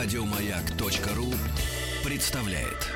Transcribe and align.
Радиомаяк.ру 0.00 1.34
представляет. 2.08 2.86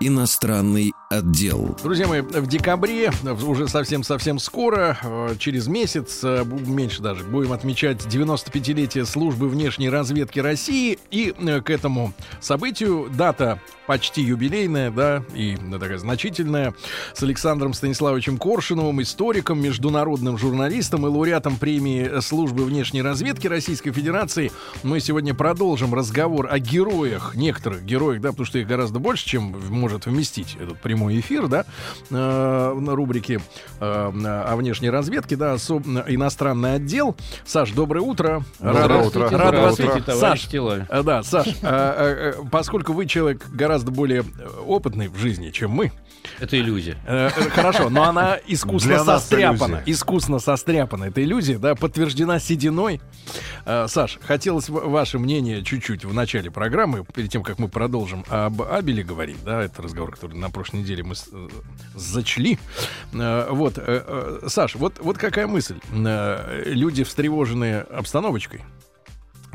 Иностранный 0.00 0.94
отдел. 1.18 1.76
Друзья 1.82 2.06
мои, 2.06 2.20
в 2.20 2.46
декабре, 2.46 3.10
уже 3.46 3.68
совсем-совсем 3.68 4.38
скоро, 4.38 4.98
э, 5.02 5.34
через 5.38 5.66
месяц, 5.66 6.20
э, 6.22 6.44
меньше 6.44 7.02
даже, 7.02 7.24
будем 7.24 7.52
отмечать 7.52 8.04
95-летие 8.06 9.04
службы 9.04 9.48
внешней 9.48 9.90
разведки 9.90 10.40
России. 10.40 10.98
И 11.10 11.34
э, 11.38 11.60
к 11.60 11.70
этому 11.70 12.12
событию 12.40 13.08
дата 13.16 13.60
почти 13.86 14.22
юбилейная, 14.22 14.90
да, 14.90 15.22
и 15.34 15.56
такая 15.56 15.98
значительная, 15.98 16.74
с 17.12 17.22
Александром 17.22 17.74
Станиславовичем 17.74 18.38
Коршиновым, 18.38 19.02
историком, 19.02 19.60
международным 19.60 20.38
журналистом 20.38 21.06
и 21.06 21.10
лауреатом 21.10 21.56
премии 21.56 22.20
службы 22.20 22.64
внешней 22.64 23.02
разведки 23.02 23.46
Российской 23.46 23.92
Федерации. 23.92 24.50
Мы 24.82 25.00
сегодня 25.00 25.34
продолжим 25.34 25.94
разговор 25.94 26.48
о 26.50 26.58
героях, 26.58 27.34
некоторых 27.34 27.84
героях, 27.84 28.22
да, 28.22 28.30
потому 28.30 28.46
что 28.46 28.58
их 28.58 28.66
гораздо 28.66 28.98
больше, 28.98 29.26
чем 29.26 29.54
может 29.68 30.06
вместить 30.06 30.56
этот 30.58 30.80
прямой 30.80 31.03
прямой 31.04 31.20
эфир, 31.20 31.48
да, 31.48 31.64
э, 32.10 32.74
на 32.80 32.94
рубрике 32.94 33.40
э, 33.80 33.84
о 33.84 34.56
внешней 34.56 34.90
разведке, 34.90 35.36
да, 35.36 35.54
особ... 35.54 35.86
иностранный 35.86 36.74
отдел. 36.74 37.16
Саш, 37.44 37.72
доброе 37.72 38.00
утро. 38.00 38.42
Доброе 38.58 39.04
утро. 39.04 39.28
Рад 39.28 39.54
вас 39.54 39.78
видеть, 39.78 40.06
Саш, 40.06 40.48
э, 40.52 41.02
да, 41.02 41.22
Саш, 41.22 41.48
э, 41.48 41.52
э, 41.62 41.62
э, 41.62 42.42
поскольку 42.50 42.92
вы 42.92 43.06
человек 43.06 43.46
гораздо 43.50 43.90
более 43.90 44.24
опытный 44.66 45.08
в 45.08 45.16
жизни, 45.16 45.50
чем 45.50 45.70
мы, 45.70 45.92
это 46.40 46.58
иллюзия. 46.58 46.96
Э, 47.06 47.28
хорошо, 47.28 47.90
но 47.90 48.04
она 48.04 48.38
искусно 48.46 49.04
состряпана. 49.04 49.82
Искусно 49.86 50.38
состряпана. 50.38 51.04
Эта 51.04 51.22
иллюзия, 51.22 51.58
да, 51.58 51.74
подтверждена 51.74 52.38
сединой. 52.38 53.00
Э, 53.66 53.86
Саш, 53.88 54.18
хотелось 54.22 54.68
ваше 54.68 55.18
мнение 55.18 55.62
чуть-чуть 55.62 56.04
в 56.04 56.12
начале 56.12 56.50
программы, 56.50 57.04
перед 57.14 57.30
тем, 57.30 57.42
как 57.42 57.58
мы 57.58 57.68
продолжим 57.68 58.24
об 58.28 58.62
Абеле 58.62 59.02
говорить, 59.02 59.42
да, 59.44 59.62
это 59.62 59.82
разговор, 59.82 60.12
который 60.12 60.36
на 60.36 60.50
прошлой 60.50 60.80
неделе 60.80 61.02
мы 61.02 61.14
зачли. 61.94 62.58
Вот, 63.12 63.78
Саш, 64.46 64.74
вот, 64.74 64.98
вот 65.00 65.18
какая 65.18 65.46
мысль. 65.46 65.78
Люди, 65.92 67.04
встревоженные 67.04 67.80
обстановочкой, 67.80 68.60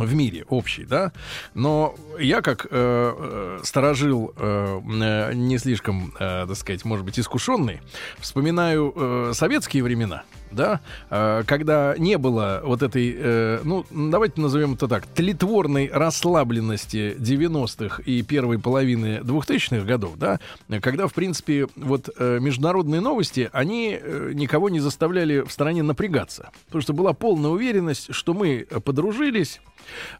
в 0.05 0.14
мире 0.14 0.45
общий, 0.50 0.86
да. 0.86 1.11
Но 1.53 1.95
я 2.19 2.42
как 2.42 2.66
э, 2.66 2.67
э, 2.72 3.59
сторожил 3.64 4.33
э, 4.36 4.80
э, 5.02 5.33
не 5.33 5.58
слишком, 5.58 6.14
э, 6.19 6.45
так 6.47 6.56
сказать, 6.56 6.86
может 6.86 7.06
быть, 7.06 7.19
искушенный, 7.19 7.81
вспоминаю 8.19 8.94
э, 8.95 9.31
советские 9.33 9.83
времена, 9.83 10.23
да, 10.52 10.81
э, 11.09 11.44
когда 11.45 11.95
не 11.97 12.17
было 12.17 12.61
вот 12.64 12.81
этой, 12.81 13.16
э, 13.17 13.61
ну, 13.64 13.86
давайте 13.91 14.41
назовем 14.41 14.73
это 14.73 14.88
так, 14.88 15.06
тлетворной 15.08 15.89
расслабленности 15.91 17.16
90-х 17.17 18.02
и 18.06 18.22
первой 18.23 18.59
половины 18.59 19.19
2000-х 19.19 19.86
годов, 19.86 20.17
да, 20.17 20.39
когда, 20.81 21.08
в 21.08 21.13
принципе, 21.13 21.67
вот 21.75 22.09
э, 22.17 22.39
международные 22.39 23.02
новости, 23.02 23.50
они 23.53 23.97
э, 24.02 24.31
никого 24.34 24.69
не 24.69 24.80
заставляли 24.80 25.41
в 25.41 25.52
стране 25.52 25.84
напрягаться, 25.84 26.52
потому 26.66 26.81
что 26.81 26.94
была 26.94 27.13
полная 27.13 27.52
уверенность, 27.52 28.13
что 28.13 28.34
мы 28.34 28.67
подружились, 28.84 29.61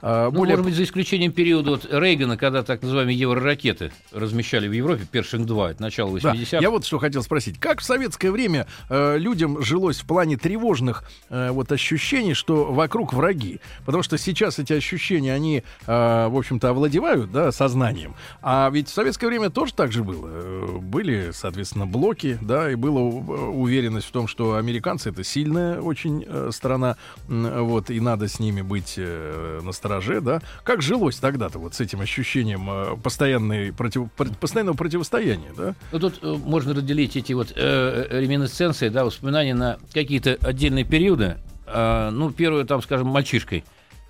ну, 0.02 0.32
более... 0.32 0.56
Может 0.56 0.66
быть, 0.66 0.76
за 0.76 0.84
исключением 0.84 1.32
периода 1.32 1.72
вот 1.72 1.88
Рейгана, 1.90 2.38
когда 2.38 2.64
так 2.64 2.82
называемые 2.82 3.18
евроракеты 3.18 3.92
размещали 4.12 4.68
в 4.68 4.72
Европе, 4.72 5.06
Першинг-2, 5.12 5.72
это 5.72 5.82
начало 5.82 6.16
80-х. 6.16 6.48
Да, 6.52 6.58
я 6.60 6.70
вот 6.70 6.86
что 6.86 7.00
хотел 7.00 7.24
спросить. 7.24 7.60
Как 7.60 7.82
в 7.82 7.84
советское 7.84 8.32
время 8.32 8.68
э, 8.90 9.18
людям 9.18 9.62
жилось 9.62 10.00
в 10.00 10.06
плане 10.06 10.38
тревожных 10.38 11.04
э, 11.30 11.52
вот 11.52 11.72
ощущений, 11.72 12.34
что 12.34 12.72
вокруг 12.72 13.14
враги? 13.14 13.60
Потому 13.86 14.04
что 14.04 14.18
сейчас 14.18 14.60
эти 14.60 14.74
ощущения, 14.74 15.34
они, 15.34 15.64
э, 15.86 16.28
в 16.28 16.38
общем-то, 16.38 16.70
овладевают 16.70 17.32
да, 17.32 17.52
сознанием. 17.52 18.16
А 18.42 18.70
ведь 18.72 18.90
в 18.90 18.94
советское 18.94 19.28
время 19.28 19.50
тоже 19.50 19.74
так 19.74 19.92
же 19.92 20.04
было. 20.04 20.28
Э, 20.30 20.78
были, 20.82 21.32
соответственно, 21.34 21.86
блоки, 21.86 22.38
да, 22.42 22.72
и 22.72 22.76
была 22.76 23.02
уверенность 23.02 24.08
в 24.08 24.12
том, 24.12 24.28
что 24.28 24.56
американцы— 24.56 25.10
это 25.12 25.24
сильная 25.24 25.82
очень 25.82 26.26
э, 26.28 26.50
страна, 26.52 26.98
э, 27.28 27.62
вот, 27.62 27.90
и 27.90 28.00
надо 28.00 28.28
с 28.28 28.40
ними 28.40 28.62
быть 28.62 28.96
э, 28.98 29.59
на 29.62 29.72
стороже, 29.72 30.22
да. 30.22 30.42
Как 30.64 30.82
жилось 30.82 31.18
тогда-то 31.18 31.60
вот 31.60 31.74
с 31.74 31.82
этим 31.82 32.02
ощущением 32.02 32.70
э, 32.70 32.98
постоянной 33.02 33.74
против, 33.74 34.12
постоянного 34.40 34.76
противостояния, 34.76 35.52
да? 35.56 35.76
Ну, 35.92 36.00
тут 36.00 36.20
э, 36.22 36.36
можно 36.46 36.74
разделить 36.74 37.16
эти 37.16 37.34
вот 37.34 37.52
э, 37.56 38.08
э, 38.10 38.20
реминесценции, 38.20 38.90
да, 38.90 39.06
воспоминания 39.06 39.54
на 39.54 39.78
какие-то 39.94 40.38
отдельные 40.42 40.86
периоды. 40.86 41.38
Э, 41.66 42.10
ну, 42.12 42.32
первое, 42.32 42.66
там, 42.66 42.82
скажем, 42.82 43.08
мальчишкой. 43.08 43.64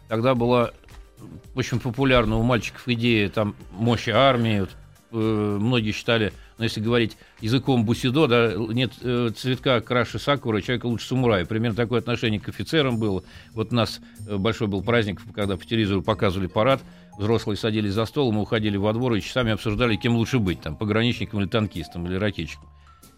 Тогда 0.08 0.36
была 0.36 0.72
очень 1.56 1.80
популярна 1.80 2.38
у 2.38 2.44
мальчиков 2.44 2.88
идея 2.88 3.30
там 3.30 3.56
мощи 3.72 4.10
армии. 4.10 4.62
Вот, 4.62 4.70
э, 5.12 5.58
многие 5.60 5.92
считали 5.92 6.34
но 6.59 6.66
если 6.66 6.81
говорить 6.81 7.18
языком 7.40 7.86
бусидо, 7.86 8.28
да, 8.28 8.53
нет 8.53 8.92
э, 9.02 9.31
цветка 9.36 9.80
краше 9.80 10.20
сакуры, 10.20 10.62
человека 10.62 10.88
лучше 10.88 11.08
самурая. 11.08 11.46
Примерно 11.46 11.78
такое 11.78 12.00
отношение 12.00 12.42
к 12.42 12.50
офицерам 12.50 13.00
было. 13.00 13.24
Вот 13.53 13.72
у 13.72 13.75
нас 13.75 14.02
э, 14.28 14.36
большой 14.36 14.68
был 14.68 14.84
праздник, 14.84 15.22
когда 15.34 15.56
по 15.56 15.66
телевизору 15.66 16.03
показывали 16.03 16.48
парад, 16.48 16.81
взрослые 17.18 17.56
садились 17.56 17.94
за 17.94 18.06
стол, 18.06 18.34
мы 18.34 18.42
уходили 18.42 18.75
во 18.75 18.92
двор 18.92 19.14
и 19.14 19.22
часами 19.22 19.53
обсуждали, 19.53 19.96
кем 19.96 20.18
лучше 20.18 20.40
быть, 20.40 20.59
там, 20.59 20.75
пограничником 20.75 21.40
или 21.40 21.48
танкистом, 21.48 22.06
или 22.08 22.16
ракетчиком. 22.16 22.68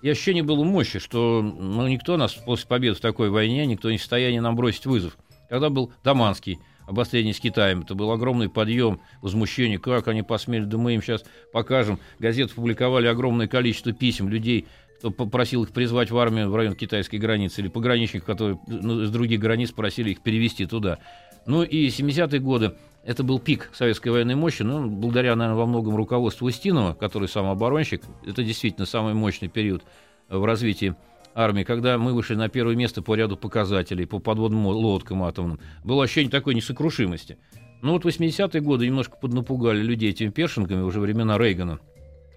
И 0.03 0.09
ощущение 0.09 0.43
было 0.43 0.63
мощи, 0.63 0.99
что 0.99 1.41
ну, 1.41 1.87
никто 1.87 2.17
нас 2.17 2.33
после 2.33 2.67
победы 2.67 2.95
в 2.95 3.01
такой 3.01 3.31
войне, 3.31 3.65
никто 3.65 3.89
не 3.89 3.97
в 3.97 4.01
состоянии 4.01 4.39
нам 4.39 4.55
бросить 4.55 4.85
вызов. 4.85 5.17
Когда 5.49 5.69
был 5.69 5.91
Даманский, 6.03 6.59
обострение 6.91 7.33
с 7.33 7.39
Китаем. 7.39 7.81
Это 7.81 7.95
был 7.95 8.11
огромный 8.11 8.49
подъем, 8.49 9.01
возмущение. 9.21 9.79
Как 9.79 10.07
они 10.07 10.21
посмели? 10.21 10.65
Да 10.65 10.77
мы 10.77 10.93
им 10.93 11.01
сейчас 11.01 11.23
покажем. 11.51 11.99
Газеты 12.19 12.53
публиковали 12.53 13.07
огромное 13.07 13.47
количество 13.47 13.91
писем 13.93 14.29
людей, 14.29 14.67
кто 14.99 15.09
попросил 15.09 15.63
их 15.63 15.71
призвать 15.71 16.11
в 16.11 16.17
армию 16.17 16.49
в 16.49 16.55
район 16.55 16.75
китайской 16.75 17.15
границы, 17.15 17.61
или 17.61 17.69
пограничников, 17.69 18.27
которые 18.27 18.59
ну, 18.67 19.05
с 19.05 19.09
других 19.09 19.39
границ 19.39 19.71
просили 19.71 20.11
их 20.11 20.21
перевести 20.21 20.65
туда. 20.65 20.99
Ну 21.47 21.63
и 21.63 21.87
70-е 21.87 22.39
годы 22.39 22.73
это 23.03 23.23
был 23.23 23.39
пик 23.39 23.71
советской 23.73 24.09
военной 24.09 24.35
мощи, 24.35 24.61
ну, 24.61 24.87
благодаря, 24.87 25.35
наверное, 25.35 25.57
во 25.57 25.65
многом 25.65 25.95
руководству 25.95 26.45
Устинова, 26.45 26.93
который 26.93 27.27
самооборонщик. 27.27 28.03
Это 28.27 28.43
действительно 28.43 28.85
самый 28.85 29.15
мощный 29.15 29.47
период 29.47 29.83
в 30.29 30.45
развитии 30.45 30.95
армии, 31.35 31.63
когда 31.63 31.97
мы 31.97 32.13
вышли 32.13 32.35
на 32.35 32.49
первое 32.49 32.75
место 32.75 33.01
по 33.01 33.15
ряду 33.15 33.37
показателей, 33.37 34.05
по 34.05 34.19
подводным 34.19 34.65
лодкам 34.67 35.23
атомным, 35.23 35.59
было 35.83 36.03
ощущение 36.03 36.31
такой 36.31 36.55
несокрушимости. 36.55 37.37
Ну 37.81 37.93
вот 37.93 38.05
80-е 38.05 38.61
годы 38.61 38.85
немножко 38.85 39.17
поднапугали 39.17 39.81
людей 39.81 40.11
этими 40.11 40.29
першингами, 40.29 40.81
уже 40.81 40.99
времена 40.99 41.37
Рейгана. 41.37 41.79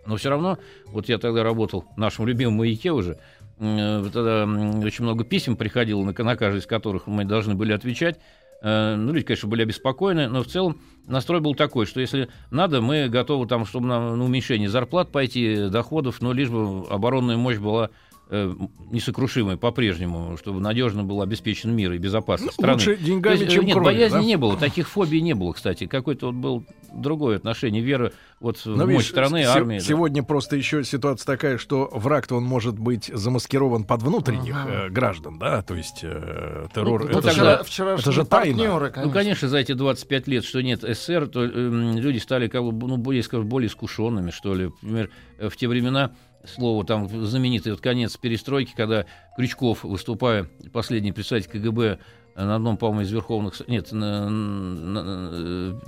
Но 0.06 0.16
все 0.16 0.30
равно, 0.30 0.58
вот 0.86 1.08
я 1.08 1.18
тогда 1.18 1.42
работал 1.42 1.84
в 1.96 1.98
нашем 1.98 2.26
любимом 2.26 2.54
маяке 2.54 2.92
уже, 2.92 3.18
э, 3.58 4.04
тогда 4.12 4.44
очень 4.44 5.04
много 5.04 5.24
писем 5.24 5.56
приходило, 5.56 6.02
на, 6.02 6.12
на 6.12 6.36
каждый 6.36 6.58
из 6.58 6.66
которых 6.66 7.06
мы 7.06 7.24
должны 7.24 7.54
были 7.54 7.72
отвечать. 7.72 8.18
Э, 8.62 8.96
ну, 8.96 9.12
люди, 9.12 9.26
конечно, 9.26 9.48
были 9.48 9.62
обеспокоены, 9.62 10.28
но 10.28 10.42
в 10.42 10.46
целом 10.46 10.80
настрой 11.06 11.40
был 11.40 11.54
такой, 11.54 11.86
что 11.86 12.00
если 12.00 12.28
надо, 12.50 12.80
мы 12.80 13.08
готовы 13.08 13.46
там, 13.46 13.66
чтобы 13.66 13.86
на, 13.86 14.16
на 14.16 14.24
уменьшение 14.24 14.68
зарплат 14.68 15.10
пойти, 15.10 15.68
доходов, 15.68 16.20
но 16.20 16.32
лишь 16.32 16.50
бы 16.50 16.86
оборонная 16.88 17.36
мощь 17.36 17.58
была 17.58 17.90
э, 18.30 18.54
несокрушимой 18.90 19.56
по-прежнему, 19.56 20.36
чтобы 20.36 20.60
надежно 20.60 21.04
был 21.04 21.22
обеспечен 21.22 21.74
мир 21.74 21.92
и 21.92 21.98
безопасность 21.98 22.58
ну, 22.58 22.62
страны. 22.62 22.74
Лучше 22.74 22.96
деньгами, 22.96 23.38
есть, 23.38 23.52
чем 23.52 23.64
Нет, 23.64 23.74
кровью, 23.74 23.92
боязни 23.92 24.18
да? 24.18 24.24
не 24.24 24.36
было, 24.36 24.56
таких 24.56 24.88
фобий 24.88 25.20
не 25.20 25.34
было, 25.34 25.52
кстати. 25.52 25.86
Какое-то 25.86 26.26
вот 26.26 26.34
было 26.34 26.64
другое 26.92 27.36
отношение, 27.36 27.82
вера 27.82 28.12
вот 28.40 28.58
в 28.58 28.66
Но, 28.66 28.86
мощь 28.86 29.08
страны, 29.08 29.44
с- 29.44 29.48
армии. 29.48 29.78
Сегодня 29.78 30.22
да. 30.22 30.28
просто 30.28 30.56
еще 30.56 30.84
ситуация 30.84 31.26
такая, 31.26 31.58
что 31.58 31.88
враг-то 31.92 32.36
он 32.36 32.44
может 32.44 32.78
быть 32.78 33.10
замаскирован 33.12 33.84
под 33.84 34.02
внутренних 34.02 34.54
ага. 34.54 34.86
э, 34.86 34.88
граждан, 34.90 35.38
да, 35.38 35.62
то 35.62 35.74
есть 35.74 36.00
э, 36.02 36.66
террор. 36.74 37.04
Ну, 37.04 37.18
это, 37.18 37.30
вчера, 37.30 37.58
же, 37.58 37.64
вчера 37.64 37.94
это 37.94 38.12
же 38.12 38.24
тайна. 38.24 38.56
Партнеры, 38.56 38.90
конечно. 38.90 39.04
Ну, 39.04 39.10
конечно, 39.10 39.48
за 39.48 39.58
эти 39.58 39.72
25 39.72 40.28
лет, 40.28 40.44
что 40.44 40.62
нет 40.62 40.82
СССР, 40.82 41.28
то 41.28 41.44
э, 41.44 41.48
люди 41.48 42.18
стали 42.18 42.48
как 42.48 42.62
бы, 42.62 42.86
ну, 42.86 42.96
более, 42.96 43.22
скажем, 43.22 43.48
более 43.48 43.68
искушенными, 43.68 44.30
что 44.30 44.54
ли. 44.54 44.70
Например, 44.82 45.10
э, 45.38 45.48
в 45.48 45.56
те 45.56 45.68
времена 45.68 46.12
слово 46.46 46.84
там 46.84 47.08
знаменитый 47.26 47.72
вот 47.72 47.80
конец 47.80 48.16
перестройки, 48.16 48.72
когда 48.76 49.06
Крючков, 49.36 49.84
выступая, 49.84 50.48
последний 50.72 51.12
представитель 51.12 51.50
КГБ 51.50 51.98
на 52.36 52.56
одном, 52.56 52.76
по-моему, 52.76 53.02
из 53.02 53.12
верховных... 53.12 53.66
Нет, 53.68 53.92
на, 53.92 54.28
на, 54.28 55.02
на, 55.02 55.30
э, 55.32 55.80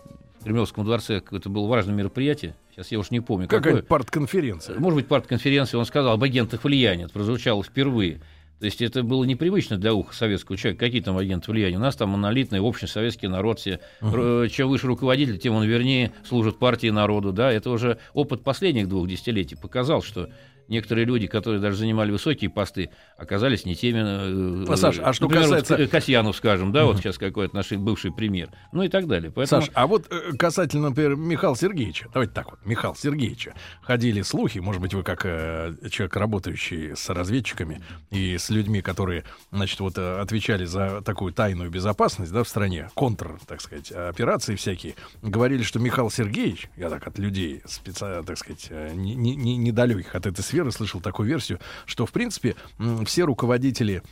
Кремлевском 0.44 0.84
дворце 0.84 1.20
это 1.32 1.48
было 1.48 1.66
важное 1.66 1.94
мероприятие. 1.94 2.54
Сейчас 2.70 2.92
я 2.92 3.00
уж 3.00 3.10
не 3.10 3.20
помню. 3.20 3.48
Какая 3.48 3.82
партконференция. 3.82 4.78
Может 4.78 4.96
быть, 4.96 5.08
партконференция. 5.08 5.78
Он 5.78 5.84
сказал 5.84 6.12
об 6.12 6.22
агентах 6.22 6.62
влияния. 6.62 7.04
Это 7.04 7.12
прозвучало 7.14 7.64
впервые. 7.64 8.20
То 8.58 8.64
есть 8.64 8.80
это 8.80 9.02
было 9.02 9.24
непривычно 9.24 9.76
для 9.76 9.92
уха 9.92 10.14
советского 10.14 10.56
человека. 10.56 10.86
Какие 10.86 11.02
там 11.02 11.18
агенты 11.18 11.50
влияния? 11.50 11.76
У 11.76 11.80
нас 11.80 11.94
там 11.94 12.10
монолитный 12.10 12.60
общий 12.60 12.86
советский 12.86 13.28
народ. 13.28 13.58
Все. 13.58 13.80
Uh-huh. 14.00 14.48
Чем 14.48 14.68
выше 14.68 14.86
руководитель, 14.86 15.38
тем 15.38 15.54
он 15.54 15.64
вернее 15.64 16.12
служит 16.26 16.58
партии 16.58 16.88
народу. 16.88 17.32
Да? 17.32 17.52
Это 17.52 17.68
уже 17.70 17.98
опыт 18.14 18.42
последних 18.42 18.88
двух 18.88 19.08
десятилетий 19.08 19.56
показал, 19.56 20.02
что 20.02 20.30
некоторые 20.68 21.04
люди, 21.04 21.26
которые 21.26 21.60
даже 21.60 21.76
занимали 21.76 22.10
высокие 22.10 22.50
посты, 22.50 22.90
оказались 23.16 23.64
не 23.64 23.74
теми. 23.74 24.64
Э, 24.66 24.72
а, 24.72 24.76
Саш, 24.76 24.98
а 24.98 25.12
что 25.12 25.24
например, 25.24 25.44
касается... 25.44 25.76
Вот 25.76 25.90
Касьянов, 25.90 26.36
скажем, 26.36 26.72
да, 26.72 26.82
uh-huh. 26.82 26.86
вот 26.86 26.98
сейчас 26.98 27.18
какой-то 27.18 27.54
наш 27.54 27.70
бывший 27.72 28.12
премьер, 28.12 28.50
ну 28.72 28.82
и 28.82 28.88
так 28.88 29.06
далее. 29.06 29.30
Поэтому... 29.30 29.62
Саш, 29.62 29.70
а 29.74 29.86
вот 29.86 30.06
э, 30.10 30.36
касательно, 30.36 30.90
например, 30.90 31.16
Михаила 31.16 31.56
Сергеевича, 31.56 32.08
давайте 32.12 32.32
так 32.32 32.50
вот, 32.50 32.64
Михаила 32.64 32.96
Сергеевича, 32.96 33.54
ходили 33.82 34.22
слухи, 34.22 34.58
может 34.58 34.82
быть, 34.82 34.94
вы 34.94 35.02
как 35.02 35.24
э, 35.24 35.74
человек, 35.90 36.16
работающий 36.16 36.96
с 36.96 37.08
разведчиками 37.08 37.82
и 38.10 38.36
с 38.36 38.50
людьми, 38.50 38.82
которые, 38.82 39.24
значит, 39.52 39.80
вот 39.80 39.98
э, 39.98 40.20
отвечали 40.20 40.64
за 40.64 41.02
такую 41.02 41.32
тайную 41.32 41.70
безопасность, 41.70 42.32
да, 42.32 42.42
в 42.42 42.48
стране, 42.48 42.90
контр, 42.94 43.38
так 43.46 43.60
сказать, 43.60 43.92
операции 43.92 44.56
всякие, 44.56 44.94
говорили, 45.22 45.62
что 45.62 45.78
Михаил 45.78 46.10
Сергеевич, 46.10 46.68
я 46.76 46.90
так 46.90 47.06
от 47.06 47.18
людей 47.18 47.62
специально, 47.66 48.22
так 48.24 48.38
сказать, 48.38 48.70
не, 48.70 49.14
не, 49.14 49.36
не 49.36 49.56
недалеких 49.56 50.14
от 50.14 50.26
этой 50.26 50.42
сферы 50.42 50.55
слышал 50.70 51.00
такую 51.00 51.28
версию, 51.28 51.60
что, 51.86 52.06
в 52.06 52.12
принципе, 52.12 52.56
все 53.04 53.24
руководители 53.24 54.02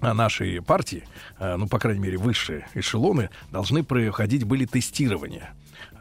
а, 0.00 0.14
нашей 0.14 0.60
партии, 0.60 1.04
а, 1.38 1.56
ну, 1.56 1.66
по 1.66 1.78
крайней 1.78 2.00
мере, 2.00 2.18
высшие 2.18 2.66
эшелоны, 2.74 3.30
должны 3.50 3.82
проходить 3.82 4.44
были 4.44 4.66
тестирования. 4.66 5.54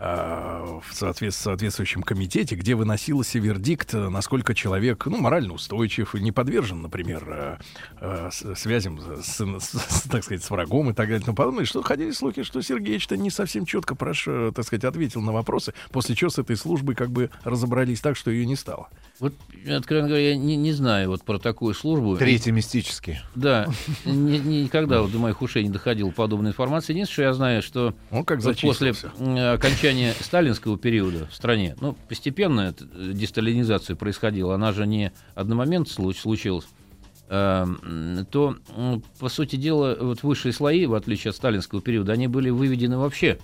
Э, 0.05 0.79
в 0.85 0.93
соответствующем 0.93 2.03
комитете, 2.03 2.55
где 2.55 2.75
выносился 2.75 3.39
вердикт, 3.39 3.93
э, 3.93 4.09
насколько 4.09 4.53
человек 4.53 5.05
ну, 5.05 5.17
морально 5.17 5.53
устойчив 5.53 6.13
и 6.13 6.19
не 6.19 6.33
подвержен, 6.33 6.81
например, 6.81 7.57
э, 8.01 8.29
связям 8.55 8.99
с, 8.99 9.39
с, 9.39 10.01
так 10.09 10.25
сказать, 10.25 10.43
с 10.43 10.49
врагом 10.49 10.89
и 10.89 10.93
так 10.93 11.07
далее. 11.07 11.23
Но 11.25 11.33
подобное. 11.33 11.63
Что 11.63 11.81
ходили 11.83 12.11
слухи, 12.11 12.43
что 12.43 12.61
Сергеевич-то 12.61 13.15
не 13.15 13.29
совсем 13.29 13.65
четко 13.65 13.95
прош, 13.95 14.27
так 14.53 14.65
сказать, 14.65 14.83
ответил 14.83 15.21
на 15.21 15.31
вопросы, 15.31 15.73
после 15.91 16.15
чего 16.15 16.29
с 16.29 16.37
этой 16.37 16.57
службой 16.57 16.95
как 16.95 17.09
бы 17.09 17.29
разобрались 17.45 18.01
так, 18.01 18.17
что 18.17 18.29
ее 18.29 18.45
не 18.45 18.57
стало. 18.57 18.89
Вот, 19.19 19.33
откровенно 19.69 20.09
говоря, 20.09 20.31
я 20.31 20.35
не, 20.35 20.57
не 20.57 20.73
знаю 20.73 21.11
вот 21.11 21.23
про 21.23 21.39
такую 21.39 21.73
службу. 21.73 22.17
Третий 22.17 22.51
мистический. 22.51 23.19
Да, 23.35 23.67
ни, 24.03 24.37
никогда 24.37 25.01
вот 25.01 25.13
до 25.13 25.19
моих 25.19 25.41
ушей 25.41 25.63
не 25.63 25.69
доходила 25.69 26.09
подобная 26.09 26.51
информация. 26.51 26.93
Единственное, 26.93 27.13
что 27.13 27.21
я 27.21 27.33
знаю, 27.33 27.61
что 27.61 27.93
ну, 28.11 28.25
как 28.25 28.41
вот 28.41 28.59
после 28.59 28.91
окончания 28.91 29.92
окончания 29.93 30.13
сталинского 30.19 30.77
периода 30.77 31.27
в 31.27 31.35
стране, 31.35 31.75
ну, 31.79 31.95
постепенно 32.09 32.73
десталинизация 32.73 33.95
происходила, 33.95 34.55
она 34.55 34.71
же 34.71 34.87
не 34.87 35.11
одномомент 35.35 35.87
случилась, 35.89 36.65
эм, 37.29 38.25
то, 38.31 38.57
по 39.19 39.29
сути 39.29 39.55
дела, 39.55 39.95
вот 39.99 40.23
высшие 40.23 40.51
слои, 40.51 40.85
в 40.85 40.95
отличие 40.95 41.29
от 41.29 41.35
сталинского 41.35 41.81
периода, 41.81 42.13
они 42.13 42.27
были 42.27 42.49
выведены 42.49 42.97
вообще 42.97 43.39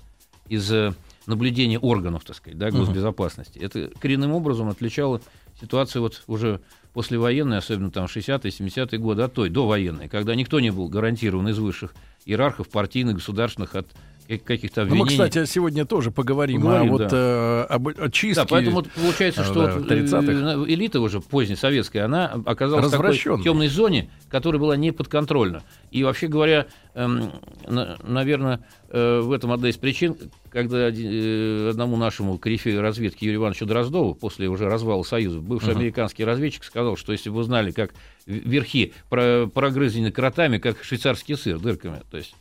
из 0.48 0.72
э, 0.72 0.94
наблюдения 1.28 1.78
органов, 1.78 2.24
так 2.26 2.36
сказать, 2.36 2.58
да, 2.58 2.72
госбезопасности. 2.72 3.60
Это 3.60 3.92
коренным 4.00 4.32
образом 4.32 4.70
отличало 4.70 5.22
ситуацию 5.62 6.02
вот 6.02 6.24
уже 6.26 6.62
послевоенной, 6.94 7.58
особенно 7.58 7.92
там 7.92 8.06
60-е, 8.06 8.50
70-е 8.50 8.98
годы, 8.98 9.22
от 9.22 9.34
той, 9.34 9.50
до 9.50 9.68
военной, 9.68 10.08
когда 10.10 10.34
никто 10.34 10.60
не 10.60 10.72
был 10.72 10.90
гарантирован 10.90 11.48
из 11.50 11.60
высших 11.60 11.94
иерархов 12.26 12.70
партийных, 12.70 13.16
государственных 13.16 13.76
от 13.76 13.88
каких-то 14.38 14.84
обвинений. 14.84 15.00
Ну, 15.00 15.06
мы, 15.06 15.28
кстати, 15.28 15.46
сегодня 15.46 15.86
тоже 15.86 16.12
поговорим, 16.12 16.62
поговорим 16.62 16.90
о, 16.90 16.98
вот, 16.98 17.08
да. 17.08 17.68
э, 17.70 17.74
об 17.74 18.12
чистке. 18.12 18.42
Да, 18.42 18.48
поэтому 18.48 18.84
получается, 18.84 19.44
что 19.44 19.66
да, 19.66 19.74
вот, 19.76 19.92
э, 19.92 20.72
элита 20.72 21.00
уже 21.02 21.20
поздняя 21.20 21.58
советская, 21.58 22.06
она 22.06 22.40
оказалась 22.46 22.88
в 22.88 22.92
такой 22.92 23.18
темной 23.44 23.68
зоне, 23.68 24.10
которая 24.30 24.60
была 24.60 24.78
не 24.78 24.92
подконтрольна. 24.92 25.64
И 25.90 26.04
вообще 26.04 26.28
говоря, 26.28 26.68
эм, 26.94 27.32
на, 27.68 27.98
наверное, 28.04 28.64
э, 28.90 29.20
в 29.22 29.32
этом 29.32 29.52
одна 29.52 29.70
из 29.70 29.78
причин, 29.78 30.16
когда 30.52 30.90
э, 30.90 31.70
одному 31.72 31.98
нашему 31.98 32.38
корифею 32.38 32.82
разведки 32.82 33.26
Юрию 33.26 33.42
Ивановичу 33.42 33.66
Дроздову 33.66 34.14
после 34.14 34.48
уже 34.48 34.70
развала 34.70 35.02
Союза, 35.02 35.40
бывший 35.40 35.70
uh-huh. 35.70 35.78
американский 35.78 36.24
разведчик, 36.24 36.64
сказал, 36.64 36.98
что 36.98 37.14
если 37.14 37.30
бы 37.30 37.38
вы 37.38 37.44
знали, 37.44 37.72
как 37.72 37.96
верхи 38.28 38.94
прогрызены 39.10 40.12
кротами, 40.12 40.60
как 40.60 40.84
швейцарский 40.84 41.36
сыр 41.36 41.58
дырками, 41.58 42.02
то 42.12 42.18
есть 42.18 42.36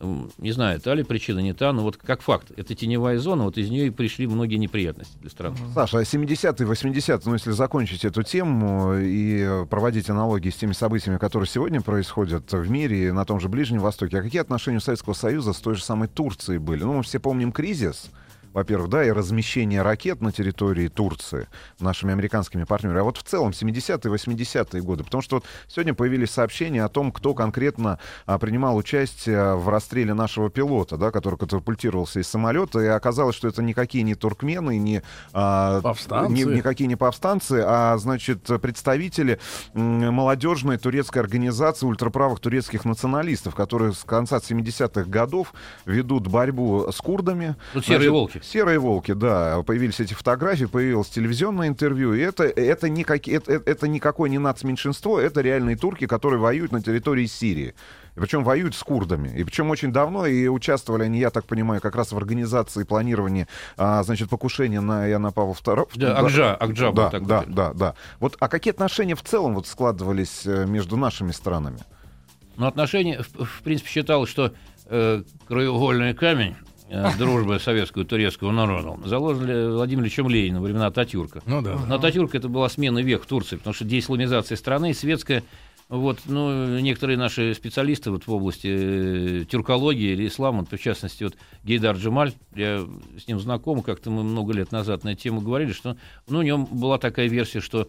не 0.00 0.52
знаю, 0.52 0.80
та 0.80 0.94
ли 0.94 1.02
причина, 1.02 1.40
не 1.40 1.54
та, 1.54 1.72
но 1.72 1.82
вот 1.82 1.96
как 1.96 2.20
факт, 2.20 2.52
это 2.56 2.74
теневая 2.74 3.18
зона, 3.18 3.44
вот 3.44 3.58
из 3.58 3.70
нее 3.70 3.88
и 3.88 3.90
пришли 3.90 4.26
многие 4.26 4.56
неприятности 4.56 5.16
для 5.20 5.30
страны. 5.30 5.56
Саша, 5.74 5.98
а 5.98 6.02
70-е, 6.02 6.66
80-е, 6.66 7.20
ну 7.24 7.34
если 7.34 7.50
закончить 7.50 8.04
эту 8.04 8.22
тему 8.22 8.94
и 8.96 9.64
проводить 9.68 10.10
аналогии 10.10 10.50
с 10.50 10.56
теми 10.56 10.72
событиями, 10.72 11.18
которые 11.18 11.48
сегодня 11.48 11.80
происходят 11.80 12.52
в 12.52 12.70
мире, 12.70 13.12
на 13.12 13.24
том 13.24 13.40
же 13.40 13.48
Ближнем 13.48 13.80
Востоке, 13.80 14.18
а 14.18 14.22
какие 14.22 14.40
отношения 14.40 14.78
у 14.78 14.80
Советского 14.80 15.14
Союза 15.14 15.52
с 15.52 15.58
той 15.58 15.74
же 15.74 15.82
самой 15.82 16.08
Турцией 16.08 16.58
были? 16.58 16.84
Ну, 16.84 16.94
мы 16.94 17.02
все 17.02 17.18
помним 17.18 17.52
кризис, 17.52 18.10
во-первых, 18.58 18.88
да, 18.88 19.04
и 19.04 19.10
размещение 19.10 19.82
ракет 19.82 20.20
на 20.20 20.32
территории 20.32 20.88
Турции 20.88 21.46
нашими 21.78 22.12
американскими 22.12 22.64
партнерами, 22.64 23.00
а 23.00 23.04
вот 23.04 23.16
в 23.16 23.22
целом 23.22 23.50
70-е, 23.50 24.12
80-е 24.12 24.82
годы, 24.82 25.04
потому 25.04 25.22
что 25.22 25.36
вот 25.36 25.44
сегодня 25.68 25.94
появились 25.94 26.30
сообщения 26.30 26.84
о 26.84 26.88
том, 26.88 27.12
кто 27.12 27.34
конкретно 27.34 28.00
а, 28.26 28.38
принимал 28.38 28.76
участие 28.76 29.54
в 29.54 29.68
расстреле 29.68 30.12
нашего 30.12 30.50
пилота, 30.50 30.96
да, 30.96 31.12
который 31.12 31.38
катапультировался 31.38 32.18
из 32.18 32.26
самолета, 32.26 32.80
и 32.80 32.86
оказалось, 32.86 33.36
что 33.36 33.46
это 33.46 33.62
никакие 33.62 34.02
не 34.02 34.16
туркмены, 34.16 34.76
не, 34.78 35.02
а, 35.32 35.80
не 36.28 36.42
никакие 36.42 36.88
не 36.88 36.96
повстанцы, 36.96 37.62
а, 37.64 37.96
значит, 37.98 38.42
представители 38.60 39.38
молодежной 39.74 40.78
турецкой 40.78 41.20
организации 41.20 41.86
ультраправых 41.86 42.40
турецких 42.40 42.84
националистов, 42.84 43.54
которые 43.54 43.92
с 43.92 44.02
конца 44.02 44.38
70-х 44.38 45.08
годов 45.08 45.54
ведут 45.84 46.26
борьбу 46.26 46.90
с 46.90 46.96
курдами. 46.96 47.54
Ну, 47.74 47.82
серые 47.82 47.96
значит, 47.96 48.12
волки. 48.12 48.40
Серые 48.48 48.78
волки, 48.78 49.12
да. 49.12 49.62
Появились 49.62 50.00
эти 50.00 50.14
фотографии, 50.14 50.64
появилось 50.64 51.08
телевизионное 51.08 51.68
интервью. 51.68 52.14
И 52.14 52.20
это, 52.20 52.44
это, 52.44 52.88
никак, 52.88 53.28
это, 53.28 53.52
это 53.52 53.88
никакое 53.88 54.30
не 54.30 54.38
нацменьшинство, 54.38 55.18
это 55.18 55.42
реальные 55.42 55.76
турки, 55.76 56.06
которые 56.06 56.40
воюют 56.40 56.72
на 56.72 56.80
территории 56.80 57.26
Сирии. 57.26 57.74
И 58.16 58.20
причем 58.20 58.44
воюют 58.44 58.74
с 58.74 58.82
курдами. 58.82 59.28
И 59.36 59.44
причем 59.44 59.68
очень 59.68 59.92
давно. 59.92 60.24
И 60.24 60.48
участвовали 60.48 61.02
они, 61.02 61.18
я 61.18 61.28
так 61.28 61.44
понимаю, 61.44 61.82
как 61.82 61.94
раз 61.94 62.12
в 62.12 62.16
организации 62.16 62.84
планирования, 62.84 63.48
а, 63.76 64.02
значит, 64.02 64.30
покушения 64.30 64.80
на 64.80 65.06
Иоанна 65.10 65.30
Павла 65.30 65.52
II. 65.52 65.90
Да, 65.96 66.18
Акджа, 66.18 66.54
Акджа 66.54 66.90
да, 66.90 67.10
был 67.10 67.26
да, 67.26 67.44
да, 67.46 67.72
да. 67.74 67.94
Вот, 68.18 68.36
а 68.40 68.48
какие 68.48 68.72
отношения 68.72 69.14
в 69.14 69.22
целом 69.22 69.56
вот 69.56 69.66
складывались 69.66 70.46
э, 70.46 70.64
между 70.64 70.96
нашими 70.96 71.32
странами? 71.32 71.80
Ну, 72.56 72.66
отношения, 72.66 73.22
в, 73.22 73.44
в 73.44 73.62
принципе, 73.62 73.90
считалось, 73.90 74.30
что 74.30 74.52
э, 74.86 75.22
краеугольный 75.46 76.14
камень 76.14 76.56
Э, 76.56 76.67
дружбы 77.18 77.58
советского 77.58 78.02
и 78.02 78.06
турецкого 78.06 78.50
народа 78.50 78.96
заложили 79.06 79.70
Владимир 79.70 80.02
Ильичем 80.04 80.28
Лениным 80.28 80.62
во 80.62 80.66
времена 80.66 80.86
Ататюрка. 80.86 81.42
Ну 81.46 81.62
да. 81.62 81.76
Но 81.86 81.96
Ататюрк 81.96 82.34
это 82.34 82.48
была 82.48 82.68
смена 82.68 82.98
век 83.00 83.24
в 83.24 83.26
Турции, 83.26 83.56
потому 83.56 83.74
что 83.74 83.84
деисламизация 83.84 84.56
страны, 84.56 84.94
светская 84.94 85.42
вот, 85.88 86.18
ну, 86.26 86.78
некоторые 86.80 87.16
наши 87.16 87.54
специалисты 87.54 88.10
вот 88.10 88.26
в 88.26 88.32
области 88.32 88.68
э, 88.68 89.44
тюркологии 89.46 90.12
или 90.12 90.28
ислама, 90.28 90.66
в 90.70 90.78
частности, 90.78 91.24
вот 91.24 91.34
Гейдар 91.64 91.96
Джемаль, 91.96 92.34
я 92.54 92.86
с 93.18 93.26
ним 93.26 93.40
знаком, 93.40 93.82
как-то 93.82 94.10
мы 94.10 94.22
много 94.22 94.52
лет 94.52 94.70
назад 94.70 95.04
на 95.04 95.12
эту 95.12 95.22
тему 95.22 95.40
говорили, 95.40 95.72
что 95.72 95.96
ну, 96.28 96.40
у 96.40 96.42
него 96.42 96.58
была 96.70 96.98
такая 96.98 97.26
версия, 97.28 97.60
что 97.60 97.82
э, 97.82 97.86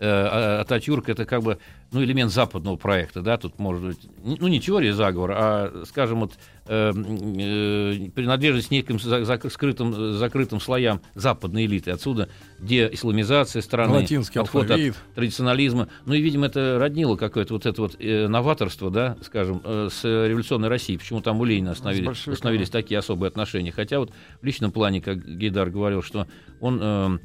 а, 0.00 0.60
Ататюрк 0.62 1.10
это 1.10 1.26
как 1.26 1.42
бы 1.42 1.58
ну, 1.92 2.02
элемент 2.02 2.32
западного 2.32 2.76
проекта, 2.76 3.20
да, 3.20 3.36
тут 3.36 3.58
может 3.58 3.82
быть, 3.82 3.98
ну, 4.24 4.48
не 4.48 4.60
теория 4.60 4.94
заговора, 4.94 5.36
а, 5.38 5.84
скажем, 5.86 6.20
вот 6.20 6.32
э, 6.66 6.90
э, 6.90 8.10
принадлежность 8.14 8.70
неким 8.70 8.98
за, 8.98 9.24
за, 9.24 9.38
скрытым, 9.50 10.14
закрытым 10.14 10.58
слоям 10.58 11.02
западной 11.14 11.66
элиты. 11.66 11.90
Отсюда 11.90 12.30
деисламизация 12.58 13.60
страны, 13.60 13.94
Латинский 13.94 14.40
отход 14.40 14.62
алфавит. 14.62 14.94
от 14.96 15.14
традиционализма. 15.14 15.88
Ну 16.06 16.14
и, 16.14 16.22
видимо, 16.22 16.46
это 16.46 16.78
роднило 16.80 17.16
какое-то 17.16 17.52
вот 17.52 17.66
это 17.66 17.82
вот 17.82 17.96
э, 17.98 18.26
новаторство, 18.26 18.90
да, 18.90 19.18
скажем, 19.22 19.60
э, 19.62 19.88
с 19.92 20.02
революционной 20.04 20.68
Россией. 20.68 20.98
Почему 20.98 21.20
там 21.20 21.40
у 21.40 21.44
Ленина 21.44 21.72
остановили, 21.72 22.08
установились 22.08 22.70
такие 22.70 22.98
особые 22.98 23.28
отношения. 23.28 23.70
Хотя 23.70 23.98
вот 23.98 24.12
в 24.40 24.44
личном 24.44 24.72
плане, 24.72 25.02
как 25.02 25.24
Гейдар 25.24 25.70
говорил, 25.70 26.02
что 26.02 26.26
он... 26.60 26.78
Э, 26.82 27.18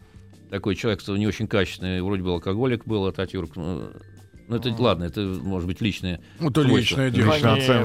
такой 0.50 0.76
человек, 0.76 1.02
что 1.02 1.18
не 1.18 1.28
очень 1.28 1.46
качественный, 1.46 2.02
вроде 2.02 2.24
бы 2.24 2.32
алкоголик 2.32 2.86
был, 2.86 3.06
Ататюрк, 3.06 3.52
ну, 4.48 4.62
ну, 4.64 4.72
это 4.72 4.82
ладно, 4.82 5.04
это 5.04 5.22
может 5.22 5.68
быть 5.68 5.82
личное. 5.82 6.22
Ну, 6.40 6.50
то 6.52 6.62
личное 6.62 7.12
дело. 7.12 7.36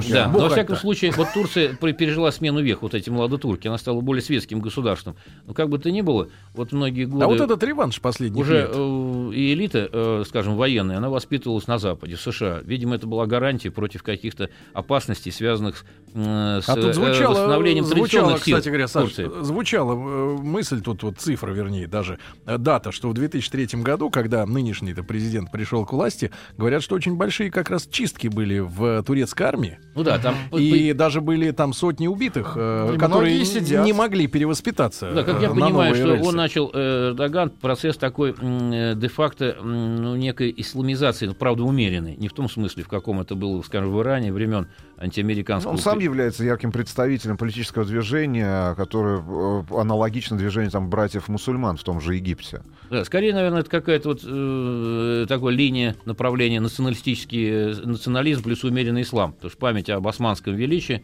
Да, 0.09 0.29
но 0.29 0.39
во 0.39 0.49
всяком 0.49 0.77
случае, 0.77 1.11
вот 1.11 1.27
Турция 1.33 1.75
пережила 1.75 2.31
смену 2.31 2.61
век, 2.61 2.81
вот 2.81 2.93
эти 2.93 3.09
молодотурки, 3.09 3.67
она 3.67 3.77
стала 3.77 3.99
более 3.99 4.21
светским 4.21 4.59
государством. 4.59 5.15
Но 5.45 5.53
как 5.53 5.69
бы 5.69 5.77
то 5.77 5.91
ни 5.91 6.01
было, 6.01 6.29
вот 6.53 6.71
многие 6.71 7.05
годы... 7.05 7.25
А 7.25 7.27
вот 7.27 7.41
этот 7.41 7.61
реванш 7.63 7.99
последний 7.99 8.41
Уже. 8.41 8.69
Э, 8.71 9.31
и 9.33 9.53
элита, 9.53 9.89
э, 9.91 10.23
скажем, 10.27 10.55
военная, 10.55 10.97
она 10.97 11.09
воспитывалась 11.09 11.67
на 11.67 11.77
Западе, 11.77 12.15
в 12.15 12.21
США. 12.21 12.61
Видимо, 12.63 12.95
это 12.95 13.07
была 13.07 13.25
гарантия 13.25 13.69
против 13.69 14.01
каких-то 14.03 14.49
опасностей, 14.73 15.31
связанных 15.31 15.85
с, 16.13 16.63
а 16.69 16.75
тут 16.75 16.85
э, 16.85 16.93
звучало, 16.93 17.31
восстановлением 17.31 17.85
звучало, 17.85 18.37
сил 18.37 18.57
кстати 18.57 18.67
говоря, 18.69 18.87
Саш, 18.87 19.13
звучала 19.41 19.95
мысль, 19.95 20.81
тут 20.81 21.03
вот 21.03 21.17
цифра, 21.17 21.51
вернее, 21.51 21.87
даже 21.87 22.19
дата, 22.45 22.91
что 22.91 23.09
в 23.09 23.13
2003 23.13 23.81
году, 23.81 24.09
когда 24.09 24.45
нынешний 24.45 24.93
президент 24.93 25.51
пришел 25.51 25.85
к 25.85 25.91
власти, 25.91 26.31
говорят, 26.57 26.83
что 26.83 26.95
очень 26.95 27.15
большие 27.15 27.51
как 27.51 27.69
раз 27.69 27.87
чистки 27.87 28.27
были 28.27 28.59
в 28.59 29.03
турецкой 29.03 29.43
армии. 29.43 29.79
Ну 29.95 30.03
да, 30.03 30.17
там... 30.19 30.35
И 30.51 30.93
даже 30.93 31.21
были 31.21 31.51
там 31.51 31.73
сотни 31.73 32.07
убитых, 32.07 32.55
и 32.55 32.97
которые 32.97 33.39
не 33.39 33.93
могли 33.93 34.27
перевоспитаться. 34.27 35.11
Да, 35.11 35.23
как 35.23 35.41
я 35.41 35.49
понимаю, 35.49 35.95
что 35.95 36.13
рельсы. 36.15 36.27
он 36.27 36.35
начал, 36.35 36.71
Эрдоган, 36.73 37.49
процесс 37.49 37.97
такой 37.97 38.33
де-факто 38.33 39.57
ну, 39.63 40.15
некой 40.15 40.53
исламизации, 40.55 41.27
ну, 41.27 41.33
правда, 41.33 41.63
умеренной. 41.63 42.15
Не 42.15 42.27
в 42.27 42.33
том 42.33 42.49
смысле, 42.49 42.83
в 42.83 42.87
каком 42.87 43.19
это 43.21 43.35
было, 43.35 43.61
скажем, 43.61 43.91
в 43.91 44.01
Иране 44.01 44.31
времен 44.31 44.67
антиамериканского... 44.97 45.71
Он 45.71 45.77
сам 45.77 45.99
является 45.99 46.43
ярким 46.43 46.71
представителем 46.71 47.37
политического 47.37 47.83
движения, 47.85 48.75
которое 48.75 49.19
э, 49.19 49.63
аналогично 49.75 50.37
движению 50.37 50.71
там, 50.71 50.89
братьев-мусульман 50.89 51.77
в 51.77 51.83
том 51.83 51.99
же 51.99 52.15
Египте. 52.15 52.61
Да, 52.89 53.03
скорее, 53.03 53.33
наверное, 53.33 53.61
это 53.61 53.69
какая-то 53.69 54.09
вот 54.09 54.21
э, 54.23 55.25
такая 55.27 55.49
линия 55.49 55.95
направления 56.05 56.42
националистический 56.49 57.49
э, 57.49 57.73
национализм 57.83 58.43
плюс 58.43 58.63
умеренный 58.63 59.01
ислам. 59.01 59.33
Потому 59.33 59.49
что 59.49 59.59
память 59.59 59.89
об 59.89 60.07
османском 60.07 60.55
величии, 60.55 61.03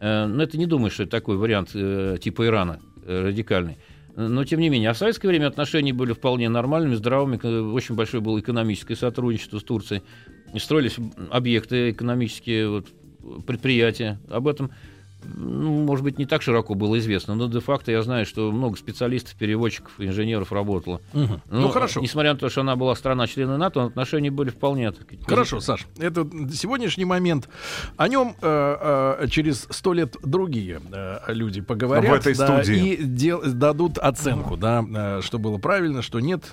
э, 0.00 0.26
ну, 0.26 0.42
это 0.42 0.58
не 0.58 0.66
думаю, 0.66 0.90
что 0.90 1.04
это 1.04 1.12
такой 1.12 1.36
вариант 1.36 1.70
э, 1.74 2.16
типа 2.20 2.46
Ирана 2.46 2.80
э, 3.04 3.26
радикальный. 3.26 3.76
Но, 4.16 4.44
тем 4.44 4.58
не 4.58 4.68
менее, 4.68 4.90
а 4.90 4.94
в 4.94 4.98
советское 4.98 5.28
время 5.28 5.46
отношения 5.46 5.92
были 5.92 6.12
вполне 6.12 6.48
нормальными, 6.48 6.96
здравыми. 6.96 7.36
Очень 7.72 7.94
большое 7.94 8.20
было 8.20 8.40
экономическое 8.40 8.96
сотрудничество 8.96 9.60
с 9.60 9.62
Турцией. 9.62 10.02
Строились 10.56 10.96
объекты 11.30 11.90
экономические, 11.90 12.68
вот, 12.68 12.88
предприятия. 13.46 14.18
Об 14.28 14.48
этом 14.48 14.72
ну, 15.24 15.84
может 15.84 16.04
быть, 16.04 16.18
не 16.18 16.26
так 16.26 16.42
широко 16.42 16.74
было 16.74 16.98
известно, 16.98 17.34
но 17.34 17.48
де-факто 17.48 17.90
я 17.90 18.02
знаю, 18.02 18.24
что 18.24 18.52
много 18.52 18.76
специалистов, 18.76 19.34
переводчиков, 19.34 19.92
инженеров 19.98 20.52
работало. 20.52 21.00
Угу. 21.12 21.40
Но, 21.50 21.60
ну, 21.60 21.68
хорошо. 21.68 22.00
Несмотря 22.00 22.32
на 22.32 22.38
то, 22.38 22.48
что 22.48 22.60
она 22.60 22.76
была 22.76 22.94
страна-члена 22.94 23.56
НАТО, 23.56 23.84
отношения 23.84 24.30
были 24.30 24.50
вполне... 24.50 24.92
Так, 24.92 25.06
хорошо, 25.26 25.60
Саш, 25.60 25.86
это 25.98 26.28
сегодняшний 26.52 27.04
момент. 27.04 27.48
О 27.96 28.08
нем 28.08 28.36
э, 28.40 29.16
э, 29.20 29.28
через 29.28 29.66
сто 29.70 29.92
лет 29.92 30.16
другие 30.22 30.80
э, 30.92 31.18
люди 31.28 31.60
поговорят. 31.60 32.10
В 32.10 32.14
этой 32.14 32.36
да, 32.36 32.62
студии. 32.62 32.94
И 32.94 33.02
дел, 33.02 33.42
дадут 33.44 33.98
оценку, 33.98 34.56
да, 34.56 34.84
э, 35.18 35.20
что 35.22 35.38
было 35.38 35.58
правильно, 35.58 36.02
что 36.02 36.20
нет. 36.20 36.44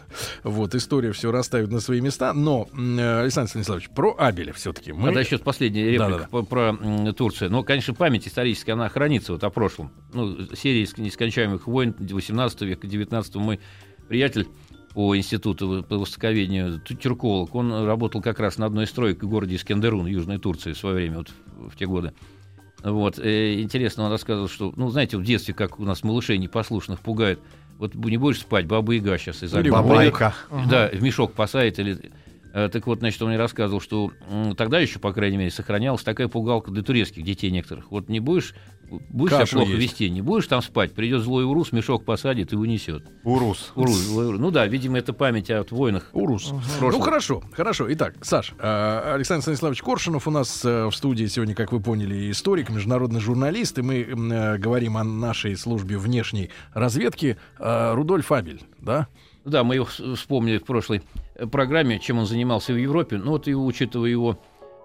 Вот, 0.44 0.76
история 0.76 1.12
все 1.12 1.32
расставит 1.32 1.72
на 1.72 1.80
свои 1.80 2.02
места. 2.02 2.34
Но, 2.34 2.68
э, 2.74 3.22
Александр 3.22 3.50
Станиславович, 3.50 3.90
про 3.90 4.16
Абеля 4.18 4.54
все-таки. 4.54 4.92
Мы... 4.92 5.14
Да, 5.14 5.20
еще 5.20 5.38
последняя 5.38 5.86
реплика 5.86 6.10
да, 6.10 6.18
да, 6.18 6.28
да. 6.32 6.44
про, 6.44 6.74
про 6.74 7.14
Турцию. 7.14 7.52
Ну, 7.52 7.64
конечно, 7.64 7.94
память 7.94 8.28
историческая 8.28 8.55
исторически 8.56 8.72
она 8.72 8.90
хранится 8.90 9.34
вот 9.34 9.44
о 9.44 9.50
прошлом. 9.50 9.92
Ну, 10.14 10.38
серии 10.56 10.88
нескончаемых 11.00 11.68
войн 11.68 11.94
18 12.00 12.62
века, 12.62 12.88
19 12.88 13.36
мой 13.36 13.60
приятель 14.08 14.48
по 14.94 15.16
институту 15.16 15.84
по 15.88 15.98
востоковедению, 15.98 16.80
тюрколог, 16.80 17.54
он 17.54 17.86
работал 17.86 18.22
как 18.22 18.40
раз 18.40 18.58
на 18.58 18.66
одной 18.66 18.88
стройке 18.88 19.26
в 19.26 19.30
городе 19.30 19.56
Искендерун, 19.58 20.08
Южной 20.08 20.38
Турции, 20.38 20.72
в 20.72 20.78
свое 20.78 20.96
время, 20.96 21.18
вот 21.18 21.32
в, 21.70 21.76
те 21.76 21.86
годы. 21.86 22.14
Вот. 22.82 23.20
Э, 23.20 23.62
интересно, 23.62 24.06
он 24.06 24.12
рассказывал, 24.12 24.48
что, 24.48 24.74
ну, 24.78 24.90
знаете, 24.90 25.18
в 25.18 25.24
детстве, 25.24 25.54
как 25.54 25.80
у 25.80 25.84
нас 25.84 26.04
малышей 26.04 26.38
непослушных 26.38 27.02
пугают, 27.02 27.42
вот 27.78 27.94
не 27.94 28.18
будешь 28.18 28.40
спать, 28.40 28.68
баба 28.68 28.94
Яга 28.94 29.18
сейчас 29.18 29.44
из 29.44 29.54
окна. 29.54 29.70
Бабайка. 29.70 30.34
Да, 30.70 30.88
в 30.88 31.02
мешок 31.04 31.34
посадит 31.34 31.78
или 31.80 32.12
так 32.56 32.88
вот, 32.88 33.00
значит, 33.00 33.22
он 33.22 33.28
мне 33.30 33.38
рассказывал, 33.38 33.82
что 33.82 34.14
тогда 34.58 34.80
еще, 34.80 35.00
по 35.00 35.12
крайней 35.12 35.36
мере, 35.36 35.52
сохранялась 35.52 36.04
такая 36.04 36.30
пугалка 36.30 36.72
для 36.72 36.84
турецких 36.84 37.22
детей 37.22 37.52
некоторых. 37.52 37.92
Вот 37.92 38.08
не 38.08 38.22
будешь, 38.22 38.56
будешь 39.10 39.34
себя 39.34 39.46
плохо 39.46 39.72
есть. 39.72 39.84
вести, 39.84 40.10
не 40.10 40.22
будешь 40.22 40.48
там 40.48 40.62
спать, 40.62 40.94
придет 40.94 41.22
злой 41.22 41.44
урус, 41.44 41.74
мешок 41.74 42.06
посадит 42.06 42.54
и 42.54 42.56
унесет. 42.56 43.04
Урус. 43.26 43.74
Урус. 43.76 43.96
Злой 43.96 44.28
урус. 44.28 44.40
Ну 44.40 44.52
да, 44.52 44.68
видимо, 44.68 44.98
это 44.98 45.12
память 45.12 45.52
о 45.52 45.66
войнах. 45.70 46.10
Урус. 46.14 46.52
Угу. 46.52 46.62
Ну 46.92 47.00
хорошо, 47.02 47.44
хорошо. 47.52 47.92
Итак, 47.92 48.16
Саш, 48.22 48.54
э, 48.58 49.14
Александр 49.16 49.42
Станиславович 49.42 49.82
Коршунов 49.82 50.26
у 50.26 50.32
нас 50.32 50.64
э, 50.64 50.86
в 50.86 50.94
студии 50.94 51.26
сегодня, 51.26 51.56
как 51.56 51.74
вы 51.74 51.82
поняли, 51.82 52.32
историк, 52.32 52.70
международный 52.70 53.20
журналист, 53.20 53.78
и 53.80 53.82
мы 53.82 54.58
говорим 54.58 54.96
о 54.96 55.04
нашей 55.04 55.58
службе 55.58 55.98
внешней 55.98 56.52
разведки. 56.74 57.38
Рудольф 57.60 58.32
Абель, 58.32 58.62
да? 58.80 59.08
Да, 59.46 59.64
мы 59.64 59.76
его 59.76 59.86
вспомнили 59.86 60.58
в 60.58 60.66
прошлой 60.66 61.04
э, 61.36 61.46
программе, 61.46 62.00
чем 62.00 62.18
он 62.18 62.26
занимался 62.26 62.74
в 62.74 62.78
Европе. 62.78 63.18
Ну 63.18 63.32
вот 63.32 63.48
и 63.48 63.54
учитывая 63.54 64.10
его 64.10 64.40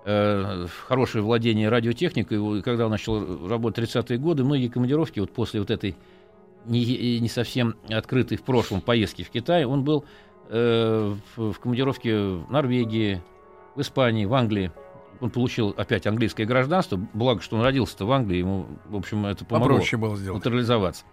э, 0.04 0.66
хорошее 0.86 1.24
владение 1.24 1.70
радиотехникой, 1.70 2.62
когда 2.62 2.84
он 2.84 2.90
начал 2.90 3.48
работать 3.48 3.90
в 3.90 3.96
30-е 3.96 4.18
годы, 4.18 4.44
многие 4.44 4.68
командировки 4.68 5.18
вот 5.18 5.32
после 5.32 5.60
вот 5.60 5.70
этой 5.70 5.96
не, 6.66 7.18
не 7.20 7.28
совсем 7.28 7.74
открытой 7.88 8.36
в 8.36 8.42
прошлом 8.42 8.82
поездки 8.82 9.22
в 9.22 9.30
Китай, 9.30 9.64
он 9.64 9.82
был 9.82 10.04
э, 10.50 11.14
в, 11.36 11.52
в 11.52 11.58
командировке 11.58 12.18
в 12.18 12.50
Норвегии, 12.50 13.22
в 13.74 13.80
Испании, 13.80 14.26
в 14.26 14.34
Англии. 14.34 14.72
Он 15.22 15.30
получил 15.30 15.74
опять 15.76 16.06
английское 16.06 16.44
гражданство, 16.44 17.00
благо, 17.14 17.40
что 17.40 17.56
он 17.56 17.62
родился-то 17.62 18.04
в 18.04 18.12
Англии, 18.12 18.38
ему, 18.38 18.66
в 18.86 18.96
общем, 18.96 19.24
это 19.24 19.44
помогло 19.46 19.76
Попроще 19.76 20.00
было 20.00 20.16
сделать. 20.16 20.38
натурализоваться. 20.38 21.04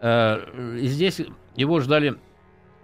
Э, 0.00 0.76
и 0.80 0.86
здесь 0.86 1.20
его 1.56 1.80
ждали 1.80 2.18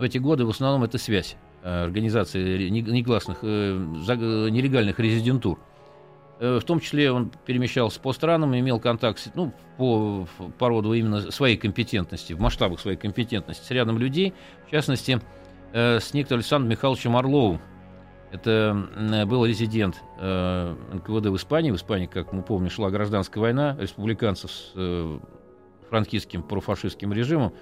в 0.00 0.02
эти 0.02 0.16
годы 0.16 0.46
в 0.46 0.50
основном 0.50 0.82
это 0.82 0.96
связь 0.96 1.36
э, 1.62 1.84
организации 1.84 2.68
негласных, 2.70 3.38
э, 3.42 3.74
нелегальных 3.76 4.98
резидентур. 4.98 5.58
Э, 6.40 6.58
в 6.58 6.64
том 6.64 6.80
числе 6.80 7.12
он 7.12 7.30
перемещался 7.44 8.00
по 8.00 8.14
странам, 8.14 8.58
имел 8.58 8.80
контакт 8.80 9.30
ну, 9.34 9.52
по, 9.76 10.26
по 10.58 10.68
роду 10.68 10.94
именно 10.94 11.30
своей 11.30 11.58
компетентности, 11.58 12.32
в 12.32 12.40
масштабах 12.40 12.80
своей 12.80 12.96
компетентности 12.96 13.62
с 13.62 13.70
рядом 13.70 13.98
людей, 13.98 14.32
в 14.66 14.70
частности, 14.70 15.20
с 15.72 16.14
некоторым 16.14 16.40
Александром 16.40 16.70
Михайловичем 16.70 17.16
Орловым. 17.16 17.60
Это 18.32 19.24
был 19.28 19.44
резидент 19.44 20.02
НКВД 20.18 21.26
в 21.26 21.36
Испании. 21.36 21.70
В 21.70 21.76
Испании, 21.76 22.06
как 22.06 22.32
мы 22.32 22.42
помним, 22.42 22.70
шла 22.70 22.90
гражданская 22.90 23.40
война 23.40 23.76
республиканцев 23.78 24.50
с 24.50 25.20
франкистским 25.88 26.42
профашистским 26.42 27.12
режимом. 27.12 27.52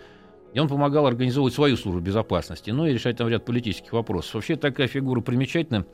И 0.58 0.60
он 0.60 0.66
помогал 0.66 1.06
организовывать 1.06 1.54
свою 1.54 1.76
службу 1.76 2.00
безопасности, 2.00 2.70
ну 2.70 2.84
и 2.84 2.92
решать 2.92 3.16
там 3.16 3.28
ряд 3.28 3.44
политических 3.44 3.92
вопросов. 3.92 4.34
Вообще 4.34 4.56
такая 4.56 4.88
фигура 4.88 5.20
примечательная. 5.20 5.86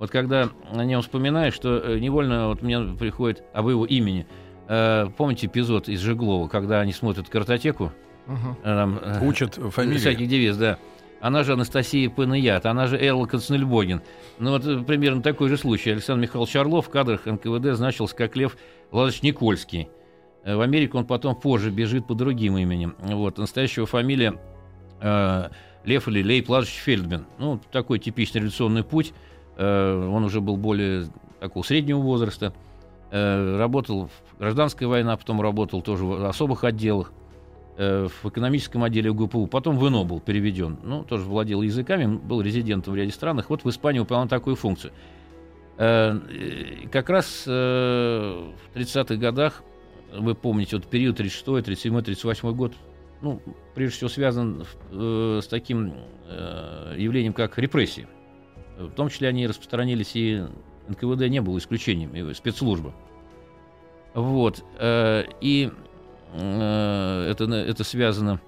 Вот 0.00 0.10
когда 0.10 0.48
о 0.72 0.84
нем 0.84 1.02
вспоминаешь, 1.02 1.54
что 1.54 1.78
э, 1.78 2.00
невольно 2.00 2.48
вот 2.48 2.60
мне 2.60 2.80
приходит 2.80 3.44
об 3.52 3.68
его 3.68 3.86
имени. 3.86 4.26
Э, 4.66 5.06
помните 5.16 5.46
эпизод 5.46 5.88
из 5.88 6.00
Жеглова, 6.00 6.48
когда 6.48 6.80
они 6.80 6.92
смотрят 6.92 7.28
картотеку? 7.28 7.92
Угу. 8.26 8.56
Там, 8.64 9.00
Учат 9.22 9.54
фамилии. 9.54 9.98
Всяких 9.98 10.26
девиз, 10.26 10.56
да. 10.56 10.80
Она 11.20 11.44
же 11.44 11.52
Анастасия 11.52 12.10
Панаят, 12.10 12.66
она 12.66 12.88
же 12.88 12.98
Элла 12.98 13.26
Константинбогин. 13.26 14.02
Ну 14.40 14.50
вот 14.50 14.84
примерно 14.84 15.22
такой 15.22 15.48
же 15.48 15.56
случай. 15.56 15.90
Александр 15.90 16.22
Михайлович 16.22 16.56
Орлов 16.56 16.86
в 16.86 16.90
кадрах 16.90 17.26
НКВД 17.26 17.76
значился 17.76 18.16
как 18.16 18.34
Лев 18.34 18.56
Владимирович 18.90 19.22
Никольский. 19.22 19.88
Э, 20.48 20.56
в 20.56 20.62
Америку 20.62 20.96
он 20.96 21.04
потом 21.04 21.34
позже 21.34 21.70
бежит 21.70 22.06
по 22.06 22.14
другим 22.14 22.56
именем. 22.56 22.96
Вот, 23.00 23.36
настоящего 23.36 23.84
фамилия 23.84 24.40
э, 25.00 25.48
Лев 25.84 26.08
или 26.08 26.22
Лей 26.22 26.42
Плазович 26.42 26.76
Фельдмен. 26.76 27.26
Ну, 27.38 27.60
такой 27.70 27.98
типичный 27.98 28.40
революционный 28.40 28.82
путь. 28.82 29.12
Э, 29.58 30.08
он 30.10 30.24
уже 30.24 30.40
был 30.40 30.56
более 30.56 31.04
такого 31.38 31.62
среднего 31.62 31.98
возраста. 31.98 32.54
Э, 33.10 33.58
работал 33.58 34.06
в 34.08 34.38
гражданской 34.38 34.86
войне, 34.86 35.10
а 35.10 35.18
потом 35.18 35.42
работал 35.42 35.82
тоже 35.82 36.06
в 36.06 36.26
особых 36.26 36.64
отделах. 36.64 37.12
Э, 37.76 38.08
в 38.08 38.28
экономическом 38.30 38.84
отделе 38.84 39.12
ГПУ. 39.12 39.48
Потом 39.48 39.76
в 39.76 39.86
ИНО 39.86 40.04
был 40.04 40.20
переведен. 40.20 40.78
Ну, 40.82 41.04
тоже 41.04 41.24
владел 41.24 41.60
языками, 41.60 42.06
был 42.06 42.40
резидентом 42.40 42.94
в 42.94 42.96
ряде 42.96 43.12
странах. 43.12 43.50
Вот 43.50 43.64
в 43.64 43.68
Испании 43.68 43.98
выполнял 43.98 44.28
такую 44.28 44.56
функцию. 44.56 44.94
Э, 45.76 46.18
как 46.90 47.10
раз 47.10 47.44
в 47.44 48.50
30-х 48.74 49.16
годах 49.16 49.62
вы 50.12 50.34
помните, 50.34 50.76
вот 50.76 50.86
период 50.86 51.16
36 51.16 51.64
37 51.64 52.02
38 52.02 52.52
год, 52.54 52.72
ну, 53.20 53.42
прежде 53.74 53.96
всего 53.96 54.10
связан 54.10 54.64
э, 54.90 55.40
с 55.42 55.46
таким 55.46 55.94
э, 56.26 56.94
явлением, 56.96 57.32
как 57.32 57.58
репрессии. 57.58 58.06
В 58.78 58.90
том 58.90 59.08
числе 59.08 59.28
они 59.28 59.46
распространились, 59.46 60.12
и 60.14 60.44
НКВД 60.88 61.28
не 61.28 61.40
было 61.40 61.58
исключением, 61.58 62.14
и 62.14 62.32
спецслужба. 62.34 62.94
Вот. 64.14 64.64
Э, 64.78 65.24
и 65.40 65.70
э, 66.32 67.28
это, 67.30 67.44
это 67.44 67.84
связано 67.84 68.40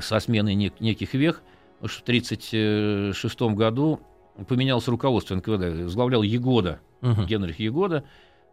со 0.00 0.18
сменой 0.20 0.54
нек- 0.54 0.74
неких 0.80 1.14
вех, 1.14 1.42
потому 1.74 1.88
что 1.88 2.00
в 2.00 2.02
1936 2.04 3.40
году 3.56 4.00
поменялось 4.48 4.88
руководство 4.88 5.34
НКВД, 5.34 5.82
возглавлял 5.84 6.22
Егода, 6.22 6.80
uh-huh. 7.02 7.26
Генрих 7.26 7.58
Егода, 7.58 8.04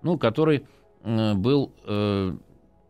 ну, 0.02 0.18
который 0.18 0.66
был 1.04 1.74
э, 1.86 2.34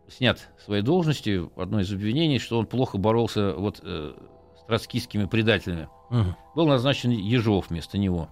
снят 0.10 0.50
своей 0.64 0.82
должности. 0.82 1.42
Одно 1.60 1.82
из 1.82 1.92
обвинений, 1.92 2.40
что 2.40 2.60
он 2.60 2.66
плохо 2.66 2.98
боролся 2.98 3.54
вот, 3.54 3.80
э, 3.84 4.14
с 4.60 4.66
троцкистскими 4.66 5.26
предателями 5.26 5.88
Угу. 6.10 6.36
Был 6.56 6.68
назначен 6.68 7.12
Ежов 7.12 7.70
вместо 7.70 7.98
него. 7.98 8.30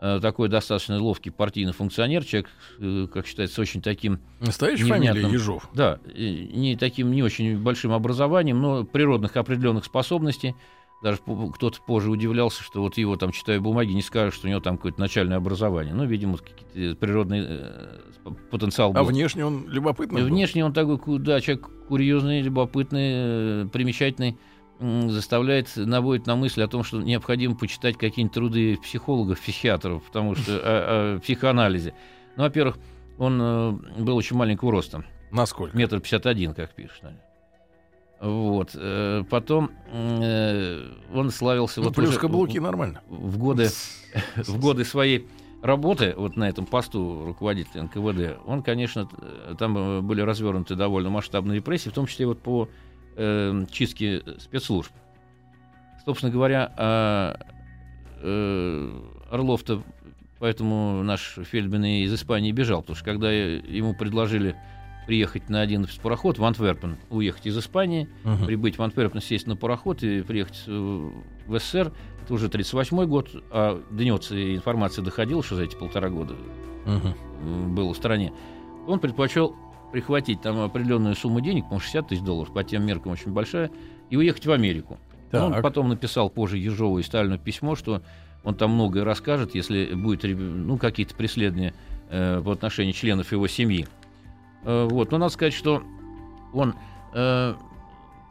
Э, 0.00 0.18
такой 0.20 0.48
достаточно 0.48 1.00
ловкий 1.02 1.30
партийный 1.30 1.72
функционер, 1.72 2.24
человек, 2.24 2.48
э, 2.78 3.06
как 3.12 3.26
считается, 3.26 3.60
очень 3.60 3.82
таким... 3.82 4.20
Настоящая 4.40 4.86
фамилия 4.86 5.28
Ежов? 5.28 5.68
Да, 5.74 5.98
не 6.06 6.76
таким 6.76 7.10
не 7.10 7.22
очень 7.22 7.58
большим 7.58 7.92
образованием, 7.92 8.60
но 8.62 8.84
природных 8.84 9.36
определенных 9.36 9.84
способностей. 9.84 10.54
Даже 11.00 11.18
кто-то 11.18 11.80
позже 11.86 12.10
удивлялся, 12.10 12.62
что 12.62 12.80
вот 12.82 12.98
его 12.98 13.16
там, 13.16 13.30
читая 13.30 13.60
бумаги, 13.60 13.92
не 13.92 14.02
скажут, 14.02 14.34
что 14.34 14.48
у 14.48 14.50
него 14.50 14.58
там 14.60 14.76
какое-то 14.76 14.98
начальное 14.98 15.36
образование. 15.36 15.94
Ну, 15.94 16.04
видимо, 16.04 16.38
какие-то 16.38 16.96
природный 16.96 17.44
э, 17.46 17.98
потенциал 18.50 18.92
был. 18.92 19.00
А 19.00 19.04
внешне 19.04 19.46
он 19.46 19.68
любопытный 19.68 20.24
Внешне 20.24 20.64
он 20.64 20.72
такой, 20.72 20.98
да, 21.20 21.40
человек 21.40 21.68
курьезный, 21.86 22.40
любопытный, 22.40 23.10
э, 23.12 23.68
примечательный 23.72 24.38
заставляет, 24.80 25.76
наводит 25.76 26.26
на 26.26 26.34
мысль 26.36 26.62
о 26.62 26.68
том, 26.68 26.82
что 26.82 27.00
необходимо 27.00 27.56
почитать 27.56 27.96
какие-нибудь 27.96 28.34
труды 28.34 28.76
психологов, 28.76 29.40
психиатров, 29.40 30.02
потому 30.04 30.34
что 30.34 30.52
о, 30.52 31.16
о 31.16 31.20
психоанализе. 31.20 31.94
Ну, 32.36 32.42
во-первых, 32.42 32.76
он 33.18 33.40
э, 33.40 33.70
был 34.00 34.16
очень 34.16 34.36
маленького 34.36 34.72
роста. 34.72 35.04
Насколько? 35.30 35.76
Метр 35.76 36.00
пятьдесят 36.00 36.26
один, 36.26 36.54
как 36.54 36.74
пишешь. 36.74 37.00
Вот. 38.20 38.70
Э, 38.74 39.24
потом 39.30 39.70
э, 39.92 40.90
он 41.14 41.30
славился... 41.30 41.80
Ну, 41.80 41.86
вот 41.86 41.94
плюс 41.94 42.18
каблуки 42.18 42.58
нормально. 42.58 43.00
В 43.08 43.38
годы, 43.38 43.68
в 44.36 44.60
годы 44.60 44.84
своей 44.84 45.26
работы 45.62 46.14
вот 46.16 46.36
на 46.36 46.48
этом 46.48 46.66
посту 46.66 47.24
руководителя 47.26 47.84
НКВД, 47.84 48.38
он, 48.46 48.62
конечно, 48.62 49.08
там 49.58 50.06
были 50.06 50.20
развернуты 50.20 50.74
довольно 50.74 51.10
масштабные 51.10 51.56
репрессии, 51.56 51.90
в 51.90 51.94
том 51.94 52.06
числе 52.06 52.26
вот 52.26 52.40
по 52.40 52.68
э, 53.16 53.64
чистки 53.70 54.22
спецслужб. 54.40 54.92
Собственно 56.04 56.32
говоря, 56.32 56.72
э, 56.76 57.34
э, 58.22 59.00
Орлов-то 59.30 59.82
поэтому 60.38 61.02
наш 61.02 61.38
Фельдман 61.50 61.84
из 61.84 62.14
Испании 62.14 62.52
бежал, 62.52 62.80
потому 62.82 62.96
что 62.96 63.04
когда 63.04 63.30
ему 63.30 63.94
предложили 63.94 64.56
приехать 65.08 65.48
на 65.48 65.62
один 65.62 65.86
пароход 66.02 66.38
в 66.38 66.44
Антверпен, 66.44 66.98
уехать 67.08 67.46
из 67.46 67.56
Испании, 67.56 68.10
uh-huh. 68.24 68.44
прибыть 68.44 68.76
в 68.76 68.82
Антверпен, 68.82 69.22
сесть 69.22 69.46
на 69.46 69.56
пароход 69.56 70.02
и 70.02 70.20
приехать 70.20 70.66
в 70.66 71.58
СССР, 71.58 71.94
это 72.22 72.34
уже 72.34 72.48
1938 72.48 73.06
год, 73.06 73.30
а 73.50 73.82
до 73.90 74.04
него 74.04 74.18
информация 74.18 75.02
доходила, 75.02 75.42
что 75.42 75.56
за 75.56 75.62
эти 75.62 75.76
полтора 75.76 76.10
года 76.10 76.34
uh-huh. 76.84 77.68
был 77.70 77.94
в 77.94 77.96
стране, 77.96 78.34
он 78.86 79.00
предпочел 79.00 79.56
прихватить 79.92 80.42
там 80.42 80.60
определенную 80.60 81.14
сумму 81.14 81.40
денег, 81.40 81.70
по 81.70 81.80
60 81.80 82.08
тысяч 82.08 82.20
долларов, 82.20 82.52
по 82.52 82.62
тем 82.62 82.84
меркам 82.84 83.12
очень 83.12 83.32
большая, 83.32 83.70
и 84.10 84.16
уехать 84.18 84.44
в 84.44 84.52
Америку. 84.52 84.98
Он 85.32 85.62
потом 85.62 85.88
написал 85.88 86.28
позже 86.28 86.58
Ежову 86.58 86.98
и 86.98 87.02
Сталину 87.02 87.38
письмо, 87.38 87.76
что 87.76 88.02
он 88.44 88.56
там 88.56 88.72
многое 88.72 89.04
расскажет, 89.04 89.54
если 89.54 89.94
будет 89.94 90.24
ну, 90.24 90.76
какие-то 90.76 91.14
преследования 91.14 91.72
э, 92.10 92.40
в 92.40 92.50
отношении 92.50 92.92
членов 92.92 93.32
его 93.32 93.48
семьи. 93.48 93.86
Э, 94.64 94.86
вот. 94.90 95.10
Но 95.10 95.18
надо 95.18 95.32
сказать, 95.32 95.54
что 95.54 95.82
он, 96.52 96.74
э, 97.14 97.54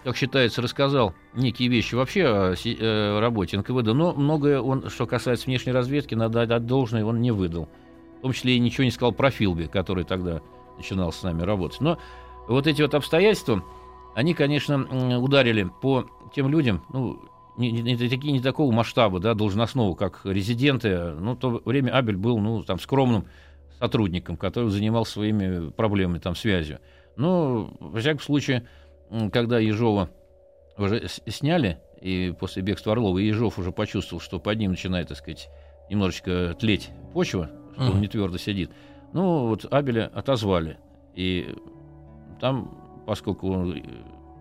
как 0.04 0.16
считается, 0.16 0.62
рассказал 0.62 1.14
некие 1.34 1.70
вещи 1.70 1.96
вообще 1.96 2.26
о 2.26 2.54
э, 2.54 3.20
работе 3.20 3.58
НКВД, 3.58 3.94
но 3.94 4.14
многое 4.14 4.62
он, 4.62 4.90
что 4.90 5.06
касается 5.06 5.48
внешней 5.48 5.72
разведки, 5.72 6.16
надо 6.16 6.42
отдать 6.42 6.66
должное, 6.66 7.06
он 7.06 7.22
не 7.22 7.32
выдал. 7.32 7.70
В 8.20 8.22
том 8.22 8.34
числе 8.34 8.56
и 8.56 8.60
ничего 8.60 8.84
не 8.84 8.92
сказал 8.92 9.12
про 9.12 9.30
Филби, 9.30 9.66
который 9.66 10.04
тогда 10.04 10.42
начинал 10.78 11.12
с 11.12 11.22
нами 11.24 11.44
работать. 11.44 11.82
Но 11.82 11.98
вот 12.48 12.68
эти 12.68 12.82
вот 12.82 12.94
обстоятельства, 12.94 13.64
они, 14.16 14.34
конечно, 14.34 15.20
ударили 15.20 15.70
по 15.82 16.06
тем 16.34 16.50
людям, 16.50 16.84
ну, 16.90 17.22
не, 17.58 17.72
не, 17.72 17.82
не, 17.82 17.96
такие, 17.96 18.32
не 18.32 18.40
такого 18.40 18.72
масштаба, 18.72 19.20
да, 19.20 19.34
должностного, 19.34 19.96
как 19.96 20.22
резиденты. 20.24 21.14
Ну, 21.20 21.34
в 21.34 21.38
то 21.38 21.62
время 21.66 21.92
Абель 21.92 22.18
был, 22.18 22.38
ну, 22.40 22.64
там, 22.64 22.80
скромным 22.80 23.26
сотрудником, 23.80 24.38
который 24.38 24.70
занимался 24.70 25.14
своими 25.14 25.70
проблемами, 25.70 26.20
там, 26.20 26.36
связью. 26.36 26.80
Но, 27.16 27.74
во 27.80 28.00
всяком 28.00 28.22
случае, 28.22 28.68
когда 29.32 29.60
Ежова 29.60 30.10
уже 30.78 31.08
сняли, 31.28 31.80
и 32.02 32.34
после 32.40 32.62
бегства 32.62 32.94
Орлова, 32.94 33.18
Ежов 33.18 33.58
уже 33.58 33.72
почувствовал, 33.72 34.22
что 34.22 34.40
под 34.40 34.58
ним 34.60 34.72
начинает, 34.72 35.08
так 35.08 35.18
сказать, 35.18 35.50
немножечко 35.90 36.56
тлеть 36.60 36.90
почва, 37.14 37.50
что 37.74 37.84
mm-hmm. 37.84 37.92
он 37.92 38.02
не 38.02 38.08
твердо 38.08 38.38
сидит. 38.38 38.72
Ну, 39.14 39.48
вот 39.48 39.66
Абеля 39.72 40.12
отозвали. 40.14 40.78
И 41.16 41.56
там, 42.40 43.04
поскольку 43.08 43.50
он 43.52 43.82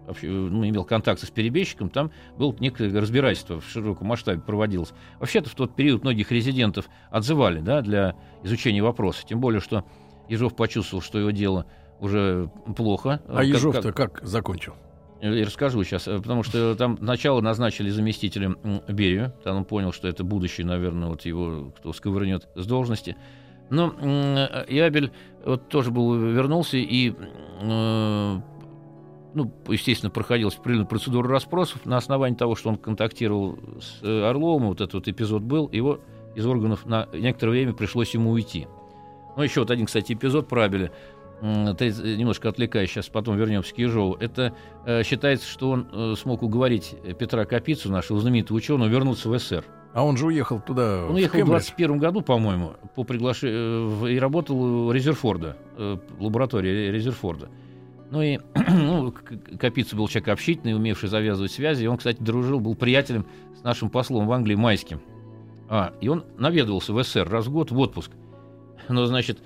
вообще, 0.07 0.29
ну, 0.29 0.67
имел 0.69 0.85
контакты 0.85 1.27
с 1.27 1.31
перебежчиком, 1.31 1.91
там 1.91 2.11
было 2.39 2.55
некое 2.61 2.93
разбирательство 2.99 3.61
в 3.61 3.69
широком 3.69 4.09
масштабе 4.09 4.41
проводилось. 4.41 4.93
Вообще-то 5.19 5.51
в 5.51 5.55
тот 5.55 5.75
период 5.75 6.03
многих 6.03 6.31
резидентов 6.33 6.89
отзывали 7.11 7.61
да, 7.61 7.83
для 7.83 8.15
изучения 8.43 8.83
вопроса. 8.83 9.25
Тем 9.27 9.41
более, 9.41 9.61
что 9.61 9.85
Ежов 10.29 10.57
почувствовал, 10.57 11.03
что 11.03 11.19
его 11.19 11.31
дело 11.31 11.67
уже 12.01 12.51
плохо. 12.77 13.21
А 13.29 13.37
как, 13.37 13.47
Ежов-то 13.47 13.93
как, 13.93 14.13
как 14.15 14.25
закончил? 14.27 14.75
Я 15.21 15.47
расскажу 15.47 15.83
сейчас, 15.83 16.07
э, 16.09 16.19
потому 16.19 16.43
что 16.43 16.75
там 16.75 16.99
сначала 16.99 17.41
назначили 17.41 17.89
заместителем 17.89 18.59
Берию, 18.87 19.33
там 19.45 19.57
он 19.59 19.65
понял, 19.65 19.93
что 19.93 20.09
это 20.09 20.25
будущий, 20.25 20.63
наверное, 20.63 21.09
вот 21.09 21.25
его 21.25 21.73
кто 21.77 21.93
сковырнет 21.93 22.49
с 22.55 22.67
должности. 22.67 23.17
Но 23.71 23.95
Ябель 24.69 25.11
вот 25.45 25.69
тоже 25.69 25.91
был, 25.91 26.15
вернулся 26.15 26.77
и, 26.77 27.15
э, 27.61 28.41
ну, 29.37 29.53
естественно, 29.69 30.11
проходилась 30.11 30.57
определенная 30.57 30.87
процедура 30.87 31.29
расспросов 31.29 31.85
на 31.85 31.99
основании 31.99 32.37
того, 32.37 32.57
что 32.57 32.71
он 32.71 32.79
контактировал 32.79 33.59
с 33.81 34.03
э, 34.03 34.23
Орловым, 34.25 34.69
вот 34.69 34.81
этот 34.81 34.95
вот 34.95 35.09
эпизод 35.09 35.43
был, 35.43 35.69
его 35.71 36.01
из 36.35 36.47
органов 36.47 36.87
на 36.87 37.07
некоторое 37.13 37.53
время 37.53 37.75
пришлось 37.75 38.15
ему 38.15 38.31
уйти. 38.31 38.67
Ну, 39.37 39.43
еще 39.43 39.61
вот 39.61 39.71
один, 39.71 39.85
кстати, 39.85 40.15
эпизод 40.15 40.49
про 40.49 40.65
Абеля, 40.65 40.91
немножко 41.43 42.49
отвлекаясь, 42.49 42.91
сейчас 42.91 43.09
потом 43.09 43.37
вернемся 43.37 43.75
к 43.75 43.79
Ежову. 43.79 44.17
Это 44.19 44.55
э, 44.87 45.03
считается, 45.03 45.47
что 45.47 45.69
он 45.69 45.87
э, 45.93 46.15
смог 46.17 46.43
уговорить 46.43 46.95
Петра 47.19 47.45
Капицу, 47.45 47.93
нашего 47.93 48.19
знаменитого 48.19 48.57
ученого, 48.57 48.89
вернуться 48.89 49.29
в 49.29 49.39
СССР. 49.39 49.67
А 49.93 50.03
он 50.03 50.17
же 50.17 50.27
уехал 50.27 50.61
туда. 50.61 51.05
Он 51.07 51.15
уехал 51.15 51.41
в 51.41 51.47
21 51.47 51.99
году, 51.99 52.23
по-моему, 52.23 52.73
по 52.95 53.05
приглашению 53.05 54.07
и 54.07 54.19
работал 54.19 54.59
у 54.89 54.93
Резерфорда, 54.93 55.59
э, 55.77 55.99
лаборатории 56.19 56.91
Резерфорда. 56.91 57.51
Ну 58.17 58.23
и 58.23 58.39
ну, 58.71 59.13
Капица 59.61 59.95
был 59.95 60.09
человек 60.09 60.29
общительный, 60.29 60.75
умевший 60.75 61.11
завязывать 61.11 61.53
связи. 61.53 61.85
И 61.85 61.87
он, 61.87 61.99
кстати, 61.99 62.17
дружил, 62.23 62.61
был 62.61 62.75
приятелем 62.75 63.27
с 63.55 63.63
нашим 63.63 63.91
послом 63.91 64.27
в 64.27 64.33
Англии 64.33 64.55
Майским. 64.55 65.03
А, 65.69 65.93
и 66.01 66.09
он 66.09 66.25
наведывался 66.39 66.95
в 66.95 67.03
СССР 67.03 67.29
раз 67.29 67.47
в 67.47 67.53
год 67.53 67.71
в 67.71 67.79
отпуск. 67.79 68.13
Но, 68.89 69.05
значит, 69.05 69.41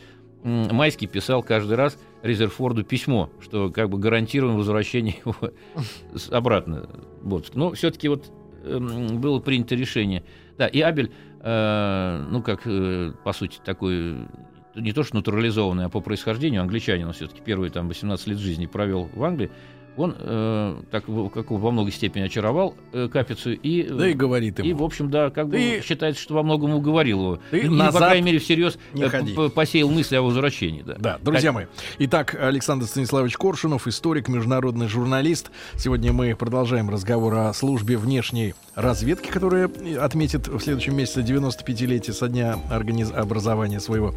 Майский 0.44 1.09
писал 1.09 1.42
каждый 1.42 1.74
раз 1.74 1.98
Резерфорду 2.22 2.85
письмо, 2.85 3.30
что 3.40 3.70
как 3.70 3.90
бы 3.90 3.98
гарантируем 3.98 4.56
возвращение 4.56 5.16
его 5.24 5.35
обратно. 6.30 6.88
Вот. 7.22 7.50
Но 7.54 7.72
все-таки 7.72 8.06
вот 8.06 8.30
было 8.62 9.40
принято 9.40 9.74
решение. 9.74 10.22
Да, 10.59 10.68
и 10.68 10.80
Абель, 10.80 11.11
э, 11.40 12.24
ну, 12.30 12.40
как, 12.40 12.61
э, 12.66 13.14
по 13.24 13.33
сути, 13.33 13.59
такой 13.64 14.28
не 14.74 14.92
то 14.92 15.02
что 15.02 15.16
натурализованный, 15.16 15.87
а 15.87 15.88
по 15.88 16.00
происхождению 16.00 16.62
англичанин, 16.62 17.06
он 17.06 17.12
все-таки 17.12 17.40
первые 17.40 17.70
там 17.70 17.88
18 17.88 18.26
лет 18.26 18.38
жизни 18.38 18.66
провел 18.66 19.11
в 19.12 19.24
Англии, 19.24 19.50
он 19.96 20.14
э, 20.18 20.76
так 20.90 21.05
как 21.35 21.50
во 21.50 21.70
многой 21.70 21.92
степени 21.92 22.22
очаровал 22.22 22.74
э, 22.92 23.09
Капицу 23.09 23.53
и 23.53 23.83
да 23.83 24.09
и 24.09 24.12
говорит 24.12 24.59
ему. 24.59 24.68
и 24.68 24.72
в 24.72 24.83
общем 24.83 25.11
да 25.11 25.31
как 25.31 25.48
бы 25.48 25.61
и... 25.61 25.83
считается 25.83 26.22
что 26.22 26.35
во 26.35 26.42
многом 26.42 26.74
уговорил 26.74 27.20
его. 27.20 27.38
и, 27.53 27.68
назад 27.68 27.92
по 27.92 27.98
крайней 27.98 28.26
мере 28.26 28.38
всерьез 28.38 28.79
не 28.92 29.03
э, 29.03 29.50
посеял 29.50 29.90
мысли 29.90 30.16
о 30.16 30.22
возвращении 30.22 30.83
да. 30.83 30.96
Да 30.98 31.18
друзья 31.22 31.50
как... 31.50 31.55
мои. 31.55 31.66
Итак 31.98 32.37
Александр 32.40 32.87
Станиславович 32.87 33.37
Коршунов 33.37 33.87
историк 33.87 34.29
международный 34.29 34.88
журналист. 34.88 35.50
Сегодня 35.76 36.12
мы 36.12 36.35
продолжаем 36.35 36.88
разговор 36.90 37.35
о 37.35 37.53
службе 37.53 37.96
внешней 37.96 38.55
разведки 38.74 39.31
которая 39.31 39.70
отметит 40.00 40.48
в 40.48 40.61
следующем 40.61 40.96
месяце 40.96 41.20
95-летие 41.20 42.12
со 42.12 42.29
дня 42.29 42.59
организ... 42.70 43.11
образования 43.11 43.81
своего. 43.81 44.14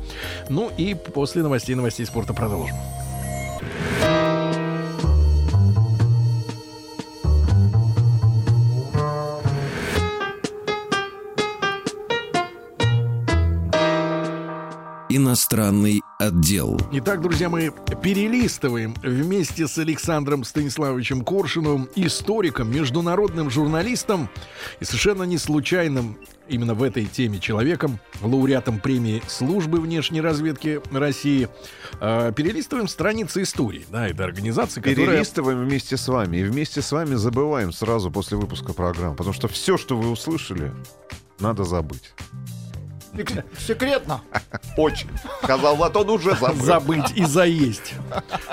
Ну 0.50 0.72
и 0.78 0.96
после 0.96 1.44
новостей 1.44 1.76
новостей 1.76 2.06
спорта 2.06 2.34
продолжим. 2.34 2.76
Иностранный 15.54 16.02
отдел. 16.18 16.80
Итак, 16.94 17.22
друзья, 17.22 17.48
мы 17.48 17.72
перелистываем 18.02 18.96
вместе 19.04 19.68
с 19.68 19.78
Александром 19.78 20.44
Станиславовичем 20.44 21.24
Коршиновым, 21.24 21.88
историком, 21.96 22.72
международным 22.72 23.52
журналистом 23.52 24.30
и 24.80 24.84
совершенно 24.84 25.22
не 25.24 25.38
случайным 25.38 26.18
именно 26.50 26.74
в 26.74 26.82
этой 26.82 27.06
теме 27.06 27.40
человеком, 27.40 28.00
лауреатом 28.24 28.80
премии 28.80 29.22
службы 29.28 29.80
внешней 29.80 30.22
разведки 30.22 30.82
России. 30.92 31.48
Э, 32.02 32.32
перелистываем 32.36 32.88
страницы 32.88 33.44
истории, 33.44 33.86
да, 33.92 34.08
это 34.08 34.24
организация, 34.24 34.82
которая... 34.82 35.06
Перелистываем 35.06 35.64
вместе 35.64 35.98
с 35.98 36.08
вами 36.08 36.38
и 36.38 36.44
вместе 36.46 36.82
с 36.82 36.92
вами 36.92 37.14
забываем 37.14 37.72
сразу 37.72 38.10
после 38.10 38.38
выпуска 38.38 38.74
программы, 38.74 39.16
потому 39.16 39.34
что 39.34 39.48
все, 39.48 39.78
что 39.78 39.96
вы 39.96 40.10
услышали, 40.10 40.74
надо 41.40 41.64
забыть. 41.64 42.12
Секретно. 43.58 44.22
Очень. 44.78 45.10
Сказал 45.44 45.80
Латон 45.80 46.10
уже 46.10 46.36
забыл. 46.36 46.64
Забыть 46.64 47.12
и 47.16 47.26
заесть. 47.26 47.94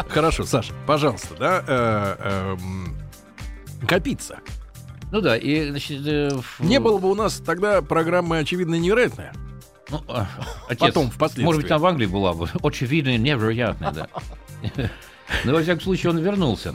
Хорошо, 0.08 0.44
Саша, 0.44 0.74
пожалуйста, 0.86 1.34
да, 1.38 1.64
э, 1.66 2.16
эм, 2.58 2.96
копиться. 3.88 4.40
Ну 5.12 5.20
да, 5.20 5.36
и 5.36 5.70
значит, 5.70 6.06
э, 6.06 6.30
в- 6.30 6.60
Не 6.60 6.78
было 6.78 6.98
бы 6.98 7.10
у 7.10 7.14
нас 7.14 7.42
тогда 7.44 7.82
программы 7.82 8.38
«Очевидно 8.38 8.76
невероятная». 8.76 9.32
ну, 9.90 10.02
а, 10.08 10.28
отец, 10.68 10.88
Потом, 10.88 11.10
впоследствии. 11.10 11.44
Может 11.44 11.62
быть, 11.62 11.68
там 11.68 11.80
в 11.80 11.86
Англии 11.86 12.06
была 12.06 12.32
бы. 12.32 12.48
Очевидно, 12.62 13.16
невероятно, 13.18 13.92
да. 13.92 14.08
Но, 15.44 15.52
во 15.52 15.62
всяком 15.62 15.80
случае, 15.80 16.10
он 16.10 16.18
вернулся. 16.18 16.74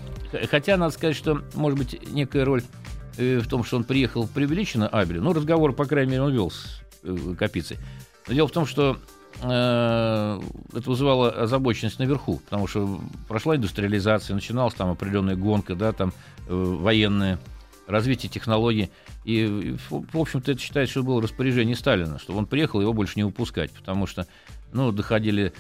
Хотя, 0.49 0.77
надо 0.77 0.93
сказать, 0.93 1.15
что, 1.15 1.41
может 1.53 1.77
быть, 1.77 1.99
некая 2.11 2.45
роль 2.45 2.63
э, 3.17 3.37
в 3.39 3.47
том, 3.47 3.63
что 3.63 3.77
он 3.77 3.83
приехал 3.83 4.27
преувеличена 4.27 4.87
Абелю. 4.87 5.21
Ну, 5.21 5.33
разговор, 5.33 5.73
по 5.73 5.85
крайней 5.85 6.11
мере, 6.11 6.23
он 6.23 6.33
вел 6.33 6.51
с 6.51 6.81
э, 6.81 6.84
Капицей. 7.37 7.77
Но 8.27 8.33
дело 8.33 8.47
в 8.47 8.51
том, 8.51 8.65
что 8.65 8.97
э, 9.41 10.41
это 10.73 10.89
вызывало 10.89 11.29
озабоченность 11.29 11.99
наверху, 11.99 12.41
потому 12.45 12.67
что 12.67 12.99
прошла 13.27 13.55
индустриализация, 13.55 14.33
начиналась 14.33 14.73
там 14.73 14.89
определенная 14.89 15.35
гонка, 15.35 15.75
да, 15.75 15.91
там 15.91 16.13
э, 16.47 16.53
военная, 16.53 17.39
развитие 17.87 18.29
технологий. 18.29 18.89
И, 19.25 19.75
в 19.89 20.19
общем-то, 20.19 20.51
это 20.51 20.61
считается, 20.61 20.91
что 20.91 21.03
было 21.03 21.21
распоряжение 21.21 21.75
Сталина, 21.75 22.19
что 22.19 22.33
он 22.33 22.45
приехал, 22.45 22.81
его 22.81 22.93
больше 22.93 23.13
не 23.15 23.23
выпускать, 23.23 23.71
потому 23.71 24.07
что 24.07 24.27
ну, 24.71 24.91
доходили 24.91 25.53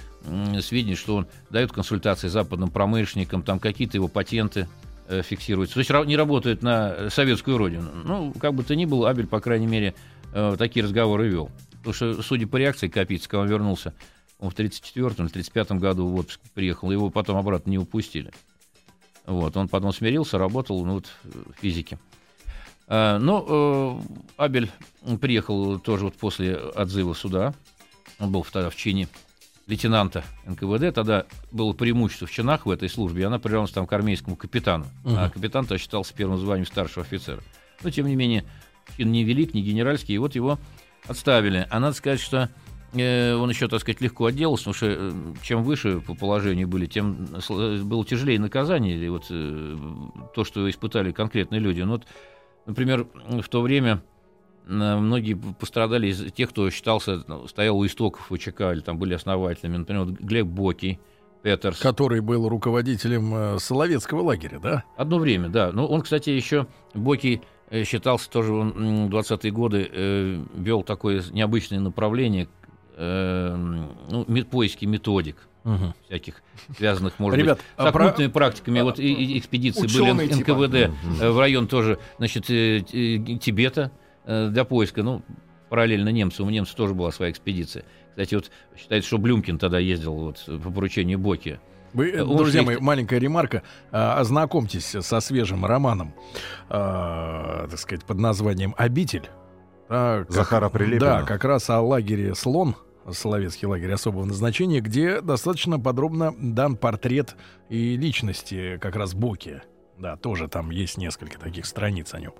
сведения, 0.61 0.95
что 0.95 1.15
он 1.15 1.27
дает 1.49 1.71
консультации 1.71 2.27
западным 2.27 2.69
промышленникам, 2.69 3.43
там 3.43 3.59
какие-то 3.59 3.97
его 3.97 4.07
патенты 4.07 4.67
э, 5.07 5.21
фиксируются. 5.21 5.75
То 5.75 5.79
есть 5.79 6.07
не 6.07 6.17
работает 6.17 6.61
на 6.61 7.09
советскую 7.09 7.57
родину. 7.57 7.89
Ну, 8.03 8.33
как 8.33 8.53
бы 8.53 8.63
то 8.63 8.75
ни 8.75 8.85
было, 8.85 9.09
Абель, 9.09 9.27
по 9.27 9.39
крайней 9.39 9.67
мере, 9.67 9.93
э, 10.35 10.55
такие 10.57 10.83
разговоры 10.83 11.29
вел. 11.29 11.49
Потому 11.71 11.93
что, 11.93 12.21
судя 12.21 12.47
по 12.47 12.57
реакции 12.57 12.87
Капицы, 12.87 13.27
когда 13.27 13.41
он 13.41 13.47
вернулся, 13.47 13.93
он 14.39 14.49
в 14.49 14.55
34-м 14.55 15.27
или 15.27 15.35
35-м 15.35 15.79
году 15.79 16.07
в 16.07 16.15
отпуск 16.15 16.41
приехал, 16.53 16.91
его 16.91 17.09
потом 17.09 17.37
обратно 17.37 17.69
не 17.69 17.77
упустили. 17.77 18.31
Вот, 19.25 19.55
он 19.57 19.67
потом 19.67 19.91
смирился, 19.93 20.37
работал 20.37 20.85
ну, 20.85 20.95
вот, 20.95 21.07
в 21.23 21.59
физике. 21.61 21.97
А, 22.87 23.17
ну, 23.17 23.45
э, 23.47 24.01
Абель 24.37 24.69
приехал 25.19 25.79
тоже 25.79 26.05
вот 26.05 26.15
после 26.15 26.55
отзыва 26.55 27.13
суда. 27.13 27.53
Он 28.19 28.31
был 28.31 28.43
тогда 28.43 28.69
в 28.69 28.75
чине 28.75 29.07
лейтенанта 29.67 30.23
НКВД. 30.45 30.93
Тогда 30.93 31.25
было 31.51 31.73
преимущество 31.73 32.27
в 32.27 32.31
чинах 32.31 32.65
в 32.65 32.69
этой 32.69 32.89
службе, 32.89 33.23
и 33.23 33.25
она 33.25 33.39
приравнялась 33.39 33.71
там 33.71 33.87
к 33.87 33.93
армейскому 33.93 34.35
капитану. 34.35 34.85
А 35.05 35.29
капитан 35.29 35.65
то 35.65 35.77
считался 35.77 36.13
первым 36.13 36.37
званием 36.37 36.67
старшего 36.67 37.05
офицера. 37.05 37.41
Но, 37.83 37.89
тем 37.89 38.07
не 38.07 38.15
менее, 38.15 38.45
чин 38.97 39.11
не 39.11 39.23
велик, 39.23 39.53
не 39.53 39.61
генеральский, 39.61 40.15
и 40.15 40.17
вот 40.17 40.35
его 40.35 40.59
отставили. 41.07 41.67
А 41.69 41.79
надо 41.79 41.95
сказать, 41.95 42.19
что 42.19 42.49
э, 42.93 43.33
он 43.35 43.49
еще, 43.49 43.67
так 43.67 43.81
сказать, 43.81 44.01
легко 44.01 44.25
отделался, 44.25 44.65
потому 44.65 44.73
что 44.75 44.87
э, 44.89 45.11
чем 45.43 45.63
выше 45.63 45.99
по 45.99 46.15
положению 46.15 46.67
были, 46.67 46.85
тем 46.85 47.25
сл- 47.37 47.83
было 47.83 48.05
тяжелее 48.05 48.39
наказание, 48.39 48.95
или 48.95 49.07
вот 49.07 49.25
э, 49.29 49.77
то, 50.33 50.43
что 50.43 50.69
испытали 50.69 51.11
конкретные 51.11 51.59
люди. 51.59 51.81
Ну, 51.81 51.93
вот, 51.93 52.03
например, 52.65 53.07
в 53.27 53.47
то 53.49 53.61
время 53.61 54.01
э, 54.67 54.69
многие 54.69 55.35
пострадали 55.35 56.07
из 56.07 56.31
тех, 56.33 56.49
кто 56.49 56.69
считался, 56.69 57.23
ну, 57.27 57.47
стоял 57.47 57.77
у 57.77 57.85
истоков 57.85 58.27
ВЧК, 58.31 58.71
или 58.71 58.79
там 58.79 58.97
были 58.97 59.13
основателями. 59.13 59.77
Например, 59.77 60.05
вот 60.05 60.19
Глеб 60.19 60.47
Боки, 60.47 60.99
Петерс. 61.43 61.77
Который 61.77 62.21
был 62.21 62.49
руководителем 62.49 63.35
э, 63.35 63.59
Соловецкого 63.59 64.21
лагеря, 64.21 64.57
да? 64.59 64.83
Одно 64.97 65.19
время, 65.19 65.49
да. 65.49 65.71
Ну, 65.71 65.85
он, 65.85 66.01
кстати, 66.01 66.31
еще 66.31 66.65
Боки 66.95 67.39
э, 67.39 67.54
считался 67.83 68.29
тоже, 68.29 68.53
он 68.53 68.69
м, 68.71 69.09
20-е 69.09 69.51
годы 69.51 69.89
э, 69.91 70.43
вел 70.55 70.83
такое 70.83 71.23
необычное 71.31 71.79
направление, 71.79 72.47
э, 72.95 73.55
ну, 74.09 74.25
поиски 74.45 74.85
методик 74.85 75.37
всяких 76.07 76.43
связанных, 76.77 77.17
может 77.17 77.39
Ребят, 77.39 77.57
быть, 77.57 77.65
а 77.77 77.89
с 77.89 77.91
про- 77.91 78.03
оккультными 78.03 78.29
практиками. 78.31 78.81
Вот 78.81 78.99
и, 78.99 79.11
и 79.11 79.39
экспедиции 79.39 79.87
были 79.87 80.27
типа. 80.27 80.51
НКВД 80.53 80.75
э, 81.21 81.29
в 81.31 81.39
район 81.39 81.67
тоже, 81.67 81.97
значит, 82.19 82.51
э, 82.51 82.77
э, 82.77 82.83
Тибета 83.39 83.91
э, 84.25 84.49
для 84.49 84.63
поиска. 84.63 85.01
Ну, 85.01 85.23
параллельно 85.69 86.09
немцам. 86.09 86.45
У 86.45 86.51
немцев 86.51 86.75
тоже 86.75 86.93
была 86.93 87.11
своя 87.11 87.31
экспедиция. 87.31 87.83
Кстати, 88.11 88.35
вот 88.35 88.51
считается, 88.77 89.07
что 89.07 89.17
Блюмкин 89.17 89.57
тогда 89.57 89.79
ездил 89.79 90.13
вот 90.13 90.45
по 90.63 90.69
поручению 90.69 91.17
Боки. 91.17 91.59
Вы, 91.95 92.09
э, 92.11 92.25
друзья 92.25 92.61
мои, 92.61 92.77
маленькая 92.77 93.19
ремарка. 93.19 93.63
А, 93.91 94.19
Ознакомьтесь 94.19 94.85
со 94.99 95.19
свежим 95.21 95.65
романом, 95.65 96.13
а, 96.69 97.67
так 97.69 97.79
сказать, 97.79 98.05
под 98.05 98.19
названием 98.19 98.75
«Обитель». 98.77 99.29
А, 99.87 100.23
как- 100.25 100.31
Захара 100.31 100.69
Прилепина. 100.69 100.99
Да, 100.99 101.21
как 101.23 101.45
раз 101.45 101.69
о 101.69 101.79
лагере 101.79 102.35
«Слон», 102.35 102.75
Соловецкий 103.09 103.67
лагерь 103.67 103.93
особого 103.93 104.25
назначения, 104.25 104.81
где 104.81 105.21
достаточно 105.21 105.79
подробно 105.79 106.33
дан 106.37 106.75
портрет 106.75 107.35
и 107.69 107.95
личности 107.95 108.77
как 108.81 108.95
раз 108.95 109.13
Боки. 109.13 109.61
Да, 109.97 110.17
тоже 110.17 110.49
там 110.49 110.71
есть 110.71 110.97
несколько 110.97 111.39
таких 111.39 111.65
страниц 111.65 112.13
о 112.13 112.19
нем. 112.19 112.33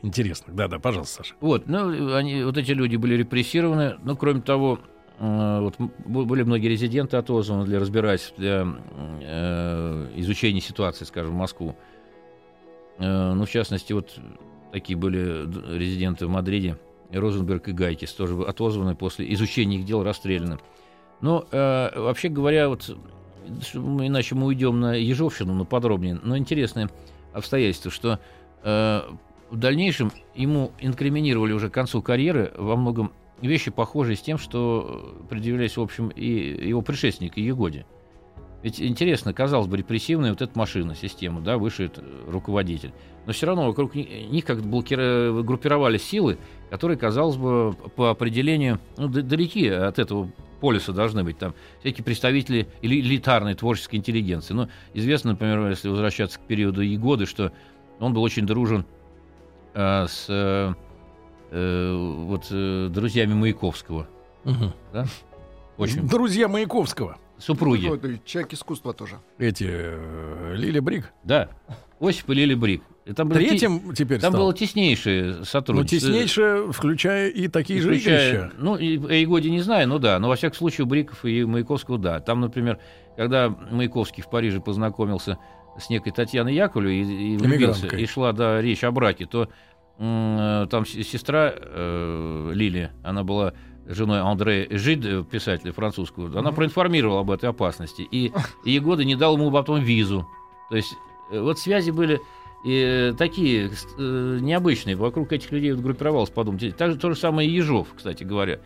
Интересных. 0.00 0.54
Да-да, 0.56 0.78
пожалуйста, 0.78 1.18
Саша. 1.18 1.34
Вот, 1.40 1.66
ну, 1.66 2.14
они, 2.14 2.42
вот 2.44 2.56
эти 2.56 2.70
люди 2.70 2.96
были 2.96 3.16
репрессированы. 3.16 3.96
Ну, 4.02 4.16
кроме 4.16 4.40
того, 4.40 4.78
э, 4.78 4.91
вот, 5.60 5.74
м- 5.78 5.92
бу- 6.04 6.24
были 6.24 6.42
многие 6.42 6.66
резиденты 6.66 7.16
отозваны 7.16 7.64
для 7.64 7.78
разбирательств, 7.78 8.34
для 8.36 8.66
э, 9.20 10.08
изучения 10.16 10.60
ситуации, 10.60 11.04
скажем, 11.04 11.32
в 11.32 11.36
Москву. 11.36 11.76
Э, 12.98 13.32
ну, 13.32 13.44
в 13.44 13.50
частности, 13.50 13.92
вот 13.92 14.18
такие 14.72 14.96
были 14.98 15.46
резиденты 15.78 16.26
в 16.26 16.28
Мадриде, 16.28 16.76
Розенберг 17.12 17.68
и 17.68 17.72
Гайкис, 17.72 18.12
тоже 18.14 18.34
отозваны 18.42 18.96
после 18.96 19.32
изучения 19.34 19.76
их 19.76 19.84
дел, 19.84 20.02
расстреляны. 20.02 20.58
Но, 21.20 21.46
э, 21.52 22.00
вообще 22.00 22.28
говоря, 22.28 22.68
вот, 22.68 22.96
иначе 23.74 24.34
мы 24.34 24.46
уйдем 24.46 24.80
на 24.80 24.94
Ежовщину, 24.94 25.54
но 25.54 25.64
подробнее, 25.64 26.18
но 26.20 26.36
интересное 26.36 26.90
обстоятельство, 27.32 27.92
что 27.92 28.18
э, 28.64 29.02
в 29.50 29.56
дальнейшем 29.56 30.10
ему 30.34 30.72
инкриминировали 30.80 31.52
уже 31.52 31.70
к 31.70 31.74
концу 31.74 32.02
карьеры 32.02 32.52
во 32.56 32.74
многом 32.74 33.12
вещи, 33.48 33.70
похожие 33.70 34.16
с 34.16 34.22
тем, 34.22 34.38
что 34.38 35.24
предъявлялись, 35.28 35.76
в 35.76 35.82
общем, 35.82 36.08
и 36.08 36.68
его 36.68 36.82
предшественник 36.82 37.36
Егоде. 37.36 37.86
Ведь 38.62 38.80
интересно, 38.80 39.34
казалось 39.34 39.66
бы, 39.66 39.76
репрессивная 39.76 40.30
вот 40.30 40.40
эта 40.40 40.56
машина, 40.56 40.94
система, 40.94 41.40
да, 41.40 41.58
высший 41.58 41.86
э, 41.86 41.90
руководитель. 42.28 42.92
Но 43.26 43.32
все 43.32 43.46
равно 43.46 43.66
вокруг 43.66 43.96
ни- 43.96 44.28
них 44.30 44.44
как 44.44 44.58
блокира- 44.60 45.42
группировались 45.42 46.04
силы, 46.04 46.38
которые, 46.70 46.96
казалось 46.96 47.36
бы, 47.36 47.74
по 47.96 48.10
определению 48.10 48.78
ну, 48.96 49.08
далеки 49.08 49.66
от 49.66 49.98
этого 49.98 50.30
полюса 50.60 50.92
должны 50.92 51.24
быть. 51.24 51.38
Там 51.38 51.54
всякие 51.80 52.04
представители 52.04 52.68
или 52.82 53.00
элитарной 53.00 53.54
творческой 53.54 53.96
интеллигенции. 53.96 54.54
Ну, 54.54 54.68
известно, 54.94 55.32
например, 55.32 55.68
если 55.68 55.88
возвращаться 55.88 56.38
к 56.38 56.42
периоду 56.42 56.82
Егоды, 56.82 57.26
что 57.26 57.52
он 57.98 58.14
был 58.14 58.22
очень 58.22 58.46
дружен 58.46 58.86
э, 59.74 60.06
с 60.06 60.26
э, 60.28 60.72
э, 61.52 61.94
вот, 62.26 62.46
э, 62.50 62.88
друзьями 62.90 63.34
Маяковского. 63.34 64.08
Да? 64.92 65.06
Очень. 65.78 66.08
Друзья 66.08 66.48
Маяковского. 66.48 67.18
Супруги. 67.38 67.88
Такой 67.88 68.20
Человек 68.24 68.52
искусства 68.54 68.92
тоже. 68.92 69.16
Эти 69.38 69.66
э, 69.68 70.54
Лили 70.56 70.78
Брик. 70.80 71.12
Да. 71.24 71.48
Осип 72.00 72.30
и 72.30 72.34
Лили 72.34 72.54
Брик. 72.54 72.82
И 73.04 73.12
там 73.14 73.28
было 73.28 73.40
те- 73.40 73.48
Третьим 73.48 73.94
теперь 73.94 74.20
Там 74.20 74.30
стал. 74.32 74.44
было 74.44 74.54
теснейшее 74.54 75.34
Ну, 75.38 75.44
сотрудничество. 75.44 76.08
теснейшее, 76.12 76.72
включая 76.72 77.28
и 77.30 77.48
такие 77.48 77.80
же 77.80 77.88
Включая- 77.90 78.44
вещи. 78.44 78.50
Ну, 78.58 78.76
и 78.76 78.96
о 78.98 79.12
Егоде 79.14 79.50
не 79.50 79.60
знаю, 79.60 79.88
ну 79.88 79.98
да. 79.98 80.18
Но, 80.20 80.28
во 80.28 80.36
всяком 80.36 80.56
случае, 80.56 80.84
у 80.84 80.88
Бриков 80.88 81.24
и 81.24 81.44
Маяковского, 81.44 81.98
да. 81.98 82.20
Там, 82.20 82.40
например, 82.40 82.78
когда 83.16 83.48
Маяковский 83.48 84.22
в 84.22 84.30
Париже 84.30 84.60
познакомился 84.60 85.38
с 85.80 85.90
некой 85.90 86.12
Татьяной 86.12 86.54
Яковлевой 86.54 86.96
и, 86.98 87.34
и 87.34 87.36
влюбился, 87.38 87.88
и 87.88 88.06
шла 88.06 88.32
да, 88.32 88.60
речь 88.62 88.84
о 88.84 88.92
браке, 88.92 89.26
то 89.26 89.48
там 89.98 90.84
с- 90.86 90.90
сестра 91.04 91.52
э, 91.54 92.50
Лили, 92.54 92.90
она 93.02 93.24
была 93.24 93.52
женой 93.86 94.20
Андре 94.20 94.66
Жид, 94.70 95.04
э, 95.04 95.24
писателя 95.24 95.72
французского, 95.72 96.38
она 96.38 96.52
проинформировала 96.52 97.20
об 97.20 97.30
этой 97.30 97.48
опасности. 97.50 98.02
И, 98.10 98.32
Егода 98.64 99.04
не 99.04 99.14
дал 99.16 99.36
ему 99.36 99.50
потом 99.50 99.80
визу. 99.80 100.26
То 100.70 100.76
есть 100.76 100.94
э, 101.30 101.40
вот 101.40 101.58
связи 101.58 101.90
были 101.90 102.20
и 102.64 103.12
такие 103.18 103.70
э, 103.98 104.38
необычные. 104.40 104.96
Вокруг 104.96 105.32
этих 105.32 105.50
людей 105.52 105.72
вот 105.72 105.82
группировалось, 105.82 106.30
подумайте. 106.30 106.70
Так 106.72 106.98
то 106.98 107.10
же 107.10 107.16
самое 107.16 107.48
и 107.48 107.52
Ежов, 107.52 107.88
кстати 107.96 108.22
говоря. 108.24 108.60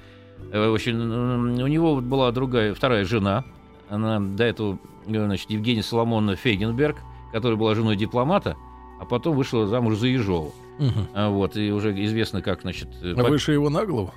Э, 0.52 0.68
Очень, 0.68 0.96
у 1.00 1.66
него 1.66 1.94
вот 1.94 2.04
была 2.04 2.30
другая, 2.30 2.74
вторая 2.74 3.04
жена. 3.04 3.44
Она 3.88 4.20
до 4.20 4.44
этого, 4.44 4.78
э, 5.06 5.24
значит, 5.24 5.50
Евгения 5.50 5.82
Соломоновна 5.82 6.36
Фейгенберг, 6.36 6.96
которая 7.32 7.56
была 7.58 7.74
женой 7.74 7.96
дипломата, 7.96 8.56
а 9.00 9.04
потом 9.06 9.34
вышла 9.36 9.66
замуж 9.66 9.96
за 9.96 10.08
Ежова. 10.08 10.50
Угу. 10.78 11.08
А, 11.14 11.30
вот, 11.30 11.56
и 11.56 11.70
уже 11.70 11.92
известно, 12.04 12.42
как, 12.42 12.62
значит... 12.62 12.88
А 13.02 13.14
по... 13.14 13.28
выше 13.28 13.52
его 13.52 13.70
на 13.70 13.84
голову? 13.84 14.12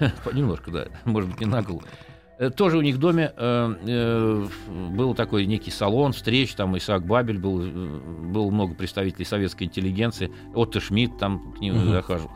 Немножко, 0.32 0.70
да. 0.70 0.86
Может 1.04 1.30
быть, 1.30 1.40
не 1.40 1.46
на 1.46 1.62
голову. 1.62 1.82
Э, 2.38 2.50
тоже 2.50 2.78
у 2.78 2.82
них 2.82 2.96
в 2.96 2.98
доме 2.98 3.32
э, 3.36 3.74
э, 3.86 4.46
был 4.90 5.14
такой 5.14 5.46
некий 5.46 5.70
салон 5.70 6.12
встреч, 6.12 6.54
там 6.54 6.76
Исаак 6.76 7.04
Бабель 7.04 7.38
был, 7.38 7.62
э, 7.62 7.68
было 8.32 8.50
много 8.50 8.74
представителей 8.74 9.24
советской 9.24 9.64
интеллигенции, 9.64 10.32
Отто 10.54 10.80
Шмидт 10.80 11.18
там 11.18 11.52
к 11.52 11.60
ним 11.60 11.76
угу. 11.76 11.86
захаживал. 11.86 12.30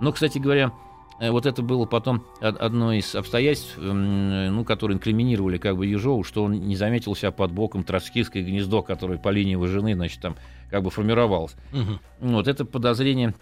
Но, 0.00 0.12
кстати 0.12 0.38
говоря, 0.38 0.72
э, 1.20 1.30
вот 1.30 1.46
это 1.46 1.62
было 1.62 1.84
потом 1.84 2.24
одно 2.40 2.92
из 2.92 3.14
обстоятельств, 3.14 3.78
ну, 3.78 4.64
которые 4.64 4.96
инкриминировали 4.96 5.58
как 5.58 5.76
бы 5.76 5.86
Ежову, 5.86 6.24
что 6.24 6.44
он 6.44 6.52
не 6.52 6.74
заметил 6.74 7.14
себя 7.14 7.30
под 7.30 7.52
боком 7.52 7.84
троцкистское 7.84 8.42
гнездо, 8.42 8.82
которое 8.82 9.18
по 9.18 9.28
линии 9.28 9.52
его 9.52 9.66
жены, 9.68 9.94
значит, 9.94 10.20
там 10.20 10.34
как 10.70 10.82
бы 10.82 10.90
формировалось. 10.90 11.56
Угу. 11.72 12.30
Вот 12.32 12.48
это 12.48 12.64
подозрение 12.64 13.34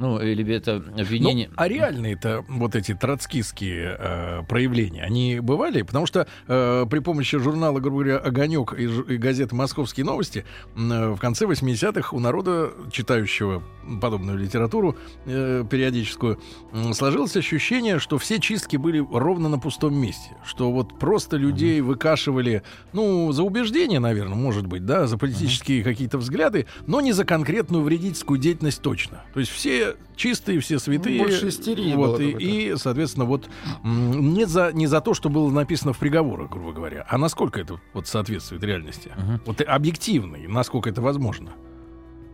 ну, 0.00 0.18
или 0.18 0.54
это 0.54 0.76
обвинение. 0.76 1.48
Ну, 1.48 1.54
а 1.56 1.68
реальные-то 1.68 2.44
вот 2.48 2.74
эти 2.74 2.94
троцкистские 2.94 3.96
э, 3.98 4.42
проявления, 4.48 5.02
они 5.02 5.40
бывали? 5.40 5.82
Потому 5.82 6.06
что 6.06 6.26
э, 6.48 6.86
при 6.90 7.00
помощи 7.00 7.38
журнала, 7.38 7.80
грубо 7.80 7.98
говоря, 7.98 8.18
«Огонек» 8.18 8.72
и, 8.72 8.84
и 8.84 9.16
газеты 9.18 9.54
«Московские 9.54 10.06
новости» 10.06 10.46
э, 10.74 11.10
в 11.10 11.18
конце 11.18 11.44
80-х 11.44 12.16
у 12.16 12.20
народа, 12.20 12.70
читающего 12.90 13.62
подобную 14.00 14.38
литературу 14.38 14.96
э, 15.26 15.64
периодическую, 15.70 16.40
э, 16.72 16.92
сложилось 16.94 17.36
ощущение, 17.36 17.98
что 17.98 18.16
все 18.16 18.40
чистки 18.40 18.76
были 18.78 19.06
ровно 19.12 19.50
на 19.50 19.58
пустом 19.58 19.94
месте. 19.94 20.36
Что 20.46 20.72
вот 20.72 20.98
просто 20.98 21.36
людей 21.36 21.80
mm-hmm. 21.80 21.84
выкашивали, 21.84 22.62
ну, 22.94 23.30
за 23.32 23.42
убеждения, 23.42 24.00
наверное, 24.00 24.36
может 24.36 24.66
быть, 24.66 24.86
да, 24.86 25.06
за 25.06 25.18
политические 25.18 25.80
mm-hmm. 25.80 25.84
какие-то 25.84 26.16
взгляды, 26.16 26.66
но 26.86 27.02
не 27.02 27.12
за 27.12 27.26
конкретную 27.26 27.84
вредительскую 27.84 28.40
деятельность 28.40 28.80
точно. 28.80 29.24
То 29.34 29.40
есть 29.40 29.52
все 29.52 29.89
чистые, 30.16 30.60
все 30.60 30.78
святые. 30.78 31.18
Больше 31.20 31.48
истерии 31.48 31.94
вот, 31.94 32.20
и, 32.20 32.30
и, 32.30 32.76
соответственно, 32.76 33.24
вот 33.24 33.48
не 33.82 34.44
за, 34.46 34.72
не 34.72 34.86
за 34.86 35.00
то, 35.00 35.14
что 35.14 35.28
было 35.28 35.50
написано 35.50 35.92
в 35.92 35.98
приговорах, 35.98 36.50
грубо 36.50 36.72
говоря, 36.72 37.06
а 37.08 37.18
насколько 37.18 37.60
это 37.60 37.80
вот 37.92 38.06
соответствует 38.06 38.62
реальности. 38.62 39.12
Угу. 39.16 39.40
Вот 39.46 39.60
объективно, 39.62 40.38
насколько 40.48 40.90
это 40.90 41.00
возможно. 41.00 41.52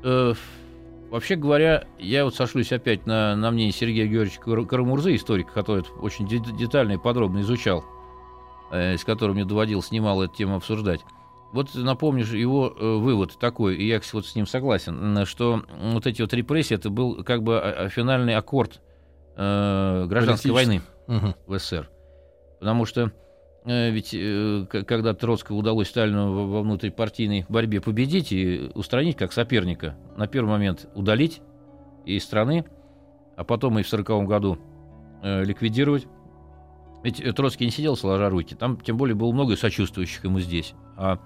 Э, 0.02 0.34
вообще 1.10 1.36
говоря, 1.36 1.86
я 1.98 2.24
вот 2.24 2.34
сошлюсь 2.34 2.72
опять 2.72 3.06
на, 3.06 3.36
на 3.36 3.50
мнение 3.50 3.72
Сергея 3.72 4.06
Георгиевича 4.06 4.66
Карамурзы, 4.66 5.14
историка, 5.14 5.52
который 5.52 5.80
это 5.80 5.92
очень 5.92 6.28
детально 6.28 6.92
и 6.92 6.98
подробно 6.98 7.40
изучал, 7.40 7.84
э, 8.70 8.96
с 8.96 9.04
которым 9.04 9.36
мне 9.36 9.44
доводилось 9.44 9.90
немало 9.90 10.24
эту 10.24 10.34
тему 10.34 10.56
обсуждать. 10.56 11.00
Вот 11.52 11.74
напомню 11.74 12.24
его 12.24 12.74
э, 12.76 12.96
вывод 12.96 13.38
такой, 13.38 13.76
и 13.76 13.86
я 13.86 14.00
вот 14.12 14.26
с 14.26 14.34
ним 14.34 14.46
согласен, 14.46 15.24
что 15.26 15.62
вот 15.80 16.06
эти 16.06 16.20
вот 16.20 16.32
репрессии 16.34 16.74
это 16.74 16.90
был 16.90 17.22
как 17.24 17.42
бы 17.42 17.58
а, 17.58 17.84
а, 17.84 17.88
финальный 17.88 18.34
аккорд 18.34 18.80
э, 19.36 20.06
гражданской 20.08 20.50
войны 20.50 20.82
угу. 21.06 21.34
в 21.46 21.58
СССР. 21.58 21.88
Потому 22.58 22.84
что 22.84 23.12
э, 23.64 23.90
ведь 23.90 24.10
э, 24.12 24.66
когда 24.68 25.14
Троцкому 25.14 25.60
удалось 25.60 25.88
Сталину 25.88 26.32
во, 26.32 26.46
во 26.46 26.62
внутрипартийной 26.62 27.46
борьбе 27.48 27.80
победить 27.80 28.32
и 28.32 28.70
устранить 28.74 29.16
как 29.16 29.32
соперника, 29.32 29.96
на 30.16 30.26
первый 30.26 30.50
момент 30.50 30.88
удалить 30.94 31.40
из 32.04 32.24
страны, 32.24 32.64
а 33.36 33.44
потом 33.44 33.78
и 33.78 33.82
в 33.82 33.92
1940 33.92 34.28
году 34.28 34.58
э, 35.22 35.44
ликвидировать. 35.44 36.06
Ведь 37.04 37.22
Троцкий 37.36 37.66
не 37.66 37.70
сидел 37.70 37.96
сложа 37.96 38.28
руки, 38.30 38.54
там 38.54 38.78
тем 38.80 38.96
более 38.96 39.14
было 39.14 39.30
много 39.30 39.56
сочувствующих 39.56 40.24
ему 40.24 40.40
здесь. 40.40 40.74
А 40.96 41.20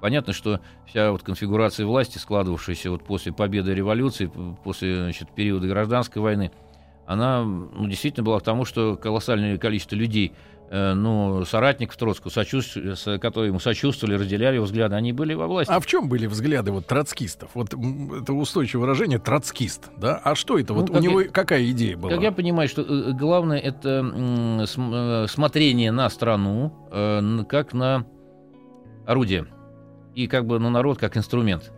Понятно, 0.00 0.32
что 0.32 0.60
вся 0.86 1.10
вот 1.10 1.22
конфигурация 1.22 1.86
власти, 1.86 2.18
складывавшаяся 2.18 2.90
вот 2.90 3.02
после 3.02 3.32
победы 3.32 3.74
революции, 3.74 4.30
после 4.62 5.02
значит, 5.02 5.30
периода 5.30 5.66
гражданской 5.66 6.22
войны, 6.22 6.52
она 7.06 7.42
ну, 7.42 7.86
действительно 7.86 8.24
была 8.24 8.38
к 8.38 8.42
тому, 8.42 8.64
что 8.64 8.96
колоссальное 8.96 9.56
количество 9.56 9.96
людей, 9.96 10.34
э, 10.70 10.92
ну, 10.92 11.42
соратников 11.46 11.96
Троцкого, 11.96 12.30
которые 13.18 13.48
ему 13.48 13.58
сочувствовали, 13.60 14.14
разделяли 14.14 14.56
его 14.56 14.66
взгляды, 14.66 14.94
они 14.94 15.12
были 15.12 15.32
во 15.32 15.46
власти. 15.46 15.72
А 15.72 15.80
в 15.80 15.86
чем 15.86 16.08
были 16.08 16.26
взгляды 16.26 16.70
вот 16.70 16.86
троцкистов? 16.86 17.50
Вот 17.54 17.72
это 17.72 18.32
устойчивое 18.34 18.82
выражение 18.82 19.18
«троцкист», 19.18 19.90
да? 19.96 20.20
А 20.22 20.34
что 20.34 20.58
это? 20.58 20.74
Ну, 20.74 20.80
вот 20.80 20.90
у 20.90 20.98
него 21.00 21.22
я, 21.22 21.28
какая 21.28 21.68
идея 21.70 21.96
была? 21.96 22.12
Как 22.12 22.20
я 22.20 22.30
понимаю, 22.30 22.68
что 22.68 22.82
э, 22.82 23.12
главное 23.12 23.58
это 23.58 24.04
э, 24.62 25.26
смотрение 25.28 25.90
на 25.90 26.10
страну 26.10 26.74
э, 26.92 27.44
как 27.48 27.72
на 27.72 28.04
орудие 29.06 29.46
и 30.18 30.26
как 30.26 30.46
бы 30.46 30.58
на 30.58 30.68
народ 30.68 30.98
как 30.98 31.16
инструмент. 31.16 31.72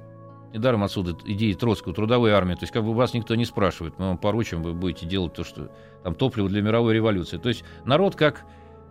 Недаром 0.55 0.83
отсюда 0.83 1.15
идеи 1.27 1.53
Троцкого, 1.53 1.95
трудовой 1.95 2.33
армии. 2.33 2.55
То 2.55 2.63
есть 2.63 2.73
как 2.73 2.83
бы 2.83 2.95
вас 2.95 3.13
никто 3.13 3.35
не 3.35 3.45
спрашивает, 3.45 3.99
мы 3.99 4.07
вам 4.09 4.19
поручим, 4.19 4.63
вы 4.63 4.73
будете 4.73 5.05
делать 5.05 5.35
то, 5.35 5.45
что 5.45 5.71
там 6.03 6.15
топливо 6.15 6.49
для 6.49 6.63
мировой 6.63 6.95
революции. 6.95 7.37
То 7.37 7.51
есть 7.51 7.65
народ 7.85 8.17
как 8.17 8.45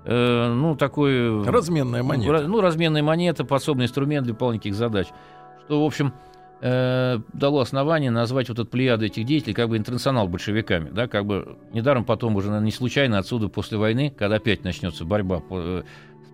э, 0.06 0.54
ну, 0.54 0.76
такой... 0.76 1.44
Разменная 1.44 2.04
монета. 2.04 2.48
Ну, 2.48 2.62
разменная 2.62 3.02
монета, 3.02 3.44
подсобный 3.44 3.86
инструмент 3.86 4.26
для 4.26 4.34
выполнения 4.34 4.72
задач. 4.72 5.08
Что, 5.66 5.82
в 5.82 5.86
общем, 5.86 6.14
э, 6.62 7.18
дало 7.34 7.62
основание 7.62 8.12
назвать 8.12 8.50
вот 8.50 8.60
эту 8.60 8.70
плеяду 8.70 9.06
этих 9.06 9.26
деятелей 9.26 9.56
как 9.56 9.68
бы 9.70 9.78
интернационал 9.78 10.28
большевиками. 10.28 10.92
Да, 10.92 11.08
как 11.08 11.26
бы 11.26 11.58
недаром 11.74 12.06
потом 12.06 12.36
уже, 12.36 12.48
наверное, 12.50 12.68
не 12.68 12.72
случайно 12.72 13.18
отсюда 13.18 13.50
после 13.50 13.80
войны, 13.80 14.14
когда 14.16 14.36
опять 14.36 14.64
начнется 14.64 15.06
борьба 15.06 15.40
по, 15.40 15.84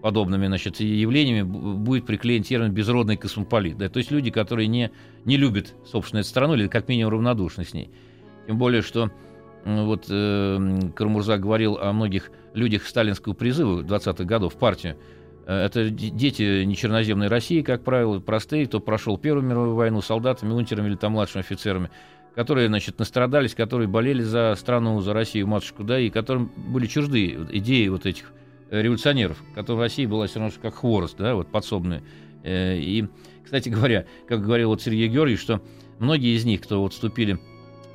подобными 0.06 0.46
значит, 0.46 0.80
явлениями 0.82 1.42
будет 1.42 2.06
приклеен 2.06 2.44
термин 2.44 2.72
«безродный 2.72 3.18
космополит». 3.18 3.80
Да? 3.80 3.90
То 3.90 3.98
есть 3.98 4.12
люди, 4.12 4.30
которые 4.30 4.68
не, 4.68 4.92
не 5.24 5.36
любят 5.36 5.74
собственную 5.84 6.24
страну 6.24 6.54
или 6.54 6.68
как 6.68 6.88
минимум 6.88 7.14
равнодушны 7.14 7.66
с 7.66 7.74
ней. 7.74 7.90
Тем 8.46 8.60
более, 8.60 8.84
что 8.84 9.10
вот 9.66 10.06
э, 10.08 10.92
Кармурза 10.96 11.40
говорил 11.40 11.80
о 11.82 11.92
многих 11.92 12.30
людях 12.54 12.86
сталинского 12.86 13.34
призыва 13.34 13.82
20-х 13.82 14.26
годов 14.26 14.54
в 14.54 14.58
партию. 14.58 14.96
Э, 15.48 15.66
это 15.66 15.90
дети 15.90 16.64
нечерноземной 16.66 17.28
России, 17.28 17.64
как 17.64 17.84
правило, 17.84 18.20
простые, 18.20 18.68
кто 18.68 18.80
прошел 18.80 19.18
Первую 19.18 19.44
мировую 19.44 19.74
войну 19.74 20.02
солдатами, 20.04 20.54
унтерами 20.54 20.90
или 20.90 20.98
там 20.98 21.14
младшими 21.14 21.42
офицерами, 21.42 21.90
которые, 22.36 22.68
значит, 22.68 23.00
настрадались, 23.00 23.56
которые 23.56 23.88
болели 23.88 24.22
за 24.22 24.54
страну, 24.56 25.02
за 25.02 25.14
Россию, 25.14 25.48
матушку, 25.48 25.84
да, 25.84 26.00
и 26.00 26.12
которым 26.12 26.52
были 26.56 26.86
чужды 26.86 27.48
идеи 27.54 27.88
вот 27.88 28.06
этих 28.06 28.34
революционеров, 28.70 29.44
которые 29.54 29.78
в 29.78 29.82
России 29.82 30.06
была 30.06 30.28
все 30.28 30.40
равно 30.40 30.56
как 30.62 30.76
хворост, 30.76 31.18
да, 31.18 31.36
вот 31.36 31.52
подсобные. 31.52 32.04
Э, 32.44 32.78
и, 32.78 33.06
кстати 33.44 33.70
говоря, 33.70 34.06
как 34.28 34.44
говорил 34.44 34.70
вот 34.70 34.82
Сергей 34.82 35.08
Георгиевич, 35.08 35.42
что 35.42 35.62
многие 36.00 36.36
из 36.36 36.46
них, 36.46 36.62
кто 36.62 36.82
вот 36.82 36.94
вступили 36.94 37.40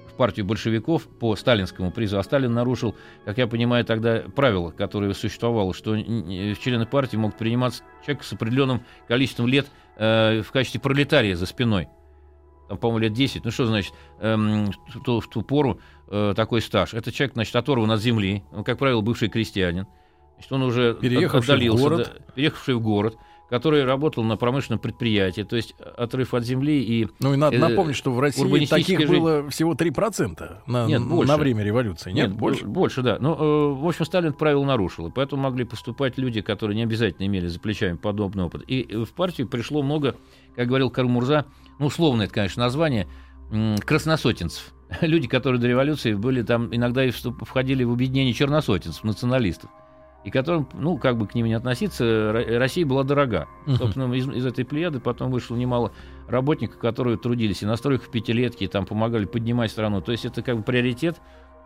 в 0.08 0.14
партию 0.16 0.44
большевиков 0.44 1.06
по 1.06 1.36
сталинскому 1.36 1.90
призыву, 1.90 2.20
а 2.20 2.22
Сталин 2.22 2.52
нарушил, 2.52 2.94
как 3.24 3.38
я 3.38 3.46
понимаю, 3.46 3.84
тогда 3.84 4.24
правило, 4.34 4.70
которое 4.70 5.14
существовало, 5.14 5.72
что 5.72 5.92
в 5.92 6.56
члены 6.56 6.86
партии 6.86 7.16
могут 7.16 7.38
приниматься 7.38 7.82
человек 8.04 8.24
с 8.24 8.32
определенным 8.32 8.82
количеством 9.08 9.46
лет 9.46 9.66
э, 9.96 10.42
в 10.42 10.50
качестве 10.52 10.80
пролетария 10.80 11.36
за 11.36 11.46
спиной. 11.46 11.88
Там, 12.70 12.78
по-моему, 12.78 12.98
лет 13.00 13.12
10. 13.14 13.44
Ну, 13.44 13.50
что 13.50 13.66
значит 13.66 13.92
эм, 14.20 14.70
в, 14.94 15.02
ту, 15.04 15.18
в 15.18 15.28
ту 15.28 15.42
пору 15.42 15.80
э, 16.06 16.34
такой 16.36 16.60
стаж? 16.60 16.94
Это 16.94 17.10
человек, 17.10 17.34
значит, 17.34 17.56
оторван 17.56 17.90
от 17.90 18.00
земли, 18.00 18.44
он, 18.52 18.62
как 18.62 18.78
правило, 18.78 19.00
бывший 19.00 19.28
крестьянин, 19.28 19.88
Значит, 20.40 20.52
он 20.52 20.62
уже 20.62 20.94
переехавший 20.94 21.54
отдалился, 21.54 21.78
в 21.78 21.82
город. 21.82 22.12
Да, 22.14 22.32
переехавший 22.34 22.74
в 22.74 22.80
город, 22.80 23.18
который 23.50 23.84
работал 23.84 24.24
на 24.24 24.38
промышленном 24.38 24.78
предприятии, 24.78 25.42
то 25.42 25.56
есть 25.56 25.74
отрыв 25.98 26.32
от 26.32 26.44
земли 26.44 26.82
и... 26.82 27.08
Ну 27.20 27.34
и 27.34 27.36
надо 27.36 27.56
э, 27.56 27.58
напомнить, 27.58 27.96
что 27.96 28.10
в 28.10 28.18
России 28.18 28.64
таких 28.64 29.00
жизнь... 29.00 29.12
было 29.12 29.50
всего 29.50 29.74
3% 29.74 30.62
на, 30.66 30.86
нет, 30.86 31.02
больше. 31.02 31.30
на 31.30 31.36
время 31.36 31.62
революции. 31.62 32.10
Нет, 32.10 32.28
нет 32.28 32.38
больше? 32.38 32.64
Больше, 32.64 33.02
да. 33.02 33.18
Ну, 33.20 33.34
э, 33.34 33.74
в 33.74 33.86
общем, 33.86 34.06
Сталин 34.06 34.32
правил 34.32 34.64
нарушил, 34.64 35.08
и 35.08 35.10
поэтому 35.10 35.42
могли 35.42 35.64
поступать 35.64 36.16
люди, 36.16 36.40
которые 36.40 36.74
не 36.74 36.84
обязательно 36.84 37.26
имели 37.26 37.48
за 37.48 37.60
плечами 37.60 37.98
подобный 37.98 38.44
опыт. 38.44 38.62
И 38.66 39.04
в 39.04 39.12
партию 39.12 39.46
пришло 39.46 39.82
много, 39.82 40.16
как 40.56 40.68
говорил 40.68 40.88
Кармурза, 40.88 41.44
ну, 41.78 41.86
условно 41.86 42.22
это, 42.22 42.32
конечно, 42.32 42.62
название, 42.62 43.08
красносотенцев. 43.84 44.72
Люди, 45.02 45.28
которые 45.28 45.60
до 45.60 45.68
революции 45.68 46.14
были 46.14 46.42
там, 46.42 46.74
иногда 46.74 47.04
и 47.04 47.10
входили 47.10 47.84
в 47.84 47.92
объединение 47.92 48.32
черносотенцев, 48.32 49.04
националистов 49.04 49.70
и 50.24 50.30
которым, 50.30 50.68
ну, 50.74 50.98
как 50.98 51.16
бы 51.16 51.26
к 51.26 51.34
ним 51.34 51.46
не 51.46 51.54
относиться, 51.54 52.32
Россия 52.32 52.84
была 52.84 53.04
дорога. 53.04 53.48
Uh-huh. 53.66 53.76
Собственно, 53.76 54.12
из, 54.12 54.28
из 54.28 54.44
этой 54.44 54.64
плеяды 54.64 55.00
потом 55.00 55.30
вышло 55.30 55.56
немало 55.56 55.92
работников, 56.28 56.78
которые 56.78 57.16
трудились 57.16 57.62
и 57.62 57.66
на 57.66 57.76
стройках 57.76 58.10
пятилетки, 58.10 58.64
и 58.64 58.68
там 58.68 58.84
помогали 58.84 59.24
поднимать 59.24 59.70
страну. 59.70 60.00
То 60.02 60.12
есть 60.12 60.24
это 60.24 60.42
как 60.42 60.58
бы 60.58 60.62
приоритет 60.62 61.20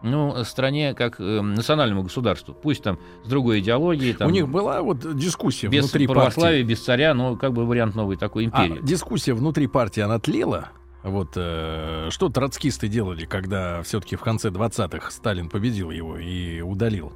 ну, 0.05 0.45
стране 0.45 0.95
как 0.95 1.19
э, 1.19 1.41
национальному 1.41 2.03
государству. 2.03 2.55
Пусть 2.55 2.83
там 2.83 2.99
с 3.25 3.29
другой 3.29 3.61
идеологией. 3.61 4.13
Там, 4.13 4.29
У 4.29 4.31
них 4.31 4.49
была 4.49 4.83
вот 4.83 5.17
дискуссия 5.17 5.69
без 5.69 5.85
внутри 5.85 6.07
православия, 6.07 6.59
партии. 6.59 6.71
без 6.71 6.85
царя, 6.85 7.15
но 7.15 7.37
как 7.37 7.55
бы 7.55 7.65
вариант 7.65 7.95
новой 7.95 8.17
такой 8.17 8.45
империи. 8.45 8.81
А 8.83 8.87
дискуссия 8.87 9.33
внутри 9.33 9.67
партии, 9.67 10.03
она 10.03 10.19
тлела? 10.19 10.69
Вот 11.03 11.33
э, 11.37 12.09
что 12.11 12.29
троцкисты 12.29 12.89
делали, 12.89 13.25
когда 13.25 13.83
все-таки 13.83 14.17
в 14.17 14.21
конце 14.21 14.51
20-х 14.51 15.11
Сталин 15.11 15.49
победил 15.49 15.91
его 15.91 16.19
и 16.19 16.61
удалил? 16.61 17.13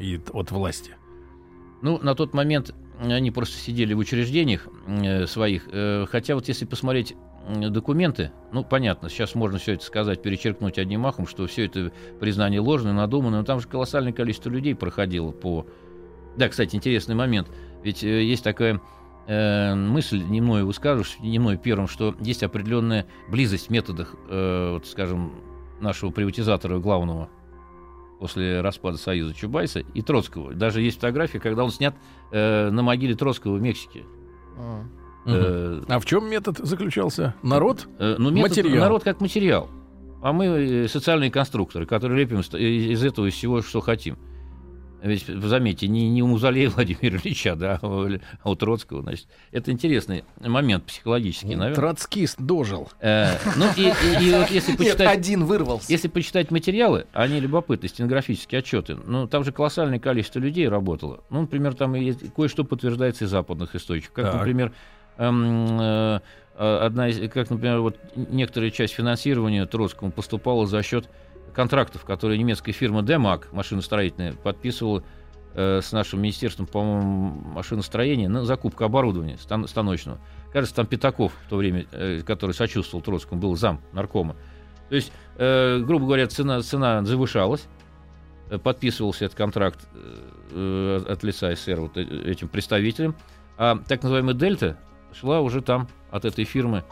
И 0.00 0.20
от 0.32 0.50
власти? 0.50 0.96
Ну, 1.82 1.98
на 2.02 2.14
тот 2.14 2.34
момент 2.34 2.74
они 3.00 3.30
просто 3.30 3.56
сидели 3.56 3.94
в 3.94 3.98
учреждениях 3.98 4.68
э, 4.86 5.26
своих. 5.26 5.68
Э, 5.72 6.06
хотя 6.10 6.34
вот 6.34 6.48
если 6.48 6.64
посмотреть 6.64 7.14
документы, 7.48 8.32
ну, 8.52 8.64
понятно, 8.64 9.08
сейчас 9.08 9.34
можно 9.34 9.58
все 9.58 9.72
это 9.72 9.84
сказать, 9.84 10.22
перечеркнуть 10.22 10.78
одним 10.78 11.00
махом, 11.00 11.26
что 11.26 11.46
все 11.46 11.66
это 11.66 11.92
признание 12.20 12.60
ложное, 12.60 12.92
надуманное, 12.92 13.40
но 13.40 13.44
там 13.44 13.60
же 13.60 13.68
колоссальное 13.68 14.12
количество 14.12 14.50
людей 14.50 14.74
проходило 14.74 15.30
по... 15.30 15.66
Да, 16.36 16.48
кстати, 16.48 16.76
интересный 16.76 17.14
момент, 17.14 17.48
ведь 17.82 18.04
э, 18.04 18.24
есть 18.24 18.44
такая 18.44 18.80
э, 19.26 19.74
мысль, 19.74 20.22
не 20.22 20.40
мною 20.40 20.66
выскажешь, 20.66 21.16
не 21.20 21.38
мною 21.38 21.58
первым, 21.58 21.88
что 21.88 22.14
есть 22.20 22.42
определенная 22.42 23.06
близость 23.28 23.68
в 23.68 23.70
методах, 23.70 24.14
э, 24.28 24.72
вот, 24.72 24.86
скажем, 24.86 25.32
нашего 25.80 26.10
приватизатора 26.10 26.78
главного 26.78 27.30
после 28.20 28.60
распада 28.60 28.98
Союза 28.98 29.34
Чубайса 29.34 29.80
и 29.80 30.02
Троцкого. 30.02 30.54
Даже 30.54 30.82
есть 30.82 30.96
фотография, 30.96 31.40
когда 31.40 31.64
он 31.64 31.70
снят 31.70 31.96
э, 32.30 32.70
на 32.70 32.82
могиле 32.82 33.16
Троцкого 33.16 33.56
в 33.56 33.62
Мексике. 33.62 34.04
А. 34.56 34.84
Э, 35.26 35.82
а 35.88 35.98
в 35.98 36.04
чем 36.04 36.30
метод 36.30 36.58
заключался? 36.58 37.34
Народ? 37.42 37.88
Э, 37.98 38.16
ну, 38.18 38.30
метод, 38.30 38.58
материал. 38.58 38.80
Народ 38.80 39.04
как 39.04 39.20
материал. 39.20 39.68
А 40.22 40.32
мы 40.32 40.46
э, 40.46 40.88
социальные 40.88 41.30
конструкторы, 41.30 41.86
которые 41.86 42.20
лепим 42.20 42.40
из 42.40 43.02
этого 43.02 43.26
из 43.26 43.34
всего, 43.34 43.62
что 43.62 43.80
хотим. 43.80 44.18
Ведь, 45.02 45.26
заметьте, 45.26 45.88
не, 45.88 46.08
не 46.08 46.22
у 46.22 46.26
Музалея 46.26 46.70
Владимира 46.74 47.16
Ильича, 47.16 47.56
да, 47.56 47.78
а 47.82 48.18
у 48.50 48.54
Троцкого, 48.54 49.02
значит. 49.02 49.26
Это 49.50 49.70
интересный 49.70 50.24
момент 50.40 50.84
психологический, 50.84 51.56
наверное. 51.56 51.74
Троцкист 51.74 52.40
дожил. 52.40 52.88
Э, 53.00 53.36
ну, 53.56 53.66
и, 53.76 53.82
и, 53.82 54.28
и 54.28 54.32
вот 54.32 54.50
если 54.50 54.76
почитать... 54.76 55.00
Нет, 55.00 55.08
один 55.08 55.44
вырвался. 55.44 55.90
Если 55.90 56.08
почитать 56.08 56.50
материалы, 56.50 57.06
они 57.12 57.40
любопытны, 57.40 57.88
стенографические 57.88 58.60
отчеты, 58.60 58.96
ну, 58.96 59.26
там 59.26 59.44
же 59.44 59.52
колоссальное 59.52 59.98
количество 59.98 60.38
людей 60.38 60.68
работало. 60.68 61.20
Ну, 61.30 61.42
например, 61.42 61.74
там 61.74 61.94
кое-что 62.34 62.64
подтверждается 62.64 63.24
из 63.24 63.30
западных 63.30 63.74
источников. 63.74 64.14
Как, 64.14 64.26
так. 64.26 64.34
например, 64.36 64.72
эм, 65.16 65.80
э, 65.80 66.20
одна 66.56 67.08
из, 67.08 67.30
как, 67.30 67.48
например, 67.50 67.80
вот 67.80 67.98
некоторая 68.16 68.70
часть 68.70 68.94
финансирования 68.94 69.64
Троцкому 69.66 70.12
поступала 70.12 70.66
за 70.66 70.82
счет 70.82 71.08
контрактов, 71.54 72.04
которые 72.04 72.38
немецкая 72.38 72.72
фирма 72.72 73.02
Демак, 73.02 73.52
машиностроительная, 73.52 74.32
подписывала 74.32 75.02
э, 75.54 75.80
с 75.82 75.92
нашим 75.92 76.20
министерством, 76.20 76.66
по-моему, 76.66 77.30
машиностроения 77.54 78.28
на 78.28 78.44
закупку 78.44 78.84
оборудования 78.84 79.38
стан- 79.38 79.66
станочного. 79.68 80.18
Кажется, 80.52 80.76
там 80.76 80.86
Пятаков 80.86 81.32
в 81.46 81.48
то 81.48 81.56
время, 81.56 81.86
э, 81.92 82.22
который 82.26 82.52
сочувствовал 82.52 83.02
Троцкому, 83.02 83.40
был 83.40 83.56
зам 83.56 83.80
наркома. 83.92 84.36
То 84.88 84.96
есть, 84.96 85.12
э, 85.36 85.78
грубо 85.78 86.06
говоря, 86.06 86.26
цена, 86.26 86.62
цена 86.62 87.04
завышалась, 87.04 87.66
э, 88.50 88.58
подписывался 88.58 89.26
этот 89.26 89.36
контракт 89.36 89.80
э, 90.52 91.04
от 91.08 91.22
лица 91.22 91.54
СССР 91.54 91.80
вот 91.80 91.96
э, 91.96 92.02
этим 92.02 92.48
представителем, 92.48 93.14
а 93.56 93.78
так 93.86 94.02
называемая 94.02 94.34
«Дельта» 94.34 94.78
шла 95.12 95.40
уже 95.40 95.60
там 95.60 95.88
от 96.10 96.24
этой 96.24 96.44
фирмы 96.44 96.84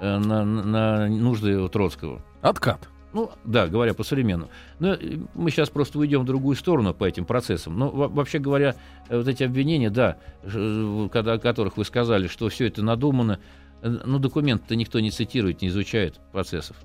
э, 0.00 0.18
на, 0.18 0.44
на 0.44 1.06
нужды 1.08 1.68
Троцкого. 1.68 2.22
Откат. 2.40 2.88
Ну, 3.12 3.30
да, 3.44 3.68
говоря 3.68 3.94
по-современному. 3.94 4.50
Но 4.78 4.94
э, 4.94 5.18
мы 5.34 5.50
сейчас 5.50 5.70
просто 5.70 5.98
уйдем 5.98 6.22
в 6.22 6.24
другую 6.26 6.56
сторону 6.56 6.92
по 6.92 7.04
этим 7.04 7.24
процессам. 7.24 7.78
Но 7.78 7.90
вообще 7.90 8.38
говоря, 8.38 8.76
э, 9.08 9.16
вот 9.16 9.26
эти 9.28 9.42
обвинения, 9.42 9.90
да, 9.90 10.18
э, 10.42 11.08
когда, 11.10 11.34
о 11.34 11.38
которых 11.38 11.76
вы 11.78 11.84
сказали, 11.84 12.26
что 12.28 12.48
все 12.48 12.66
это 12.66 12.82
надумано, 12.82 13.40
ну, 13.82 14.18
документы-то 14.18 14.76
никто 14.76 15.00
не 15.00 15.10
цитирует, 15.10 15.62
не 15.62 15.68
изучает 15.68 16.20
процессов. 16.32 16.76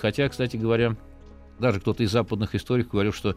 Хотя, 0.00 0.28
кстати 0.28 0.56
говоря, 0.56 0.96
даже 1.58 1.80
кто-то 1.80 2.04
из 2.04 2.12
западных 2.12 2.54
историков 2.54 2.92
говорил, 2.92 3.12
что 3.12 3.34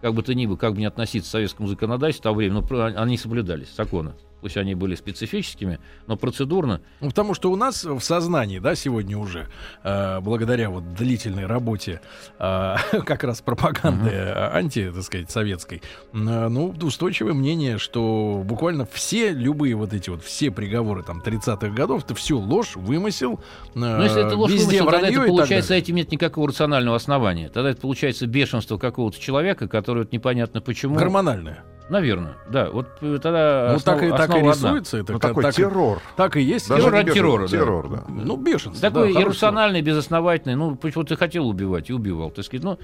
как 0.00 0.14
бы 0.14 0.22
то 0.22 0.32
ни 0.34 0.46
было, 0.46 0.56
как 0.56 0.74
бы 0.74 0.78
не 0.78 0.86
относиться 0.86 1.30
к 1.30 1.32
советскому 1.32 1.68
законодательству 1.68 2.22
в 2.22 2.32
то 2.32 2.34
время, 2.34 2.62
но 2.62 2.84
они 2.84 3.18
соблюдались, 3.18 3.74
законы 3.74 4.14
пусть 4.40 4.56
они 4.56 4.74
были 4.74 4.94
специфическими, 4.94 5.78
но 6.06 6.16
процедурно. 6.16 6.80
Ну, 7.00 7.08
потому 7.08 7.34
что 7.34 7.50
у 7.50 7.56
нас 7.56 7.84
в 7.84 8.00
сознании, 8.00 8.58
да, 8.58 8.74
сегодня 8.74 9.18
уже, 9.18 9.48
э, 9.82 10.20
благодаря 10.20 10.70
вот 10.70 10.94
длительной 10.94 11.46
работе 11.46 12.00
э, 12.38 12.76
как 13.04 13.24
раз 13.24 13.40
пропаганды 13.40 14.10
uh-huh. 14.10 14.50
анти, 14.54 14.90
так 14.94 15.02
сказать, 15.02 15.30
советской, 15.30 15.82
э, 16.12 16.16
ну, 16.48 16.74
устойчивое 16.82 17.34
мнение, 17.34 17.78
что 17.78 18.42
буквально 18.44 18.86
все, 18.86 19.32
любые 19.32 19.74
вот 19.74 19.92
эти 19.92 20.10
вот, 20.10 20.22
все 20.22 20.50
приговоры 20.50 21.02
там 21.02 21.20
30-х 21.20 21.68
годов, 21.68 22.04
это 22.04 22.14
все 22.14 22.38
ложь, 22.38 22.76
вымысел, 22.76 23.40
э, 23.74 23.78
Но 23.78 24.02
если 24.02 24.26
это 24.26 24.36
ложь, 24.36 24.52
везде 24.52 24.82
вымысел, 24.82 24.90
тогда 24.90 25.08
это 25.08 25.26
получается, 25.26 25.74
этим 25.74 25.96
нет 25.96 26.12
никакого 26.12 26.48
рационального 26.48 26.96
основания. 26.96 27.48
Тогда 27.48 27.70
это 27.70 27.80
получается 27.80 28.26
бешенство 28.26 28.78
какого-то 28.78 29.20
человека, 29.20 29.68
который 29.68 30.04
вот 30.04 30.12
непонятно 30.12 30.60
почему... 30.60 30.96
Гормональное. 30.96 31.64
Наверное, 31.88 32.36
да. 32.48 32.70
Вот 32.70 32.86
э, 33.00 33.18
тогда 33.22 33.68
ну, 33.70 33.76
основ, 33.76 33.98
так, 33.98 34.02
и, 34.02 34.10
так 34.10 34.36
и 34.36 34.40
рисуется 34.40 34.98
это. 34.98 35.14
Ну, 35.14 35.18
такой 35.18 35.42
так, 35.42 35.54
террор. 35.54 36.02
Так 36.16 36.36
и 36.36 36.42
есть. 36.42 36.68
Террор 36.68 36.94
от 36.94 37.12
террора. 37.12 37.48
Террор, 37.48 37.88
да. 37.88 38.04
Ну, 38.08 38.36
бешенство. 38.36 38.90
Такой 38.90 39.14
да, 39.14 39.22
иррациональный, 39.22 39.80
безосновательный. 39.80 40.54
Ну, 40.54 40.76
почему 40.76 41.04
ты 41.04 41.16
хотел 41.16 41.48
убивать 41.48 41.88
и 41.88 41.92
убивал. 41.92 42.30
Так 42.30 42.44
сказать, 42.44 42.64
ну, 42.64 42.78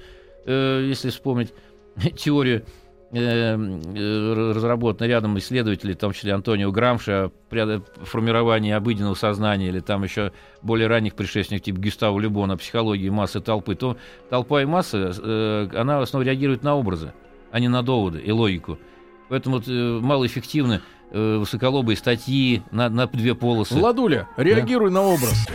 э, 0.45 0.85
если 0.87 1.09
вспомнить 1.09 1.53
теорию 2.17 2.65
э, 3.11 3.19
э, 3.19 4.51
разработанной 4.53 5.07
рядом 5.09 5.37
исследователей, 5.37 5.93
в 5.93 5.97
том 5.97 6.13
числе 6.13 6.33
Антонио 6.33 6.71
Грамши, 6.71 7.11
о 7.11 7.31
формировании 8.03 8.71
обыденного 8.71 9.13
сознания, 9.13 9.67
или 9.67 9.81
там 9.81 10.03
еще 10.03 10.31
более 10.61 10.87
ранних 10.87 11.15
предшественников, 11.15 11.65
типа 11.65 11.79
Гюстава 11.79 12.19
Любона, 12.19 12.57
психологии 12.57 13.09
массы 13.09 13.39
толпы, 13.39 13.75
то 13.75 13.97
толпа 14.29 14.63
и 14.63 14.65
масса, 14.65 15.13
э, 15.15 15.69
она 15.75 15.99
в 15.99 16.01
основном 16.01 16.27
реагирует 16.27 16.63
на 16.63 16.75
образы, 16.75 17.13
а 17.51 17.59
не 17.59 17.67
на 17.67 17.83
доводы 17.83 18.19
и 18.19 18.31
логику. 18.31 18.79
Поэтому 19.29 19.57
вот, 19.57 19.67
э, 19.67 19.99
малоэффективны 20.01 20.81
э, 21.11 21.37
высоколобые 21.37 21.97
статьи 21.97 22.63
на, 22.71 22.89
на 22.89 23.07
две 23.07 23.35
полосы. 23.35 23.75
Владуля, 23.75 24.27
реагируй 24.37 24.89
да. 24.89 24.95
на 24.95 25.01
образ. 25.03 25.47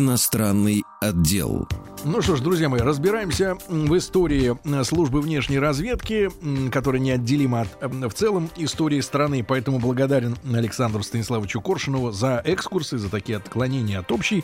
Иностранный 0.00 0.82
отдел. 1.02 1.68
Ну 2.04 2.22
что 2.22 2.34
ж, 2.34 2.40
друзья 2.40 2.70
мои, 2.70 2.80
разбираемся 2.80 3.58
в 3.68 3.94
истории 3.98 4.56
э, 4.64 4.82
службы 4.82 5.20
внешней 5.20 5.58
разведки, 5.58 6.30
которая 6.70 7.02
неотделима 7.02 7.60
от 7.60 7.68
э, 7.82 8.08
в 8.08 8.14
целом 8.14 8.48
истории 8.56 9.02
страны. 9.02 9.44
Поэтому 9.46 9.78
благодарен 9.78 10.38
Александру 10.54 11.02
Станиславовичу 11.02 11.60
Коршинову 11.60 12.12
за 12.12 12.40
экскурсы, 12.46 12.96
за 12.96 13.10
такие 13.10 13.36
отклонения 13.36 13.98
от 13.98 14.10
общей 14.10 14.42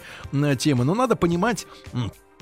темы. 0.59 0.85
Но 0.85 0.95
надо 0.95 1.17
понимать 1.17 1.67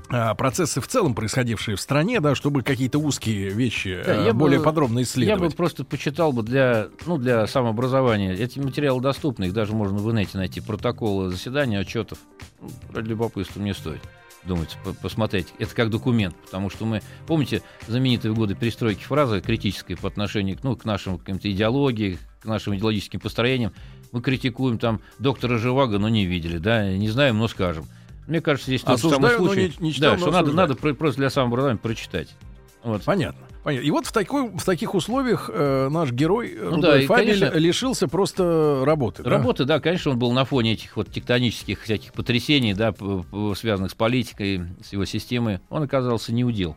процессы 0.09 0.81
в 0.81 0.87
целом 0.87 1.15
происходившие 1.15 1.77
в 1.77 1.81
стране, 1.81 2.21
да, 2.21 2.35
чтобы 2.35 2.63
какие-то 2.63 2.99
узкие 2.99 3.51
вещи 3.51 4.03
да, 4.05 4.23
э, 4.23 4.27
я 4.27 4.35
более 4.35 4.59
бы, 4.59 4.65
подробно 4.65 5.03
исследовать. 5.03 5.43
Я 5.43 5.49
бы 5.49 5.55
просто 5.55 5.85
почитал 5.85 6.33
бы 6.33 6.43
для, 6.43 6.89
ну, 7.07 7.19
для 7.19 7.47
самообразования. 7.47 8.35
Эти 8.35 8.59
материалы 8.59 9.01
доступны, 9.01 9.45
их 9.45 9.53
даже 9.53 9.73
можно 9.73 9.99
в 9.99 10.11
инете 10.13 10.39
найти. 10.39 10.61
Протоколы 10.61 11.31
заседания, 11.31 11.79
отчетов. 11.79 12.19
Ну, 12.61 12.69
ради 12.93 13.09
любопытства 13.09 13.61
не 13.61 13.75
стоит 13.75 14.03
думать, 14.45 14.77
посмотреть. 15.01 15.49
Это 15.59 15.75
как 15.75 15.91
документ, 15.91 16.37
потому 16.45 16.71
что 16.71 16.85
мы, 16.85 17.01
помните, 17.27 17.63
знаменитые 17.89 18.33
в 18.33 18.37
годы 18.37 18.55
перестройки 18.55 19.03
фраза 19.03 19.41
критическая 19.41 19.97
по 19.97 20.09
отношению 20.09 20.59
ну, 20.63 20.77
к 20.77 20.85
нашим 20.85 21.19
каким-то 21.19 21.51
идеологии, 21.51 22.19
к 22.41 22.45
нашим 22.45 22.77
идеологическим 22.77 23.21
построениям. 23.21 23.73
Мы 24.13 24.21
критикуем 24.21 24.79
там 24.79 25.01
доктора 25.19 25.59
Живаго, 25.59 25.99
но 25.99 26.09
не 26.09 26.27
видели, 26.27 26.59
да, 26.59 26.89
не 26.91 27.09
знаем, 27.09 27.39
но 27.39 27.49
скажем. 27.49 27.87
Мне 28.27 28.41
кажется, 28.41 28.71
здесь 28.71 28.83
тот 28.83 29.01
самый 29.01 29.31
случай, 29.33 29.73
не, 29.79 29.87
не 29.87 29.93
читал, 29.93 30.13
да, 30.13 30.19
что 30.19 30.31
надо, 30.31 30.53
надо 30.53 30.75
просто 30.75 31.21
для 31.21 31.31
самообразования 31.31 31.79
прочитать. 31.79 32.35
Вот. 32.83 33.03
Понятно. 33.03 33.41
Понятно. 33.65 33.87
И 33.87 33.91
вот 33.91 34.07
в, 34.07 34.13
такой, 34.13 34.51
в 34.51 34.63
таких 34.63 34.95
условиях 34.95 35.51
э, 35.53 35.89
наш 35.89 36.13
герой 36.13 36.55
ну, 36.61 36.83
да, 36.83 37.01
и, 37.01 37.07
Фабель 37.07 37.41
конечно, 37.41 37.59
лишился 37.59 38.09
просто 38.09 38.83
работы. 38.85 39.23
Работы, 39.23 39.65
да? 39.65 39.77
да, 39.77 39.81
конечно, 39.81 40.11
он 40.11 40.19
был 40.19 40.33
на 40.33 40.45
фоне 40.45 40.75
этих 40.75 40.95
вот 40.99 41.11
тектонических 41.11 41.81
всяких 41.81 42.13
потрясений, 42.13 42.75
да, 42.75 42.95
связанных 43.57 43.91
с 43.91 43.95
политикой, 43.95 44.67
с 44.85 44.93
его 44.93 45.07
системой. 45.07 45.61
Он 45.71 45.83
оказался 45.83 46.35
неудел. 46.35 46.77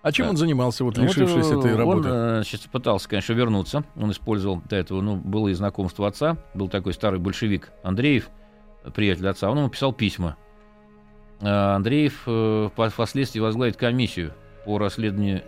А 0.00 0.10
чем 0.10 0.26
да. 0.26 0.30
он 0.30 0.36
занимался, 0.38 0.84
вот 0.84 0.96
лишившись 0.96 1.48
вот, 1.48 1.66
этой 1.66 1.76
работы? 1.76 2.08
Он 2.08 2.16
э, 2.16 2.42
пытался, 2.72 3.08
конечно, 3.10 3.34
вернуться. 3.34 3.84
Он 3.94 4.10
использовал 4.10 4.62
до 4.70 4.76
этого, 4.76 5.02
ну, 5.02 5.16
было 5.16 5.48
и 5.48 5.52
знакомство 5.52 6.08
отца. 6.08 6.38
Был 6.54 6.68
такой 6.68 6.94
старый 6.94 7.20
большевик 7.20 7.72
Андреев, 7.82 8.30
приятель 8.94 9.28
отца. 9.28 9.50
Он 9.50 9.58
ему 9.58 9.68
писал 9.68 9.92
письма. 9.92 10.36
А 11.40 11.76
Андреев 11.76 12.22
э, 12.26 12.68
впоследствии 12.74 13.40
возглавит 13.40 13.76
комиссию 13.76 14.32
по 14.64 14.78
расследованию 14.78 15.42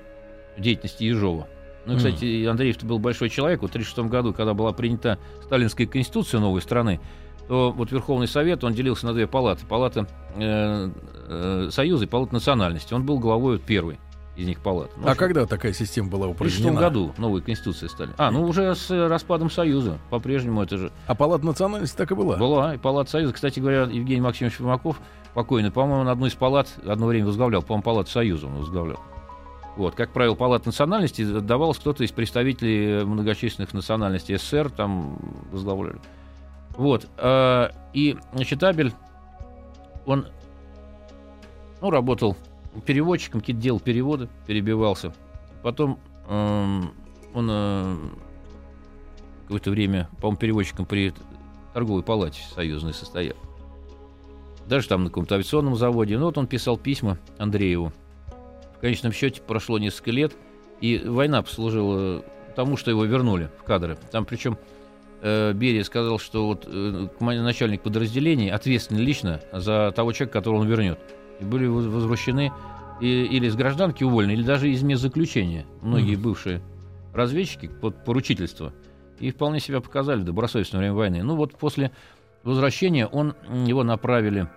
деятельности 0.56 1.04
Ежова. 1.04 1.48
Ну, 1.86 1.96
кстати. 1.96 2.44
Андреев-то 2.44 2.84
был 2.84 2.98
большой 2.98 3.30
человек. 3.30 3.62
Вот 3.62 3.70
в 3.70 3.74
1936 3.74 4.10
году, 4.10 4.34
когда 4.34 4.52
была 4.52 4.72
принята 4.72 5.18
Сталинская 5.44 5.86
конституция 5.86 6.40
новой 6.40 6.60
страны, 6.60 7.00
то 7.48 7.72
вот 7.72 7.90
Верховный 7.90 8.28
Совет, 8.28 8.62
он 8.62 8.74
делился 8.74 9.06
на 9.06 9.14
две 9.14 9.26
палаты. 9.26 9.64
Палата 9.66 10.06
э, 10.36 10.90
э, 11.28 11.68
Союза 11.70 12.04
и 12.04 12.08
Палата 12.08 12.34
национальности. 12.34 12.92
Он 12.92 13.04
был 13.04 13.18
главой 13.18 13.56
вот, 13.56 13.62
первой 13.64 13.98
из 14.38 14.46
них 14.46 14.60
палат. 14.60 14.90
Ну, 14.96 15.04
а 15.04 15.10
что? 15.10 15.18
когда 15.18 15.46
такая 15.46 15.72
система 15.72 16.08
была 16.08 16.28
упразднена? 16.28 16.72
В 16.72 16.76
1936 16.76 16.78
году 16.78 17.20
новые 17.20 17.42
конституции 17.42 17.88
стали. 17.88 18.10
А, 18.18 18.30
ну 18.30 18.44
уже 18.44 18.74
с 18.74 18.88
распадом 18.90 19.50
Союза. 19.50 19.98
По-прежнему 20.10 20.62
это 20.62 20.78
же... 20.78 20.92
А 21.08 21.16
Палата 21.16 21.44
национальности 21.44 21.96
так 21.96 22.12
и 22.12 22.14
была? 22.14 22.36
Была. 22.36 22.74
И 22.74 22.78
Палата 22.78 23.10
Союза. 23.10 23.32
Кстати 23.32 23.58
говоря, 23.58 23.82
Евгений 23.82 24.20
Максимович 24.20 24.56
Фимаков 24.56 25.00
покойный, 25.34 25.70
по-моему, 25.70 26.04
на 26.04 26.12
одной 26.12 26.30
из 26.30 26.34
палат 26.34 26.68
одно 26.86 27.06
время 27.06 27.26
возглавлял, 27.26 27.62
по-моему, 27.62 27.82
палат 27.82 28.08
Союза 28.08 28.46
он 28.46 28.56
возглавлял. 28.56 29.00
Вот, 29.76 29.94
как 29.94 30.12
правило, 30.12 30.34
палат 30.34 30.66
национальностей 30.66 31.24
давалось 31.40 31.78
кто-то 31.78 32.02
из 32.02 32.10
представителей 32.10 33.04
многочисленных 33.04 33.72
национальностей 33.72 34.36
СССР, 34.36 34.70
там 34.70 35.18
возглавляли. 35.52 36.00
Вот, 36.76 37.08
э, 37.16 37.68
и, 37.92 38.16
значит, 38.32 38.62
Абель, 38.62 38.92
он, 40.04 40.26
ну, 41.80 41.90
работал 41.90 42.36
переводчиком, 42.86 43.40
какие-то 43.40 43.62
делал 43.62 43.80
переводы, 43.80 44.28
перебивался. 44.46 45.12
Потом 45.62 45.98
э, 46.28 46.82
он 47.34 47.48
э, 47.50 47.96
какое-то 49.42 49.70
время, 49.70 50.08
по-моему, 50.20 50.38
переводчиком 50.38 50.86
при 50.86 51.14
торговой 51.72 52.02
палате 52.02 52.42
союзной 52.54 52.94
состоял. 52.94 53.36
Даже 54.68 54.88
там 54.88 55.04
на 55.04 55.10
каком-то 55.10 55.34
авиационном 55.36 55.76
заводе. 55.76 56.18
Ну 56.18 56.26
вот 56.26 56.38
он 56.38 56.46
писал 56.46 56.76
письма 56.76 57.18
Андрееву. 57.38 57.92
В 58.76 58.80
конечном 58.80 59.12
счете 59.12 59.40
прошло 59.40 59.78
несколько 59.78 60.10
лет, 60.10 60.36
и 60.80 60.98
война 60.98 61.42
послужила 61.42 62.22
тому, 62.54 62.76
что 62.76 62.90
его 62.90 63.04
вернули 63.04 63.50
в 63.58 63.64
кадры. 63.64 63.98
Там 64.12 64.24
причем 64.24 64.58
э, 65.22 65.52
Берия 65.52 65.82
сказал, 65.84 66.18
что 66.18 66.46
вот 66.46 66.64
э, 66.66 67.08
начальник 67.20 67.82
подразделений 67.82 68.50
ответственен 68.50 69.00
лично 69.00 69.40
за 69.52 69.92
того 69.96 70.12
человека, 70.12 70.38
которого 70.38 70.60
он 70.60 70.68
вернет. 70.68 70.98
И 71.40 71.44
были 71.44 71.66
возвращены 71.66 72.52
и, 73.00 73.24
или 73.24 73.46
из 73.46 73.56
гражданки 73.56 74.04
уволены, 74.04 74.32
или 74.32 74.42
даже 74.42 74.70
из 74.70 74.82
мест 74.82 75.02
заключения. 75.02 75.66
Многие 75.82 76.14
mm-hmm. 76.14 76.22
бывшие 76.22 76.60
разведчики 77.14 77.68
под 77.68 78.04
поручительство. 78.04 78.72
И 79.18 79.30
вполне 79.30 79.60
себя 79.60 79.80
показали 79.80 80.22
добросовестно 80.22 80.78
во 80.78 80.80
время 80.80 80.94
войны. 80.94 81.22
Ну 81.22 81.36
вот 81.36 81.56
после 81.56 81.90
возвращения 82.44 83.06
он, 83.06 83.34
его 83.66 83.82
направили, 83.82 84.48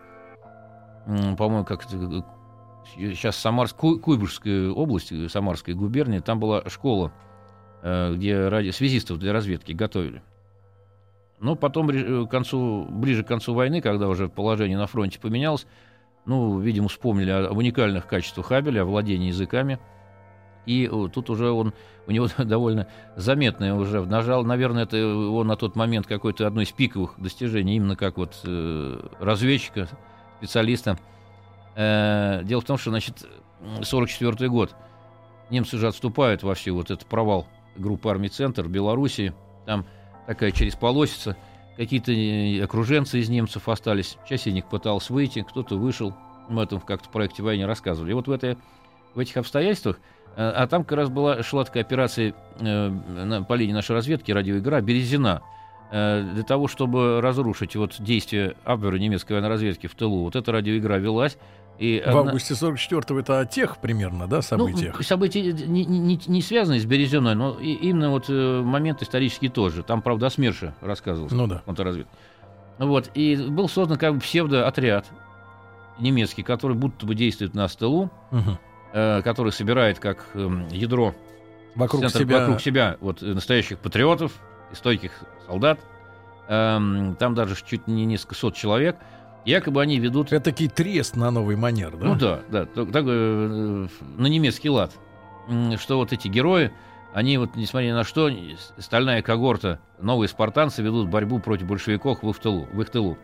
по-моему, 1.05 1.65
как 1.65 1.83
сейчас 1.83 3.37
Самарск, 3.37 3.75
Куйбышская 3.75 4.69
область, 4.69 5.11
Самарская 5.31 5.75
губерния, 5.75 6.21
там 6.21 6.39
была 6.39 6.63
школа, 6.69 7.11
э, 7.81 8.13
где 8.15 8.47
ради, 8.47 8.69
связистов 8.71 9.19
для 9.19 9.33
разведки 9.33 9.71
готовили. 9.71 10.21
Но 11.39 11.55
потом, 11.55 11.89
к 11.89 12.29
концу, 12.29 12.85
ближе 12.89 13.23
к 13.23 13.27
концу 13.27 13.55
войны, 13.55 13.81
когда 13.81 14.07
уже 14.07 14.29
положение 14.29 14.77
на 14.77 14.85
фронте 14.85 15.19
поменялось, 15.19 15.65
ну, 16.25 16.59
видимо, 16.59 16.87
вспомнили 16.87 17.31
об 17.31 17.57
уникальных 17.57 18.05
качествах 18.05 18.47
Хабеля, 18.47 18.83
о 18.83 18.85
владении 18.85 19.29
языками. 19.29 19.79
И 20.67 20.87
тут 21.11 21.31
уже 21.31 21.49
он, 21.49 21.73
у 22.05 22.11
него 22.11 22.27
довольно 22.37 22.87
заметное 23.15 23.73
уже 23.73 24.05
нажал, 24.05 24.43
наверное, 24.45 24.83
это 24.83 24.97
он 25.03 25.47
на 25.47 25.55
тот 25.55 25.75
момент 25.75 26.05
какой-то 26.05 26.45
одно 26.45 26.61
из 26.61 26.71
пиковых 26.71 27.15
достижений, 27.17 27.77
именно 27.77 27.95
как 27.95 28.17
вот 28.17 28.39
э, 28.43 28.99
разведчика, 29.19 29.89
специалиста. 30.41 30.97
Э, 31.75 32.41
дело 32.43 32.61
в 32.61 32.65
том, 32.65 32.77
что, 32.77 32.89
значит, 32.89 33.25
44 33.81 34.49
год, 34.49 34.75
немцы 35.49 35.77
же 35.77 35.87
отступают 35.87 36.43
во 36.43 36.55
все 36.55 36.71
вот 36.71 36.91
этот 36.91 37.05
провал 37.05 37.47
группы 37.75 38.09
армий 38.09 38.29
«Центр» 38.29 38.67
Белоруссии, 38.67 39.33
там 39.65 39.85
такая 40.27 40.51
через 40.51 40.75
полосица– 40.75 41.37
Какие-то 41.77 42.11
э, 42.11 42.63
окруженцы 42.63 43.19
из 43.19 43.29
немцев 43.29 43.67
остались. 43.69 44.17
Часть 44.29 44.47
из 44.47 44.53
них 44.53 44.65
пыталась 44.65 45.09
выйти, 45.09 45.41
кто-то 45.41 45.77
вышел. 45.77 46.13
Мы 46.49 46.63
этом 46.63 46.79
как-то 46.81 47.07
в 47.07 47.11
проекте 47.11 47.43
«Войне» 47.43 47.65
рассказывали. 47.65 48.11
И 48.11 48.13
вот 48.13 48.27
в, 48.27 48.31
этой, 48.31 48.57
в 49.15 49.19
этих 49.19 49.37
обстоятельствах, 49.37 49.97
э, 50.35 50.47
а 50.47 50.67
там 50.67 50.83
как 50.83 50.97
раз 50.97 51.09
была, 51.09 51.41
шла 51.43 51.63
такая 51.63 51.83
операция 51.83 52.35
э, 52.59 52.89
на, 52.89 53.43
по 53.43 53.53
линии 53.53 53.73
нашей 53.73 53.95
разведки, 53.95 54.31
радиоигра 54.31 54.81
«Березина», 54.81 55.41
для 55.91 56.43
того, 56.47 56.67
чтобы 56.67 57.19
разрушить 57.21 57.75
вот 57.75 57.95
действия 57.99 58.55
Абвера 58.63 58.95
немецкой 58.95 59.33
военной 59.33 59.49
разведки 59.49 59.87
в 59.87 59.95
тылу. 59.95 60.23
Вот 60.23 60.37
эта 60.37 60.51
радиоигра 60.51 60.95
велась, 60.95 61.37
и 61.81 61.99
в 62.05 62.09
одна... 62.09 62.19
августе 62.19 62.53
44-го 62.53 63.19
это 63.19 63.39
о 63.39 63.45
тех 63.47 63.79
примерно, 63.79 64.27
да, 64.27 64.43
событиях? 64.43 64.97
Ну, 64.97 65.03
события 65.03 65.51
не, 65.51 65.83
не, 65.83 66.19
не 66.27 66.41
связаны 66.43 66.79
с 66.79 66.85
Березиной, 66.85 67.33
но 67.33 67.59
и, 67.59 67.73
именно 67.73 68.11
вот 68.11 68.25
э, 68.29 68.61
момент 68.61 69.01
исторический 69.01 69.49
тоже. 69.49 69.81
Там, 69.81 70.03
правда, 70.03 70.27
о 70.27 70.29
СМЕРШе 70.29 70.75
рассказывался. 70.81 71.35
Ну 71.35 71.47
да. 71.47 71.63
Контрразведка. 71.65 72.11
Вот. 72.77 73.09
И 73.15 73.35
был 73.35 73.67
создан 73.67 73.97
как 73.97 74.13
бы 74.13 74.19
псевдоотряд 74.19 75.07
немецкий, 75.97 76.43
который 76.43 76.77
будто 76.77 77.07
бы 77.07 77.15
действует 77.15 77.55
на 77.55 77.67
стылу, 77.67 78.11
угу. 78.29 78.59
э, 78.93 79.23
который 79.23 79.51
собирает 79.51 79.97
как 79.97 80.27
э, 80.35 80.67
ядро 80.69 81.15
вокруг 81.73 82.03
центр, 82.03 82.19
себя, 82.19 82.39
вокруг 82.41 82.61
себя 82.61 82.97
вот, 83.01 83.23
настоящих 83.23 83.79
патриотов 83.79 84.33
и 84.71 84.75
стойких 84.75 85.11
солдат. 85.45 85.79
Эм, 86.47 87.15
там 87.15 87.35
даже 87.35 87.55
чуть 87.65 87.87
не 87.87 88.05
несколько 88.05 88.35
сот 88.35 88.55
человек– 88.55 88.97
Якобы 89.45 89.81
они 89.81 89.99
ведут... 89.99 90.31
Это 90.31 90.51
такой 90.51 90.67
трест 90.67 91.15
на 91.15 91.31
новый 91.31 91.55
манер, 91.55 91.97
да? 91.97 92.05
Ну 92.05 92.15
да, 92.15 92.41
да, 92.49 92.65
так, 92.65 92.91
так, 92.91 93.03
э, 93.07 93.87
на 94.17 94.27
немецкий 94.27 94.69
лад. 94.69 94.91
Что 95.77 95.97
вот 95.97 96.13
эти 96.13 96.27
герои, 96.27 96.71
они 97.13 97.37
вот, 97.37 97.55
несмотря 97.55 97.87
ни 97.87 97.91
на 97.91 98.03
что, 98.03 98.29
стальная 98.77 99.23
когорта, 99.23 99.79
новые 99.99 100.29
спартанцы 100.29 100.83
ведут 100.83 101.09
борьбу 101.09 101.39
против 101.39 101.65
большевиков 101.65 102.21
в 102.21 102.29
их 102.29 102.37
тылу. 102.37 102.67
В 102.71 102.81
их 102.81 102.89
тылу. 102.91 103.17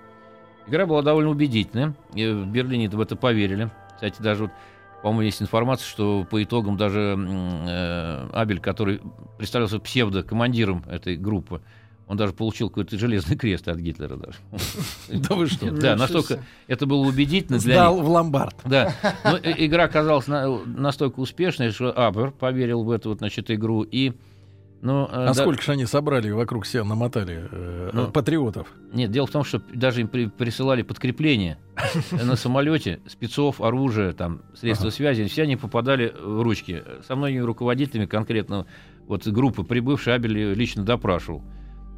Игра 0.66 0.86
была 0.88 1.04
довольно 1.04 1.30
убедительная, 1.30 1.94
и 2.14 2.28
в 2.28 2.48
Берлине 2.48 2.90
в 2.90 3.00
это 3.00 3.16
поверили. 3.16 3.70
Кстати, 3.94 4.22
даже 4.22 4.44
вот, 4.44 4.52
по-моему, 5.02 5.22
есть 5.22 5.42
информация, 5.42 5.88
что 5.88 6.26
по 6.30 6.42
итогам 6.42 6.78
даже 6.78 7.16
э, 7.18 8.30
Абель, 8.34 8.60
который 8.60 9.02
представлялся 9.38 9.80
псевдокомандиром 9.80 10.84
этой 10.90 11.18
группы, 11.18 11.62
он 12.08 12.16
даже 12.16 12.32
получил 12.34 12.70
какой-то 12.70 12.98
железный 12.98 13.36
крест 13.36 13.68
от 13.68 13.78
Гитлера 13.78 14.16
даже. 14.16 14.38
Да 15.28 15.36
вы 15.36 15.48
что? 15.48 15.70
Да, 15.72 15.96
настолько 15.96 16.40
это 16.68 16.86
было 16.86 17.06
убедительно 17.06 17.60
для 17.60 17.76
Сдал 17.76 18.02
в 18.02 18.10
ломбард. 18.10 18.56
Да. 18.66 18.94
Но 19.24 19.38
игра 19.38 19.84
оказалась 19.84 20.26
настолько 20.28 21.20
успешной, 21.20 21.72
что 21.72 21.92
Абер 21.92 22.32
поверил 22.32 22.84
в 22.84 22.92
эту 22.92 23.10
вот, 23.10 23.20
значит, 23.20 23.52
игру 23.52 23.84
и 23.84 24.14
ну, 24.82 25.08
а 25.12 25.28
да, 25.28 25.34
сколько 25.34 25.62
же 25.62 25.72
они 25.72 25.86
собрали 25.86 26.30
вокруг 26.30 26.66
себя, 26.66 26.84
намотали 26.84 27.48
э, 27.52 27.90
ну, 27.94 28.12
патриотов? 28.12 28.68
Нет, 28.94 29.12
дело 29.12 29.26
в 29.26 29.32
том, 29.32 29.44
что 29.44 29.60
даже 29.74 30.02
им 30.02 30.08
при, 30.08 30.28
присылали 30.28 30.84
подкрепление 30.84 31.58
на 32.12 32.36
самолете, 32.36 33.00
спецов, 33.08 33.60
оружие, 33.60 34.14
там, 34.14 34.42
средства 34.54 34.88
ага. 34.88 34.96
связи, 34.96 35.26
все 35.26 35.44
они 35.44 35.56
попадали 35.56 36.14
в 36.22 36.42
ручки. 36.42 36.84
Со 37.08 37.16
многими 37.16 37.42
руководителями 37.42 38.06
конкретно 38.06 38.68
вот 39.08 39.28
группы 39.28 39.64
прибывшей 39.64 40.14
Абель 40.14 40.54
лично 40.54 40.84
допрашивал. 40.84 41.42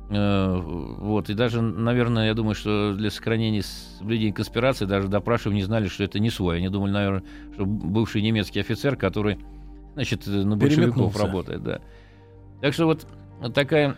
Э, 0.09 0.57
вот, 0.59 1.30
и 1.30 1.34
даже, 1.34 1.61
наверное, 1.61 2.27
я 2.27 2.34
думаю, 2.34 2.55
что 2.55 2.93
для 2.93 3.11
сохранения 3.11 3.61
соблюдения 3.61 4.34
конспирации 4.34 4.86
даже 4.86 5.07
допрашивая 5.07 5.55
не 5.55 5.63
знали, 5.63 5.88
что 5.88 6.03
это 6.03 6.19
не 6.19 6.30
свой. 6.30 6.57
Они 6.57 6.69
думали, 6.69 6.91
наверное, 6.91 7.23
что 7.53 7.65
бывший 7.65 8.21
немецкий 8.21 8.61
офицер, 8.61 8.95
который, 8.95 9.38
значит, 9.95 10.25
на 10.25 10.55
большевиков 10.55 11.17
работает, 11.19 11.61
да. 11.61 11.82
Так 12.62 12.74
что 12.74 12.86
вот 12.86 13.07
такая 13.53 13.95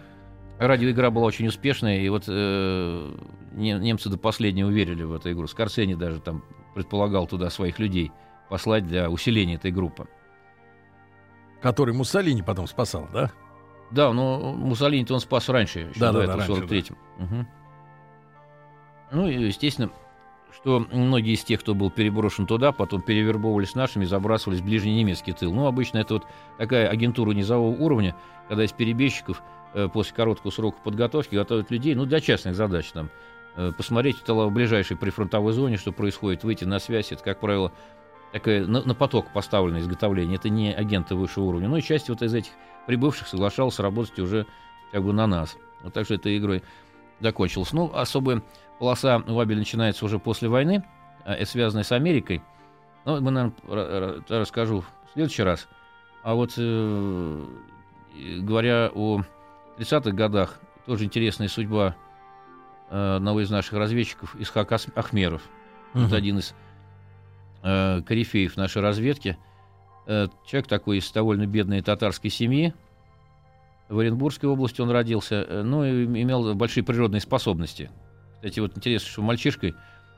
радиоигра 0.59 1.09
была 1.09 1.25
очень 1.25 1.47
успешная, 1.47 1.99
и 1.99 2.09
вот 2.09 2.25
э, 2.27 3.11
немцы 3.53 4.09
до 4.09 4.17
последнего 4.17 4.69
верили 4.69 5.03
в 5.03 5.13
эту 5.13 5.31
игру. 5.31 5.47
Скорсени 5.47 5.95
даже 5.95 6.19
там 6.19 6.43
предполагал 6.75 7.27
туда 7.27 7.49
своих 7.49 7.79
людей 7.79 8.11
послать 8.49 8.85
для 8.85 9.09
усиления 9.09 9.55
этой 9.55 9.71
группы. 9.71 10.07
Который 11.61 11.93
Муссолини 11.93 12.41
потом 12.41 12.67
спасал, 12.67 13.07
да? 13.13 13.31
Да, 13.91 14.13
но 14.13 14.53
Муссолини-то 14.53 15.13
он 15.13 15.19
спас 15.19 15.49
раньше, 15.49 15.79
еще 15.79 15.99
да, 15.99 16.11
до 16.11 16.19
да, 16.19 16.23
этого, 16.23 16.37
да, 16.37 16.53
в 16.53 16.71
43-м. 16.71 16.97
Да. 17.17 17.25
Угу. 17.25 17.45
Ну 19.11 19.27
и, 19.27 19.47
естественно, 19.47 19.91
что 20.53 20.85
многие 20.91 21.33
из 21.33 21.43
тех, 21.43 21.61
кто 21.61 21.73
был 21.73 21.89
переброшен 21.89 22.45
туда, 22.45 22.71
потом 22.71 23.01
перевербовывались 23.01 23.75
нашими, 23.75 24.05
забрасывались 24.05 24.61
в 24.61 24.65
ближний 24.65 24.95
немецкий 24.95 25.33
тыл. 25.33 25.53
Ну, 25.53 25.65
обычно 25.65 25.99
это 25.99 26.15
вот 26.15 26.27
такая 26.57 26.87
агентура 26.87 27.31
низового 27.31 27.75
уровня, 27.75 28.15
когда 28.47 28.63
из 28.63 28.71
перебежчиков 28.71 29.41
э, 29.73 29.87
после 29.87 30.15
короткого 30.15 30.51
срока 30.51 30.79
подготовки 30.83 31.35
готовят 31.35 31.71
людей, 31.71 31.95
ну, 31.95 32.05
для 32.05 32.19
частных 32.19 32.55
задач 32.55 32.91
там, 32.91 33.09
э, 33.55 33.71
посмотреть 33.71 34.17
в 34.27 34.49
ближайшей 34.49 34.97
прифронтовой 34.97 35.53
зоне, 35.53 35.77
что 35.77 35.91
происходит, 35.91 36.43
выйти 36.43 36.65
на 36.65 36.79
связь. 36.79 37.11
Это, 37.11 37.23
как 37.23 37.39
правило, 37.39 37.71
такое 38.31 38.65
на, 38.65 38.81
на 38.83 38.95
поток 38.95 39.31
поставленное 39.33 39.81
изготовление. 39.81 40.35
Это 40.35 40.49
не 40.49 40.73
агенты 40.73 41.15
высшего 41.15 41.45
уровня. 41.45 41.69
Ну 41.69 41.77
и 41.77 41.81
часть 41.81 42.09
вот 42.09 42.21
из 42.21 42.33
этих 42.33 42.51
прибывших 42.87 43.27
соглашалась 43.27 43.79
работать 43.79 44.19
уже 44.19 44.45
как 44.91 45.03
бы 45.03 45.13
на 45.13 45.27
нас. 45.27 45.57
Вот 45.81 45.93
так 45.93 46.05
что 46.05 46.15
этой 46.15 46.37
игрой 46.37 46.63
закончилась. 47.19 47.71
Ну, 47.73 47.91
особая 47.93 48.41
полоса 48.81 49.19
Вабель 49.19 49.57
начинается 49.57 50.03
уже 50.03 50.19
после 50.19 50.49
войны, 50.49 50.83
э, 51.25 51.45
связанная 51.45 51.83
с 51.83 51.91
Америкой. 51.93 52.41
Ну, 53.05 53.21
мы, 53.21 53.31
наверное, 53.31 54.21
расскажу 54.27 54.81
в 54.81 55.13
следующий 55.13 55.43
раз. 55.43 55.69
А 56.23 56.33
вот 56.33 56.53
э, 56.57 57.45
говоря 58.39 58.91
о 58.93 59.21
30-х 59.77 60.11
годах, 60.11 60.59
тоже 60.85 61.05
интересная 61.05 61.47
судьба 61.47 61.95
э, 62.89 63.15
одного 63.15 63.41
из 63.41 63.49
наших 63.49 63.73
разведчиков, 63.73 64.35
Исхак 64.37 64.71
Ахмеров. 64.95 65.41
Угу. 65.93 66.03
Это 66.03 66.15
один 66.17 66.39
из 66.39 66.53
э, 67.63 68.01
корифеев 68.01 68.57
нашей 68.57 68.81
разведки– 68.81 69.37
Э, 70.07 70.27
человек 70.45 70.67
такой 70.67 70.97
из 70.97 71.11
довольно 71.11 71.45
бедной 71.45 71.81
татарской 71.81 72.29
семьи. 72.29 72.73
В 73.89 73.99
Оренбургской 73.99 74.49
области 74.49 74.81
он 74.81 74.89
родился, 74.89 75.45
э, 75.47 75.63
ну 75.63 75.83
и 75.83 76.05
имел 76.05 76.53
большие 76.55 76.83
природные 76.83 77.21
способности. 77.21 77.89
Кстати, 78.41 78.59
вот 78.59 78.75
интересно, 78.75 79.07
что 79.07 79.21
мальчишкой 79.21 79.75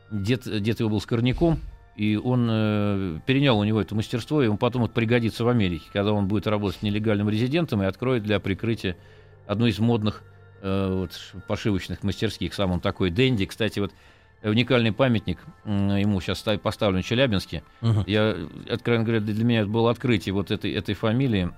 дед, 0.09 0.43
дед 0.61 0.80
его 0.80 0.89
был 0.89 1.01
скорняком, 1.01 1.59
и 1.97 2.15
он 2.15 2.47
э, 2.49 3.19
перенял 3.26 3.59
у 3.59 3.65
него 3.65 3.82
это 3.82 3.95
мастерство, 3.95 4.41
и 4.41 4.47
он 4.47 4.55
потом 4.55 4.84
вот 4.84 4.93
пригодится 4.93 5.43
в 5.43 5.49
Америке, 5.49 5.89
когда 5.91 6.13
он 6.13 6.30
будет 6.30 6.47
работать 6.47 6.82
нелегальным 6.84 7.30
резидентом 7.30 7.84
и 7.84 7.86
откроет 7.86 8.24
для 8.24 8.39
прикрытия 8.39 8.95
одну 9.45 9.65
из 9.65 9.78
модных 9.80 10.24
э, 10.61 10.89
вот, 10.89 11.43
пошивочных 11.49 12.01
мастерских. 12.03 12.53
Сам 12.53 12.71
он 12.71 12.80
такой 12.80 13.11
Дэнди. 13.11 13.45
Кстати, 13.45 13.80
вот 13.80 13.91
уникальный 14.41 14.93
памятник 14.93 15.39
ему 15.65 16.21
сейчас 16.21 16.45
поставлен 16.61 17.01
в 17.01 17.05
Челябинске. 17.05 17.61
Uh-huh. 17.82 18.03
Я, 18.07 18.38
откровенно 18.69 19.03
говоря, 19.03 19.19
для 19.19 19.43
меня 19.43 19.61
это 19.61 19.69
было 19.69 19.91
открытие 19.91 20.32
вот 20.32 20.49
этой, 20.49 20.71
этой 20.71 20.95
фамилии, 20.95 21.49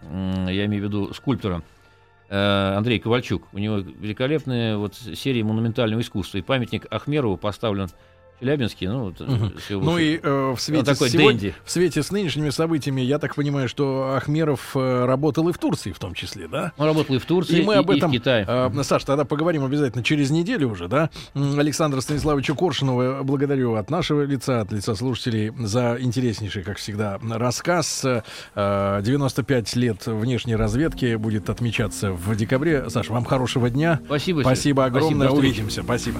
я 0.51 0.65
имею 0.65 0.81
в 0.81 0.85
виду 0.87 1.13
скульптора 1.13 1.57
э, 1.57 1.84
Андрей 2.29 2.99
Ковальчук. 2.99 3.47
У 3.53 3.57
него 3.57 3.77
великолепная 3.77 4.77
вот 4.77 4.95
серия 4.95 5.43
монументального 5.43 6.01
искусства. 6.01 6.37
И 6.39 6.41
памятник 6.41 6.85
Ахмерову 6.91 7.37
поставлен 7.37 7.89
Челябинске, 8.39 8.89
ну, 8.89 9.05
угу. 9.07 9.51
ну 9.69 9.97
и 9.97 10.19
э, 10.21 10.53
в, 10.55 10.59
свете 10.59 10.83
такой 10.83 11.09
сегодня, 11.09 11.53
в 11.63 11.71
свете 11.71 12.03
с 12.03 12.11
нынешними 12.11 12.49
событиями, 12.49 13.01
я 13.01 13.17
так 13.17 13.33
понимаю, 13.35 13.69
что 13.69 14.13
Ахмеров 14.15 14.75
э, 14.75 15.05
работал 15.05 15.47
и 15.47 15.53
в 15.53 15.57
Турции 15.57 15.93
в 15.93 15.99
том 15.99 16.13
числе, 16.13 16.47
да? 16.47 16.73
Он 16.77 16.87
работал 16.87 17.15
и 17.15 17.19
в 17.19 17.25
Турции, 17.25 17.61
и, 17.61 17.63
мы 17.63 17.75
об 17.75 17.89
этом, 17.89 18.11
и 18.11 18.17
в 18.17 18.19
Китае. 18.19 18.45
Э, 18.47 18.69
Саш, 18.83 19.05
тогда 19.05 19.23
поговорим 19.23 19.63
обязательно 19.63 20.03
через 20.03 20.31
неделю 20.31 20.69
уже, 20.69 20.87
да? 20.89 21.09
Александра 21.33 22.01
Станиславовича 22.01 22.53
Коршунова 22.55 23.23
благодарю 23.23 23.75
от 23.75 23.89
нашего 23.89 24.23
лица, 24.23 24.61
от 24.61 24.71
лица 24.73 24.95
слушателей 24.95 25.53
за 25.57 25.97
интереснейший, 25.99 26.63
как 26.63 26.77
всегда, 26.77 27.19
рассказ. 27.21 28.05
Э, 28.05 29.01
95 29.01 29.75
лет 29.77 30.05
внешней 30.07 30.57
разведки 30.57 31.15
будет 31.15 31.49
отмечаться 31.49 32.11
в 32.11 32.35
декабре. 32.35 32.89
Саш, 32.89 33.09
вам 33.09 33.23
хорошего 33.23 33.69
дня. 33.69 34.01
Спасибо. 34.05 34.41
Спасибо 34.41 34.85
огромное. 34.85 35.27
Спасибо, 35.27 35.39
Увидимся. 35.39 35.83
Спасибо. 35.83 36.19